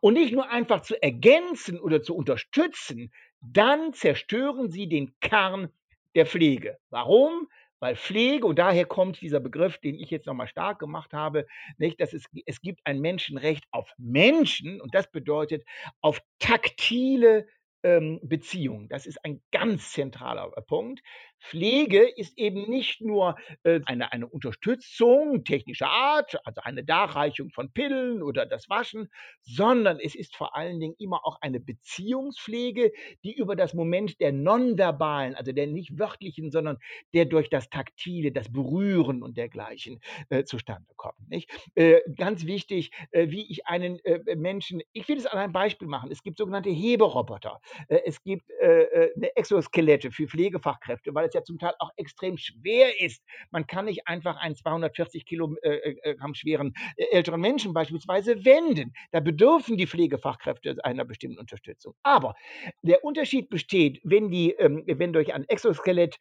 und 0.00 0.14
nicht 0.14 0.32
nur 0.32 0.48
einfach 0.48 0.80
zu 0.80 1.02
ergänzen 1.02 1.78
oder 1.78 2.02
zu 2.02 2.16
unterstützen, 2.16 3.12
dann 3.42 3.92
zerstören 3.92 4.70
sie 4.70 4.88
den 4.88 5.14
Kern 5.20 5.70
der 6.14 6.24
Pflege. 6.24 6.78
Warum? 6.88 7.48
Weil 7.82 7.96
Pflege, 7.96 8.46
und 8.46 8.60
daher 8.60 8.86
kommt 8.86 9.20
dieser 9.20 9.40
Begriff, 9.40 9.76
den 9.78 9.96
ich 9.96 10.08
jetzt 10.08 10.26
nochmal 10.26 10.46
stark 10.46 10.78
gemacht 10.78 11.12
habe, 11.12 11.48
nicht, 11.78 12.00
dass 12.00 12.12
es, 12.12 12.26
es 12.46 12.60
gibt 12.60 12.80
ein 12.84 13.00
Menschenrecht 13.00 13.64
auf 13.72 13.92
Menschen 13.98 14.80
und 14.80 14.94
das 14.94 15.10
bedeutet 15.10 15.64
auf 16.00 16.22
taktile 16.38 17.48
ähm, 17.82 18.20
Beziehung. 18.22 18.88
Das 18.88 19.04
ist 19.04 19.24
ein 19.24 19.42
ganz 19.50 19.90
zentraler 19.90 20.52
äh, 20.56 20.62
Punkt. 20.62 21.02
Pflege 21.42 22.08
ist 22.16 22.38
eben 22.38 22.68
nicht 22.68 23.00
nur 23.00 23.36
äh, 23.64 23.80
eine, 23.86 24.12
eine 24.12 24.26
Unterstützung 24.26 25.44
technischer 25.44 25.88
Art, 25.88 26.38
also 26.44 26.60
eine 26.62 26.84
Darreichung 26.84 27.50
von 27.50 27.72
Pillen 27.72 28.22
oder 28.22 28.46
das 28.46 28.68
Waschen, 28.68 29.08
sondern 29.42 29.98
es 30.00 30.14
ist 30.14 30.36
vor 30.36 30.56
allen 30.56 30.80
Dingen 30.80 30.94
immer 30.98 31.26
auch 31.26 31.38
eine 31.40 31.60
Beziehungspflege, 31.60 32.92
die 33.24 33.34
über 33.34 33.56
das 33.56 33.74
Moment 33.74 34.20
der 34.20 34.32
nonverbalen, 34.32 35.34
also 35.34 35.52
der 35.52 35.66
nicht 35.66 35.98
wörtlichen, 35.98 36.50
sondern 36.50 36.78
der 37.14 37.24
durch 37.24 37.50
das 37.50 37.70
Taktile, 37.70 38.32
das 38.32 38.52
Berühren 38.52 39.22
und 39.22 39.36
dergleichen 39.36 40.00
äh, 40.28 40.44
zustande 40.44 40.88
kommt. 40.96 41.28
Nicht? 41.28 41.50
Äh, 41.74 42.00
ganz 42.16 42.46
wichtig, 42.46 42.90
äh, 43.10 43.30
wie 43.30 43.50
ich 43.50 43.66
einen 43.66 43.98
äh, 44.04 44.36
Menschen, 44.36 44.82
ich 44.92 45.08
will 45.08 45.18
es 45.18 45.26
an 45.26 45.38
einem 45.38 45.52
Beispiel 45.52 45.88
machen. 45.88 46.10
Es 46.10 46.22
gibt 46.22 46.38
sogenannte 46.38 46.70
Heberoboter. 46.70 47.60
Äh, 47.88 48.00
es 48.06 48.22
gibt 48.22 48.44
eine 48.62 49.36
Exoskelette 49.36 50.10
für 50.10 50.26
Pflegefachkräfte, 50.26 51.14
weil 51.14 51.26
es 51.28 51.31
ja 51.34 51.42
zum 51.42 51.58
Teil 51.58 51.72
auch 51.78 51.90
extrem 51.96 52.36
schwer 52.36 53.00
ist. 53.00 53.22
Man 53.50 53.66
kann 53.66 53.86
nicht 53.86 54.06
einfach 54.06 54.36
einen 54.36 54.56
240 54.56 55.26
Kilogramm 55.26 56.34
schweren 56.34 56.74
älteren 56.96 57.40
Menschen 57.40 57.72
beispielsweise 57.72 58.44
wenden. 58.44 58.92
Da 59.10 59.20
bedürfen 59.20 59.76
die 59.76 59.86
Pflegefachkräfte 59.86 60.76
einer 60.84 61.04
bestimmten 61.04 61.38
Unterstützung. 61.38 61.94
Aber 62.02 62.34
der 62.82 63.04
Unterschied 63.04 63.48
besteht, 63.50 64.00
wenn, 64.04 64.30
die, 64.30 64.52
ähm, 64.52 64.84
wenn 64.86 65.12
durch 65.12 65.34
ein 65.34 65.48
Exoskelett 65.48 66.18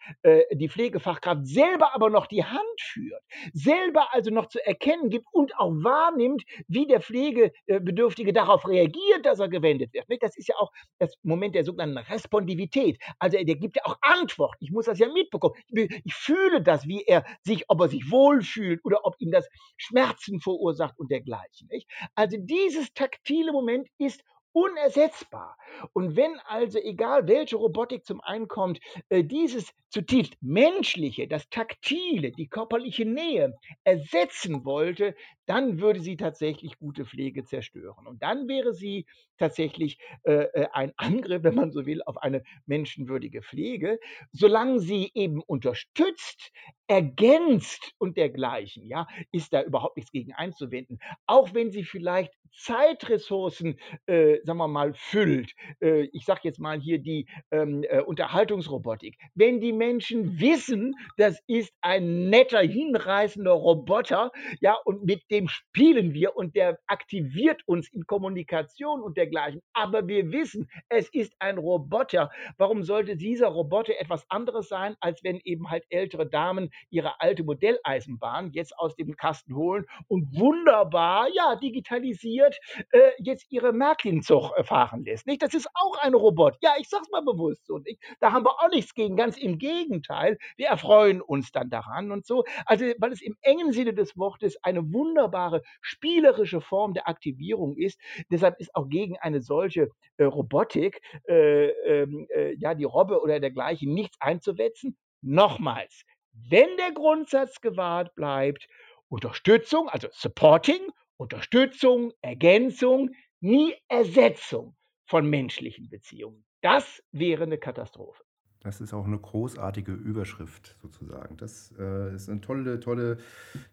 die 0.54 0.70
Pflegefachkraft 0.70 1.46
selber 1.46 1.94
aber 1.94 2.10
noch 2.10 2.28
die 2.28 2.44
Hand 2.44 2.62
führt, 2.80 3.22
selber 3.54 4.14
also 4.14 4.32
noch 4.32 4.48
zu 4.48 4.66
erkennen 4.66 5.10
gibt 5.10 5.26
und 5.32 5.56
auch 5.58 5.72
wahrnimmt, 5.72 6.44
wie 6.68 6.88
der 6.88 7.02
Pflegebedürftige 7.02 8.34
darauf 8.34 8.68
reagiert, 8.68 9.26
dass 9.26 9.40
er 9.40 9.50
gewendet 9.50 9.94
wird. 9.94 10.06
Das 10.22 10.38
ist 10.38 10.48
ja 10.48 10.56
auch 10.58 10.72
das 11.00 11.16
Moment, 11.24 11.42
Moment 11.42 11.56
der 11.56 11.64
sogenannten 11.64 11.98
Respondivität. 11.98 13.00
Also 13.18 13.38
der 13.44 13.56
gibt 13.56 13.76
ja 13.76 13.84
auch 13.86 13.98
Antwort. 14.02 14.56
Ich 14.60 14.72
muss 14.72 14.86
das 14.86 15.00
ja 15.02 15.12
mitbekommen. 15.12 15.56
Ich 16.04 16.14
fühle 16.14 16.62
das, 16.62 16.88
wie 16.88 17.04
er 17.04 17.26
sich, 17.44 17.66
ob 17.70 17.82
er 17.82 17.90
sich 17.90 18.10
wohlfühlt 18.10 18.84
oder 18.86 19.06
ob 19.06 19.16
ihm 19.20 19.32
das 19.32 19.48
Schmerzen 19.78 20.40
verursacht 20.40 20.98
und 20.98 21.12
dergleichen. 21.12 21.68
Nicht? 21.70 21.88
Also 22.16 22.38
dieses 22.40 22.94
taktile 22.94 23.52
Moment 23.52 23.88
ist 23.98 24.24
unersetzbar. 24.54 25.58
Und 25.94 26.16
wenn 26.16 26.40
also, 26.46 26.80
egal 26.80 27.28
welche 27.28 27.56
Robotik 27.56 28.06
zum 28.06 28.22
einen 28.22 28.48
kommt, 28.48 28.80
äh, 29.10 29.24
dieses 29.24 29.74
zutiefst 29.90 30.36
menschliche, 30.42 31.28
das 31.28 31.50
taktile, 31.50 32.32
die 32.32 32.48
körperliche 32.48 33.06
Nähe 33.06 33.58
ersetzen 33.84 34.64
wollte, 34.66 35.16
dann 35.46 35.82
würde 35.82 36.00
sie 36.00 36.16
tatsächlich 36.16 36.78
gute 36.80 37.06
Pflege 37.06 37.44
zerstören. 37.44 38.08
Und 38.08 38.24
dann 38.24 38.48
wäre 38.48 38.74
sie 38.74 39.06
tatsächlich 39.38 39.98
äh, 40.24 40.44
äh, 40.54 40.68
ein 40.72 40.94
Angriff, 40.98 41.44
wenn 41.44 41.56
man 41.56 41.72
so 41.72 41.86
will, 41.86 42.02
auf 42.04 42.18
eine 42.18 42.44
menschenwürdige 42.66 43.42
Pflege. 43.42 44.00
Solange 44.32 44.80
sie 44.80 45.12
eben 45.14 45.42
unterstützt, 45.42 46.52
ergänzt 46.92 47.94
und 48.00 48.18
dergleichen, 48.18 48.86
ja, 48.86 49.08
ist 49.32 49.54
da 49.54 49.64
überhaupt 49.64 49.96
nichts 49.96 50.12
gegen 50.12 50.34
einzuwenden. 50.34 51.00
Auch 51.26 51.54
wenn 51.54 51.72
sie 51.72 51.86
vielleicht 51.86 52.34
Zeitressourcen, 52.54 53.80
äh, 54.08 54.40
sagen 54.44 54.60
wir 54.60 54.68
mal, 54.68 54.94
füllt. 54.94 55.54
Äh, 55.82 56.10
ich 56.12 56.26
sage 56.26 56.42
jetzt 56.44 56.60
mal 56.60 56.80
hier 56.82 57.00
die 57.00 57.28
ähm, 57.52 57.84
äh, 57.84 58.02
Unterhaltungsrobotik. 58.02 59.18
Wenn 59.36 59.62
die 59.62 59.72
Menschen 59.72 60.40
wissen, 60.40 60.96
das 61.18 61.42
ist 61.48 61.74
ein 61.82 62.30
netter, 62.30 62.60
hinreißender 62.60 63.52
Roboter, 63.52 64.32
ja, 64.60 64.76
und 64.86 65.06
mit 65.06 65.24
dem 65.32 65.48
spielen 65.48 66.14
wir 66.14 66.36
und 66.36 66.56
der 66.56 66.78
aktiviert 66.88 67.62
uns 67.68 67.88
in 67.94 68.06
Kommunikation 68.06 69.02
und 69.02 69.18
dergleichen. 69.18 69.62
Aber 69.74 70.08
wir 70.08 70.32
wissen, 70.32 70.70
es 70.90 71.08
ist 71.14 71.34
ein 71.40 71.58
Roboter. 71.58 72.30
Warum 72.58 72.84
sollte 72.84 73.16
dieser 73.16 73.48
Roboter 73.48 73.94
etwas 74.00 74.26
anderes 74.30 74.68
sein, 74.68 74.96
als 75.00 75.24
wenn 75.24 75.40
eben 75.46 75.70
halt 75.70 75.86
ältere 75.90 76.28
Damen 76.28 76.70
ihre 76.90 77.20
alte 77.20 77.44
Modelleisenbahn 77.44 78.52
jetzt 78.54 78.78
aus 78.78 78.96
dem 78.96 79.16
Kasten 79.16 79.56
holen 79.56 79.86
und 80.08 80.28
wunderbar, 80.38 81.28
ja, 81.34 81.56
digitalisiert 81.56 82.58
äh, 82.92 83.12
jetzt 83.20 83.46
ihre 83.52 83.74
Märklin-Zug 83.74 84.52
äh, 84.56 84.64
fahren 84.64 85.04
lässt. 85.04 85.28
Nicht? 85.28 85.42
Das 85.42 85.54
ist 85.54 85.68
auch 85.74 85.98
ein 86.02 86.14
Robot. 86.14 86.58
Ja, 86.62 86.74
ich 86.80 86.90
sag's 86.90 87.10
mal 87.12 87.22
bewusst 87.22 87.66
so. 87.66 87.78
Nicht? 87.80 88.02
Da 88.20 88.32
haben 88.32 88.46
wir 88.46 88.52
auch 88.52 88.70
nichts 88.70 88.94
gegen. 88.94 89.16
Ganz 89.16 89.38
im 89.38 89.58
Gegenteil. 89.58 90.38
Wir 90.58 90.68
erfreuen 90.68 91.22
uns 91.22 91.52
dann 91.52 91.70
daran 91.70 92.12
und 92.12 92.26
so. 92.26 92.44
Also, 92.66 92.86
weil 92.98 93.12
es 93.12 93.22
im 93.22 93.36
engen 93.42 93.74
Sinne 93.74 93.94
des 93.94 94.18
Wortes 94.18 94.64
eine 94.64 94.94
wunderbare 94.94 95.62
spielerische 95.82 96.62
Form 96.62 96.94
der 96.94 97.08
Aktivierung 97.08 97.78
ist. 97.78 98.00
Deshalb 98.32 98.60
ist 98.60 98.76
auch 98.76 98.88
gegen 98.90 99.18
eine 99.18 99.42
solche 99.42 99.90
äh, 100.18 100.24
Robotik, 100.24 101.02
äh, 101.28 101.68
ähm, 101.68 102.28
äh, 102.30 102.54
ja, 102.56 102.74
die 102.74 102.84
Robbe 102.84 103.22
oder 103.22 103.40
dergleichen 103.40 103.94
nichts 103.94 104.18
einzuwetzen. 104.20 104.98
Nochmals, 105.22 106.04
wenn 106.50 106.78
der 106.78 106.92
Grundsatz 106.94 107.62
gewahrt 107.62 108.16
bleibt, 108.16 108.68
Unterstützung, 109.10 109.90
also 109.90 110.08
Supporting, 110.12 110.82
Unterstützung, 111.18 112.14
Ergänzung, 112.22 113.12
nie 113.40 113.76
Ersetzung 113.88 114.76
von 115.06 115.30
menschlichen 115.30 115.90
Beziehungen. 115.90 116.46
Das 116.62 117.04
wäre 117.12 117.44
eine 117.44 117.58
Katastrophe. 117.58 118.24
Das 118.64 118.80
ist 118.80 118.94
auch 118.94 119.06
eine 119.06 119.18
großartige 119.18 119.92
Überschrift 119.92 120.78
sozusagen. 120.84 121.36
Das 121.38 121.74
äh, 121.80 122.14
ist 122.14 122.30
eine 122.30 122.42
tolle, 122.42 122.80
tolle 122.80 123.18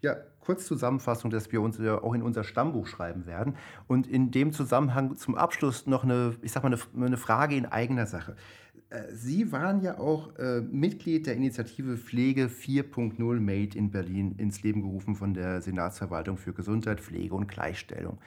ja, 0.01 0.15
Kurzzusammenfassung, 0.41 1.31
dass 1.31 1.53
wir 1.53 1.61
uns 1.61 1.79
ja 1.79 2.03
auch 2.03 2.15
in 2.15 2.23
unser 2.23 2.43
Stammbuch 2.43 2.87
schreiben 2.87 3.27
werden. 3.27 3.57
Und 3.87 4.07
in 4.07 4.31
dem 4.31 4.51
Zusammenhang 4.51 5.19
zum 5.19 5.35
Abschluss 5.35 5.87
noch 5.87 6.05
eine, 6.05 6.37
ich 6.41 6.53
sag 6.53 6.63
mal, 6.63 6.73
eine, 6.73 7.07
eine 7.07 7.17
Frage 7.19 7.55
in 7.55 7.67
eigener 7.67 8.07
Sache. 8.07 8.35
Äh, 8.91 9.13
Sie 9.13 9.53
waren 9.53 9.83
ja 9.83 9.99
auch 9.99 10.37
äh, 10.37 10.61
Mitglied 10.61 11.27
der 11.27 11.35
Initiative 11.35 11.97
Pflege 11.97 12.47
4.0 12.47 13.41
Made 13.41 13.77
in 13.77 13.91
Berlin 13.91 14.35
ins 14.39 14.63
Leben 14.63 14.83
gerufen 14.83 15.15
von 15.15 15.35
der 15.35 15.61
Senatsverwaltung 15.61 16.37
für 16.37 16.53
Gesundheit, 16.53 17.01
Pflege 17.01 17.35
und 17.35 17.49
Gleichstellung 17.49 18.19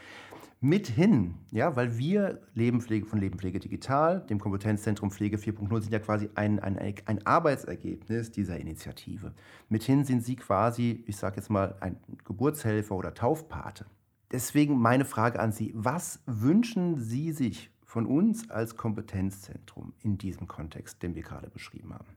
mithin, 0.61 1.33
ja, 1.49 1.75
weil 1.75 1.97
wir 1.97 2.39
Lebenpflege 2.53 3.07
von 3.07 3.19
Lebenpflege 3.19 3.59
Digital, 3.59 4.21
dem 4.29 4.39
Kompetenzzentrum 4.39 5.09
Pflege 5.09 5.37
4.0, 5.37 5.81
sind 5.81 5.91
ja 5.91 5.99
quasi 5.99 6.29
ein, 6.35 6.59
ein, 6.59 6.77
ein 6.77 7.25
Arbeitsergebnis 7.25 8.31
dieser 8.31 8.59
Initiative. 8.59 9.33
Mithin 9.69 10.05
sind 10.05 10.23
Sie 10.23 10.35
quasi, 10.35 11.03
ich 11.07 11.17
sage 11.17 11.37
jetzt 11.37 11.49
mal, 11.49 11.75
ein 11.81 11.97
Geburtshelfer 12.25 12.95
oder 12.95 13.15
Taufpate. 13.15 13.85
Deswegen 14.31 14.77
meine 14.79 15.03
Frage 15.03 15.39
an 15.39 15.51
Sie, 15.51 15.73
was 15.75 16.21
wünschen 16.27 16.99
Sie 16.99 17.31
sich 17.31 17.71
von 17.91 18.05
uns 18.05 18.49
als 18.49 18.77
Kompetenzzentrum 18.77 19.93
in 20.01 20.17
diesem 20.17 20.47
Kontext, 20.47 21.03
den 21.03 21.13
wir 21.13 21.23
gerade 21.23 21.49
beschrieben 21.49 21.93
haben? 21.93 22.15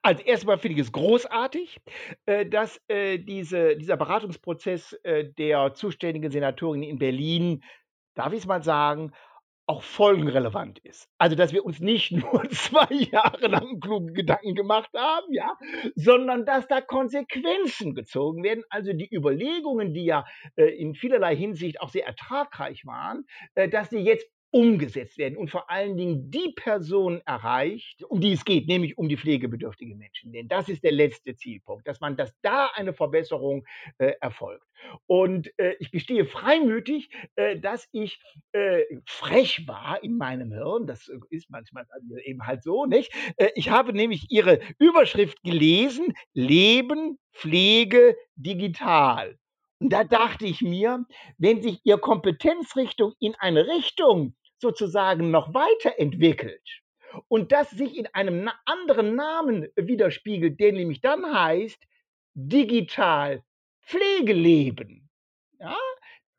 Also 0.00 0.22
erstmal 0.22 0.58
finde 0.58 0.76
ich 0.76 0.86
es 0.86 0.92
großartig, 0.92 1.80
äh, 2.26 2.46
dass 2.46 2.80
äh, 2.86 3.18
diese, 3.18 3.76
dieser 3.76 3.96
Beratungsprozess 3.96 4.92
äh, 5.02 5.24
der 5.24 5.74
zuständigen 5.74 6.30
Senatorin 6.30 6.84
in 6.84 7.00
Berlin, 7.00 7.64
darf 8.14 8.32
ich 8.32 8.40
es 8.40 8.46
mal 8.46 8.62
sagen, 8.62 9.10
auch 9.66 9.82
folgenrelevant 9.82 10.78
ist. 10.78 11.08
Also, 11.18 11.34
dass 11.34 11.52
wir 11.52 11.64
uns 11.64 11.80
nicht 11.80 12.12
nur 12.12 12.48
zwei 12.50 12.86
Jahre 12.94 13.48
lang 13.48 13.80
kluge 13.80 14.12
Gedanken 14.12 14.54
gemacht 14.54 14.90
haben, 14.96 15.32
ja, 15.32 15.58
sondern 15.96 16.46
dass 16.46 16.68
da 16.68 16.80
Konsequenzen 16.80 17.96
gezogen 17.96 18.44
werden. 18.44 18.62
Also 18.70 18.92
die 18.92 19.12
Überlegungen, 19.12 19.92
die 19.94 20.04
ja 20.04 20.24
äh, 20.54 20.66
in 20.66 20.94
vielerlei 20.94 21.34
Hinsicht 21.34 21.80
auch 21.80 21.90
sehr 21.90 22.06
ertragreich 22.06 22.86
waren, 22.86 23.26
äh, 23.56 23.68
dass 23.68 23.90
die 23.90 23.98
jetzt 23.98 24.30
umgesetzt 24.50 25.18
werden 25.18 25.36
und 25.36 25.50
vor 25.50 25.70
allen 25.70 25.96
Dingen 25.96 26.30
die 26.30 26.52
Person 26.56 27.20
erreicht, 27.26 28.02
um 28.04 28.20
die 28.20 28.32
es 28.32 28.44
geht, 28.44 28.66
nämlich 28.66 28.96
um 28.96 29.08
die 29.08 29.16
pflegebedürftigen 29.16 29.98
Menschen. 29.98 30.32
Denn 30.32 30.48
das 30.48 30.68
ist 30.68 30.84
der 30.84 30.92
letzte 30.92 31.36
Zielpunkt, 31.36 31.86
dass 31.86 32.00
man, 32.00 32.16
dass 32.16 32.32
da 32.40 32.70
eine 32.74 32.92
Verbesserung 32.94 33.66
äh, 33.98 34.12
erfolgt. 34.20 34.64
Und 35.06 35.52
äh, 35.58 35.74
ich 35.80 35.90
gestehe 35.90 36.24
freimütig, 36.24 37.10
äh, 37.36 37.58
dass 37.58 37.88
ich 37.92 38.20
äh, 38.52 38.82
frech 39.06 39.66
war 39.66 40.02
in 40.02 40.16
meinem 40.16 40.52
Hirn. 40.52 40.86
Das 40.86 41.10
ist 41.30 41.50
manchmal 41.50 41.84
eben 42.24 42.46
halt 42.46 42.62
so, 42.62 42.86
nicht? 42.86 43.12
Äh, 43.36 43.50
ich 43.54 43.70
habe 43.70 43.92
nämlich 43.92 44.26
Ihre 44.30 44.60
Überschrift 44.78 45.42
gelesen: 45.42 46.14
Leben, 46.32 47.18
Pflege, 47.32 48.16
digital. 48.36 49.38
Und 49.80 49.92
da 49.92 50.04
dachte 50.04 50.46
ich 50.46 50.60
mir, 50.60 51.04
wenn 51.38 51.62
sich 51.62 51.80
Ihr 51.84 51.98
Kompetenzrichtung 51.98 53.12
in 53.20 53.34
eine 53.36 53.66
Richtung 53.66 54.34
sozusagen 54.60 55.30
noch 55.30 55.54
weiterentwickelt 55.54 56.66
und 57.28 57.52
das 57.52 57.70
sich 57.70 57.96
in 57.96 58.06
einem 58.08 58.50
anderen 58.64 59.14
Namen 59.14 59.68
widerspiegelt, 59.76 60.58
der 60.58 60.72
nämlich 60.72 61.00
dann 61.00 61.32
heißt 61.32 61.80
digital 62.34 63.42
Pflegeleben. 63.82 65.08
Ja, 65.60 65.76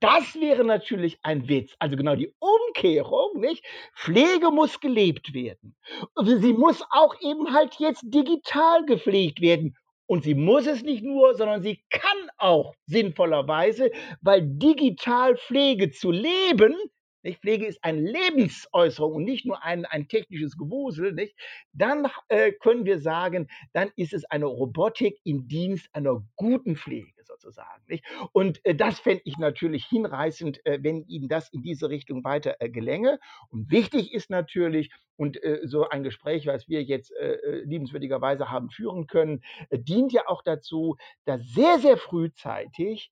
das 0.02 0.36
wäre 0.36 0.64
natürlich 0.64 1.18
ein 1.24 1.48
Witz. 1.50 1.76
Also 1.80 1.98
genau 1.98 2.16
die 2.16 2.34
Umkehrung, 2.40 3.40
nicht? 3.40 3.66
Pflege 3.96 4.52
muss 4.52 4.80
gelebt 4.80 5.34
werden. 5.34 5.76
Sie 6.24 6.54
muss 6.54 6.84
auch 6.92 7.16
eben 7.22 7.54
halt 7.54 7.76
jetzt 7.80 8.04
digital 8.06 8.86
gepflegt 8.86 9.42
werden. 9.42 9.76
Und 10.10 10.24
sie 10.24 10.34
muss 10.34 10.66
es 10.66 10.82
nicht 10.82 11.04
nur, 11.04 11.36
sondern 11.36 11.62
sie 11.62 11.84
kann 11.92 12.32
auch 12.38 12.74
sinnvollerweise, 12.88 13.92
weil 14.22 14.42
digital 14.44 15.38
Pflege 15.38 15.92
zu 15.92 16.10
leben 16.12 16.76
nicht? 17.22 17.42
Pflege 17.42 17.66
ist 17.66 17.84
eine 17.84 18.02
Lebensäußerung 18.02 19.16
und 19.16 19.24
nicht 19.26 19.46
nur 19.46 19.64
ein, 19.64 19.86
ein 19.86 20.08
technisches 20.08 20.58
Gewusel, 20.58 21.14
nicht? 21.14 21.36
dann 21.74 22.08
äh, 22.30 22.54
können 22.54 22.86
wir 22.86 23.00
sagen, 23.00 23.50
dann 23.74 23.92
ist 23.96 24.14
es 24.14 24.26
eine 24.26 24.46
Robotik 24.46 25.20
im 25.26 25.48
Dienst 25.48 25.90
einer 25.94 26.24
guten 26.36 26.76
Pflege 26.76 27.19
sozusagen. 27.30 27.84
Nicht? 27.88 28.04
Und 28.34 28.64
äh, 28.66 28.76
das 28.76 29.00
fände 29.00 29.22
ich 29.26 29.38
natürlich 29.38 29.86
hinreißend, 29.86 30.66
äh, 30.66 30.80
wenn 30.82 31.06
Ihnen 31.08 31.30
das 31.30 31.50
in 31.54 31.62
diese 31.62 31.90
Richtung 31.90 32.24
weiter 32.24 32.56
äh, 32.60 32.70
gelänge. 32.70 33.20
Und 33.50 33.72
wichtig 33.72 34.14
ist 34.14 34.30
natürlich, 34.30 34.92
und 35.20 35.44
äh, 35.44 35.60
so 35.66 35.88
ein 35.90 36.04
Gespräch, 36.04 36.48
was 36.48 36.70
wir 36.70 36.82
jetzt 36.82 37.12
äh, 37.12 37.34
äh, 37.34 37.64
liebenswürdigerweise 37.66 38.50
haben 38.50 38.70
führen 38.70 39.06
können, 39.06 39.44
dient 39.70 40.14
ja 40.14 40.24
auch 40.28 40.42
dazu, 40.42 40.96
dass 41.26 41.46
sehr, 41.46 41.80
sehr 41.80 41.98
frühzeitig 41.98 43.12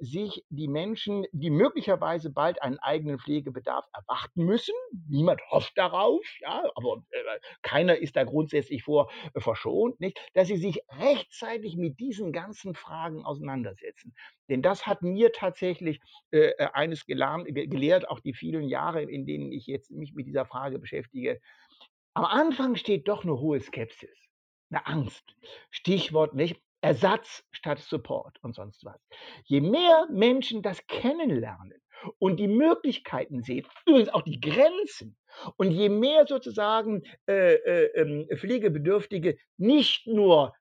sich 0.00 0.44
die 0.50 0.68
Menschen, 0.68 1.24
die 1.32 1.50
möglicherweise 1.50 2.30
bald 2.30 2.60
einen 2.62 2.78
eigenen 2.78 3.18
Pflegebedarf 3.18 3.86
erwarten 3.94 4.44
müssen, 4.44 4.74
niemand 5.08 5.40
hofft 5.50 5.76
darauf, 5.76 6.20
ja, 6.40 6.64
aber 6.74 7.02
keiner 7.62 7.96
ist 7.96 8.16
da 8.16 8.24
grundsätzlich 8.24 8.82
vor 8.82 9.10
verschont, 9.36 10.00
nicht, 10.00 10.18
dass 10.34 10.48
sie 10.48 10.56
sich 10.56 10.82
rechtzeitig 10.98 11.76
mit 11.76 11.98
diesen 12.00 12.32
ganzen 12.32 12.74
Fragen 12.74 13.24
auseinandersetzen 13.24 13.39
auseinandersetzen. 13.40 14.14
Denn 14.48 14.62
das 14.62 14.86
hat 14.86 15.02
mir 15.02 15.32
tatsächlich 15.32 16.00
äh, 16.30 16.50
äh 16.58 16.68
eines 16.72 17.06
gelehrt, 17.06 18.08
auch 18.08 18.20
die 18.20 18.34
vielen 18.34 18.68
Jahre, 18.68 19.02
in 19.02 19.26
denen 19.26 19.52
ich 19.52 19.66
jetzt 19.66 19.90
mich 19.90 20.14
mit 20.14 20.26
dieser 20.26 20.46
Frage 20.46 20.78
beschäftige. 20.78 21.40
Am 22.14 22.24
Anfang 22.24 22.76
steht 22.76 23.08
doch 23.08 23.24
eine 23.24 23.38
hohe 23.38 23.60
Skepsis, 23.60 24.28
eine 24.70 24.86
Angst. 24.86 25.24
Stichwort 25.70 26.34
nicht 26.34 26.60
Ersatz 26.82 27.44
statt 27.52 27.78
Support 27.78 28.38
und 28.42 28.54
sonst 28.54 28.84
was. 28.84 29.00
Je 29.44 29.60
mehr 29.60 30.06
Menschen 30.10 30.62
das 30.62 30.86
kennenlernen 30.86 31.80
und 32.18 32.38
die 32.40 32.48
Möglichkeiten 32.48 33.42
sehen, 33.42 33.66
übrigens 33.86 34.08
auch 34.08 34.22
die 34.22 34.40
Grenzen, 34.40 35.16
und 35.56 35.70
je 35.70 35.88
mehr 35.88 36.26
sozusagen 36.26 37.02
äh, 37.28 37.54
äh, 37.54 37.84
ähm, 38.00 38.28
Pflegebedürftige 38.36 39.38
nicht 39.56 40.06
nur 40.06 40.54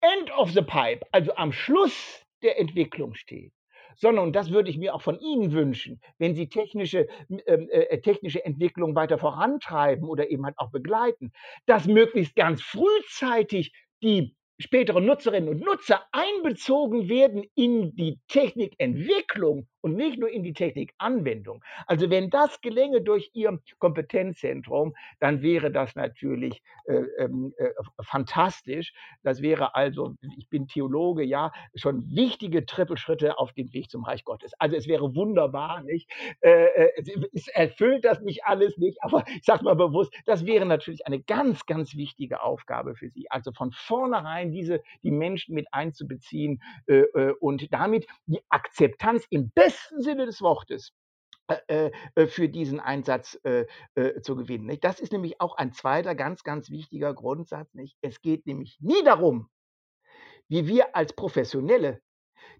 end 0.00 0.30
of 0.36 0.52
the 0.52 0.62
pipe, 0.62 1.04
also 1.12 1.34
am 1.34 1.52
Schluss 1.52 2.24
der 2.42 2.58
Entwicklung 2.58 3.14
steht, 3.14 3.52
sondern, 3.96 4.26
und 4.26 4.32
das 4.34 4.50
würde 4.50 4.70
ich 4.70 4.78
mir 4.78 4.94
auch 4.94 5.02
von 5.02 5.18
Ihnen 5.20 5.52
wünschen, 5.52 6.00
wenn 6.18 6.34
Sie 6.34 6.48
technische, 6.48 7.06
ähm, 7.28 7.68
äh, 7.70 7.82
äh, 7.82 8.00
technische 8.00 8.44
Entwicklung 8.44 8.94
weiter 8.94 9.18
vorantreiben 9.18 10.08
oder 10.08 10.30
eben 10.30 10.44
halt 10.44 10.58
auch 10.58 10.70
begleiten, 10.70 11.32
dass 11.66 11.86
möglichst 11.86 12.34
ganz 12.34 12.62
frühzeitig 12.62 13.72
die 14.02 14.34
späteren 14.58 15.06
Nutzerinnen 15.06 15.48
und 15.48 15.60
Nutzer 15.60 16.02
einbezogen 16.12 17.08
werden 17.08 17.44
in 17.54 17.94
die 17.96 18.18
Technikentwicklung 18.28 19.66
und 19.80 19.96
nicht 19.96 20.18
nur 20.18 20.30
in 20.30 20.42
die 20.42 20.52
Technikanwendung. 20.52 21.64
Also 21.86 22.10
wenn 22.10 22.30
das 22.30 22.60
gelänge 22.60 23.02
durch 23.02 23.30
Ihr 23.34 23.58
Kompetenzzentrum, 23.78 24.94
dann 25.18 25.42
wäre 25.42 25.70
das 25.70 25.94
natürlich 25.94 26.62
äh, 26.86 27.02
ähm, 27.18 27.54
äh, 27.58 27.70
fantastisch. 28.02 28.92
Das 29.22 29.42
wäre 29.42 29.74
also, 29.74 30.14
ich 30.36 30.48
bin 30.48 30.66
Theologe, 30.66 31.22
ja, 31.22 31.52
schon 31.74 32.04
wichtige 32.14 32.66
Trippelschritte 32.66 33.38
auf 33.38 33.52
dem 33.52 33.72
Weg 33.72 33.90
zum 33.90 34.04
Reich 34.04 34.24
Gottes. 34.24 34.52
Also 34.58 34.76
es 34.76 34.86
wäre 34.86 35.14
wunderbar, 35.14 35.82
nicht? 35.82 36.10
Äh, 36.40 36.64
äh 36.64 36.90
es 37.32 37.48
erfüllt 37.48 38.04
das 38.04 38.20
nicht 38.20 38.44
alles 38.44 38.76
nicht, 38.76 39.02
aber 39.02 39.24
ich 39.28 39.44
sage 39.44 39.64
mal 39.64 39.74
bewusst, 39.74 40.12
das 40.26 40.46
wäre 40.46 40.66
natürlich 40.66 41.06
eine 41.06 41.20
ganz, 41.20 41.66
ganz 41.66 41.96
wichtige 41.96 42.42
Aufgabe 42.42 42.94
für 42.94 43.08
Sie. 43.08 43.30
Also 43.30 43.52
von 43.52 43.72
vornherein 43.72 44.52
diese, 44.52 44.82
die 45.02 45.10
Menschen 45.10 45.54
mit 45.54 45.72
einzubeziehen 45.72 46.62
äh, 46.86 47.00
äh 47.00 47.34
und 47.40 47.72
damit 47.72 48.06
die 48.26 48.40
Akzeptanz 48.48 49.26
im 49.30 49.50
besten 49.50 49.69
Sinne 49.96 50.26
des 50.26 50.40
Wortes 50.40 50.92
äh, 51.68 51.90
äh, 52.14 52.26
für 52.26 52.48
diesen 52.48 52.78
Einsatz 52.78 53.38
äh, 53.42 53.66
äh, 53.94 54.20
zu 54.20 54.36
gewinnen. 54.36 54.78
Das 54.80 55.00
ist 55.00 55.12
nämlich 55.12 55.40
auch 55.40 55.56
ein 55.56 55.72
zweiter 55.72 56.14
ganz, 56.14 56.44
ganz 56.44 56.70
wichtiger 56.70 57.12
Grundsatz. 57.12 57.72
Es 58.02 58.20
geht 58.20 58.46
nämlich 58.46 58.78
nie 58.80 59.02
darum, 59.04 59.48
wie 60.48 60.66
wir 60.68 60.94
als 60.94 61.12
Professionelle 61.12 62.00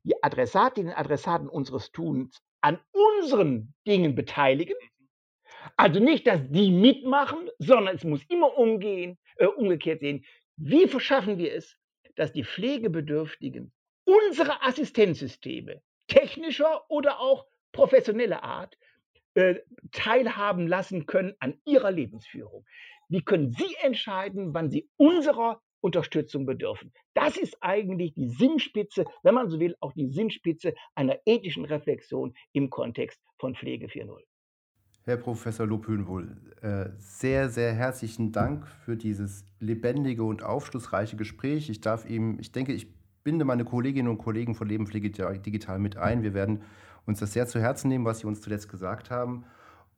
die 0.02 0.20
Adressatinnen 0.22 0.92
und 0.92 0.98
Adressaten 0.98 1.48
unseres 1.48 1.92
Tuns 1.92 2.40
an 2.62 2.80
unseren 2.92 3.74
Dingen 3.86 4.14
beteiligen. 4.14 4.76
Also 5.76 6.00
nicht, 6.00 6.26
dass 6.26 6.40
die 6.48 6.70
mitmachen, 6.70 7.48
sondern 7.58 7.94
es 7.94 8.04
muss 8.04 8.24
immer 8.28 8.56
umgehen, 8.56 9.18
äh, 9.36 9.46
umgekehrt 9.46 10.00
sehen. 10.00 10.24
Wie 10.56 10.88
verschaffen 10.88 11.38
wir 11.38 11.54
es, 11.54 11.76
dass 12.16 12.32
die 12.32 12.44
Pflegebedürftigen 12.44 13.72
unsere 14.04 14.62
Assistenzsysteme 14.62 15.80
technischer 16.10 16.84
oder 16.90 17.20
auch 17.20 17.46
professioneller 17.72 18.42
Art 18.42 18.76
äh, 19.34 19.54
teilhaben 19.92 20.66
lassen 20.66 21.06
können 21.06 21.34
an 21.38 21.54
ihrer 21.64 21.90
Lebensführung. 21.90 22.66
Wie 23.08 23.22
können 23.22 23.52
Sie 23.52 23.74
entscheiden, 23.82 24.52
wann 24.52 24.70
Sie 24.70 24.88
unserer 24.96 25.62
Unterstützung 25.80 26.46
bedürfen? 26.46 26.92
Das 27.14 27.36
ist 27.36 27.56
eigentlich 27.60 28.12
die 28.14 28.28
Sinnspitze, 28.28 29.04
wenn 29.22 29.34
man 29.34 29.48
so 29.48 29.58
will, 29.58 29.76
auch 29.80 29.92
die 29.92 30.08
Sinnspitze 30.08 30.74
einer 30.94 31.18
ethischen 31.24 31.64
Reflexion 31.64 32.34
im 32.52 32.70
Kontext 32.70 33.20
von 33.38 33.54
Pflege 33.54 33.86
4.0. 33.86 34.20
Herr 35.04 35.16
Professor 35.16 35.66
Lobhühnwohl, 35.66 36.36
äh, 36.60 36.90
sehr, 36.98 37.48
sehr 37.48 37.72
herzlichen 37.72 38.32
Dank 38.32 38.68
für 38.84 38.96
dieses 38.96 39.46
lebendige 39.58 40.24
und 40.24 40.42
aufschlussreiche 40.42 41.16
Gespräch. 41.16 41.70
Ich 41.70 41.80
darf 41.80 42.08
ihm, 42.08 42.38
ich 42.38 42.52
denke, 42.52 42.72
ich 42.72 42.88
binde 43.22 43.44
meine 43.44 43.64
Kolleginnen 43.64 44.08
und 44.08 44.18
Kollegen 44.18 44.54
von 44.54 44.68
Lebenpflege 44.68 45.10
Digital 45.10 45.78
mit 45.78 45.96
ein. 45.96 46.22
Wir 46.22 46.34
werden 46.34 46.62
uns 47.06 47.20
das 47.20 47.32
sehr 47.32 47.46
zu 47.46 47.60
Herzen 47.60 47.88
nehmen, 47.88 48.04
was 48.04 48.20
Sie 48.20 48.26
uns 48.26 48.40
zuletzt 48.40 48.68
gesagt 48.68 49.10
haben. 49.10 49.44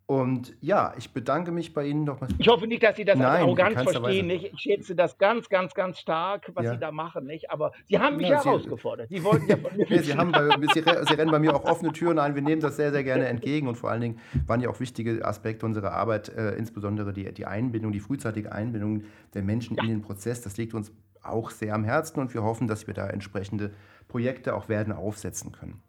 Und 0.07 0.55
ja, 0.61 0.93
ich 0.99 1.13
bedanke 1.13 1.53
mich 1.53 1.73
bei 1.73 1.87
Ihnen 1.87 2.05
nochmal. 2.05 2.29
Ich 2.39 2.49
hoffe 2.49 2.67
nicht, 2.67 2.83
dass 2.83 2.97
Sie 2.97 3.05
das 3.05 3.17
Nein, 3.17 3.27
als 3.27 3.41
Arroganz 3.43 3.83
verstehen. 3.83 4.29
Ich 4.29 4.53
schätze 4.57 4.95
das 4.95 5.17
ganz, 5.17 5.49
ganz, 5.49 5.73
ganz 5.75 6.01
stark, 6.01 6.51
was 6.55 6.65
ja. 6.65 6.73
Sie 6.73 6.79
da 6.79 6.91
machen. 6.91 7.27
Nicht? 7.27 7.51
Aber 7.51 7.73
Sie 7.87 7.99
haben 7.99 8.17
mich 8.17 8.29
ja, 8.29 8.45
herausgefordert. 8.45 9.09
Sie 9.09 9.23
wollten 9.23 9.49
ja 9.49 9.57
von 9.57 9.75
mir. 9.75 9.87
nee, 9.91 9.99
Sie, 10.01 10.15
haben 10.15 10.33
bei, 10.33 10.49
Sie, 10.75 10.83
Sie, 10.83 11.15
rennen 11.15 11.31
bei 11.31 11.39
mir 11.39 11.55
auch 11.55 11.65
offene 11.65 11.93
Türen 11.93 12.19
ein. 12.19 12.35
Wir 12.35 12.43
nehmen 12.43 12.61
das 12.61 12.77
sehr, 12.77 12.91
sehr 12.91 13.05
gerne 13.05 13.27
entgegen. 13.27 13.69
Und 13.69 13.77
vor 13.77 13.91
allen 13.91 14.01
Dingen 14.01 14.21
waren 14.47 14.61
ja 14.61 14.69
auch 14.69 14.81
wichtige 14.81 15.25
Aspekte 15.25 15.65
unserer 15.65 15.93
Arbeit, 15.93 16.29
äh, 16.31 16.57
insbesondere 16.57 17.13
die, 17.13 17.33
die 17.33 17.47
Einbindung, 17.47 17.93
die 17.93 18.01
frühzeitige 18.01 18.53
Einbindung 18.53 19.05
der 19.35 19.43
Menschen 19.43 19.77
ja. 19.77 19.85
in 19.85 19.89
den 19.89 20.03
Prozess. 20.03 20.43
Das 20.43 20.57
liegt 20.57 20.75
uns 20.75 20.93
auch 21.23 21.51
sehr 21.51 21.75
am 21.75 21.85
Herzen 21.85 22.21
und 22.21 22.35
wir 22.35 22.43
hoffen, 22.43 22.67
dass 22.67 22.87
wir 22.87 22.95
da 22.95 23.07
entsprechende 23.07 23.73
Projekte 24.09 24.55
auch 24.55 24.69
werden 24.69 24.93
aufsetzen 24.93 25.53
können. 25.53 25.83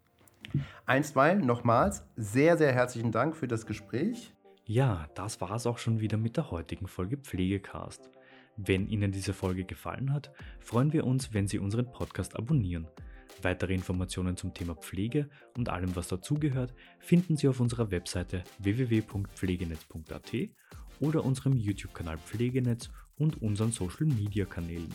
Einstweilen 0.86 1.44
nochmals 1.44 2.04
sehr, 2.16 2.56
sehr 2.56 2.72
herzlichen 2.72 3.12
Dank 3.12 3.36
für 3.36 3.48
das 3.48 3.66
Gespräch. 3.66 4.32
Ja, 4.66 5.08
das 5.14 5.40
war 5.40 5.52
es 5.52 5.66
auch 5.66 5.78
schon 5.78 6.00
wieder 6.00 6.16
mit 6.16 6.36
der 6.36 6.50
heutigen 6.50 6.86
Folge 6.86 7.16
Pflegecast. 7.16 8.10
Wenn 8.56 8.86
Ihnen 8.86 9.10
diese 9.10 9.32
Folge 9.32 9.64
gefallen 9.64 10.12
hat, 10.12 10.32
freuen 10.60 10.92
wir 10.92 11.04
uns, 11.04 11.34
wenn 11.34 11.48
Sie 11.48 11.58
unseren 11.58 11.90
Podcast 11.90 12.36
abonnieren. 12.36 12.86
Weitere 13.42 13.74
Informationen 13.74 14.36
zum 14.36 14.54
Thema 14.54 14.76
Pflege 14.76 15.28
und 15.56 15.68
allem, 15.68 15.96
was 15.96 16.08
dazugehört, 16.08 16.72
finden 17.00 17.36
Sie 17.36 17.48
auf 17.48 17.58
unserer 17.58 17.90
Webseite 17.90 18.44
www.pflegenetz.at 18.60 20.32
oder 21.00 21.24
unserem 21.24 21.56
YouTube-Kanal 21.56 22.18
Pflegenetz 22.18 22.90
und 23.16 23.42
unseren 23.42 23.72
Social-Media-Kanälen. 23.72 24.94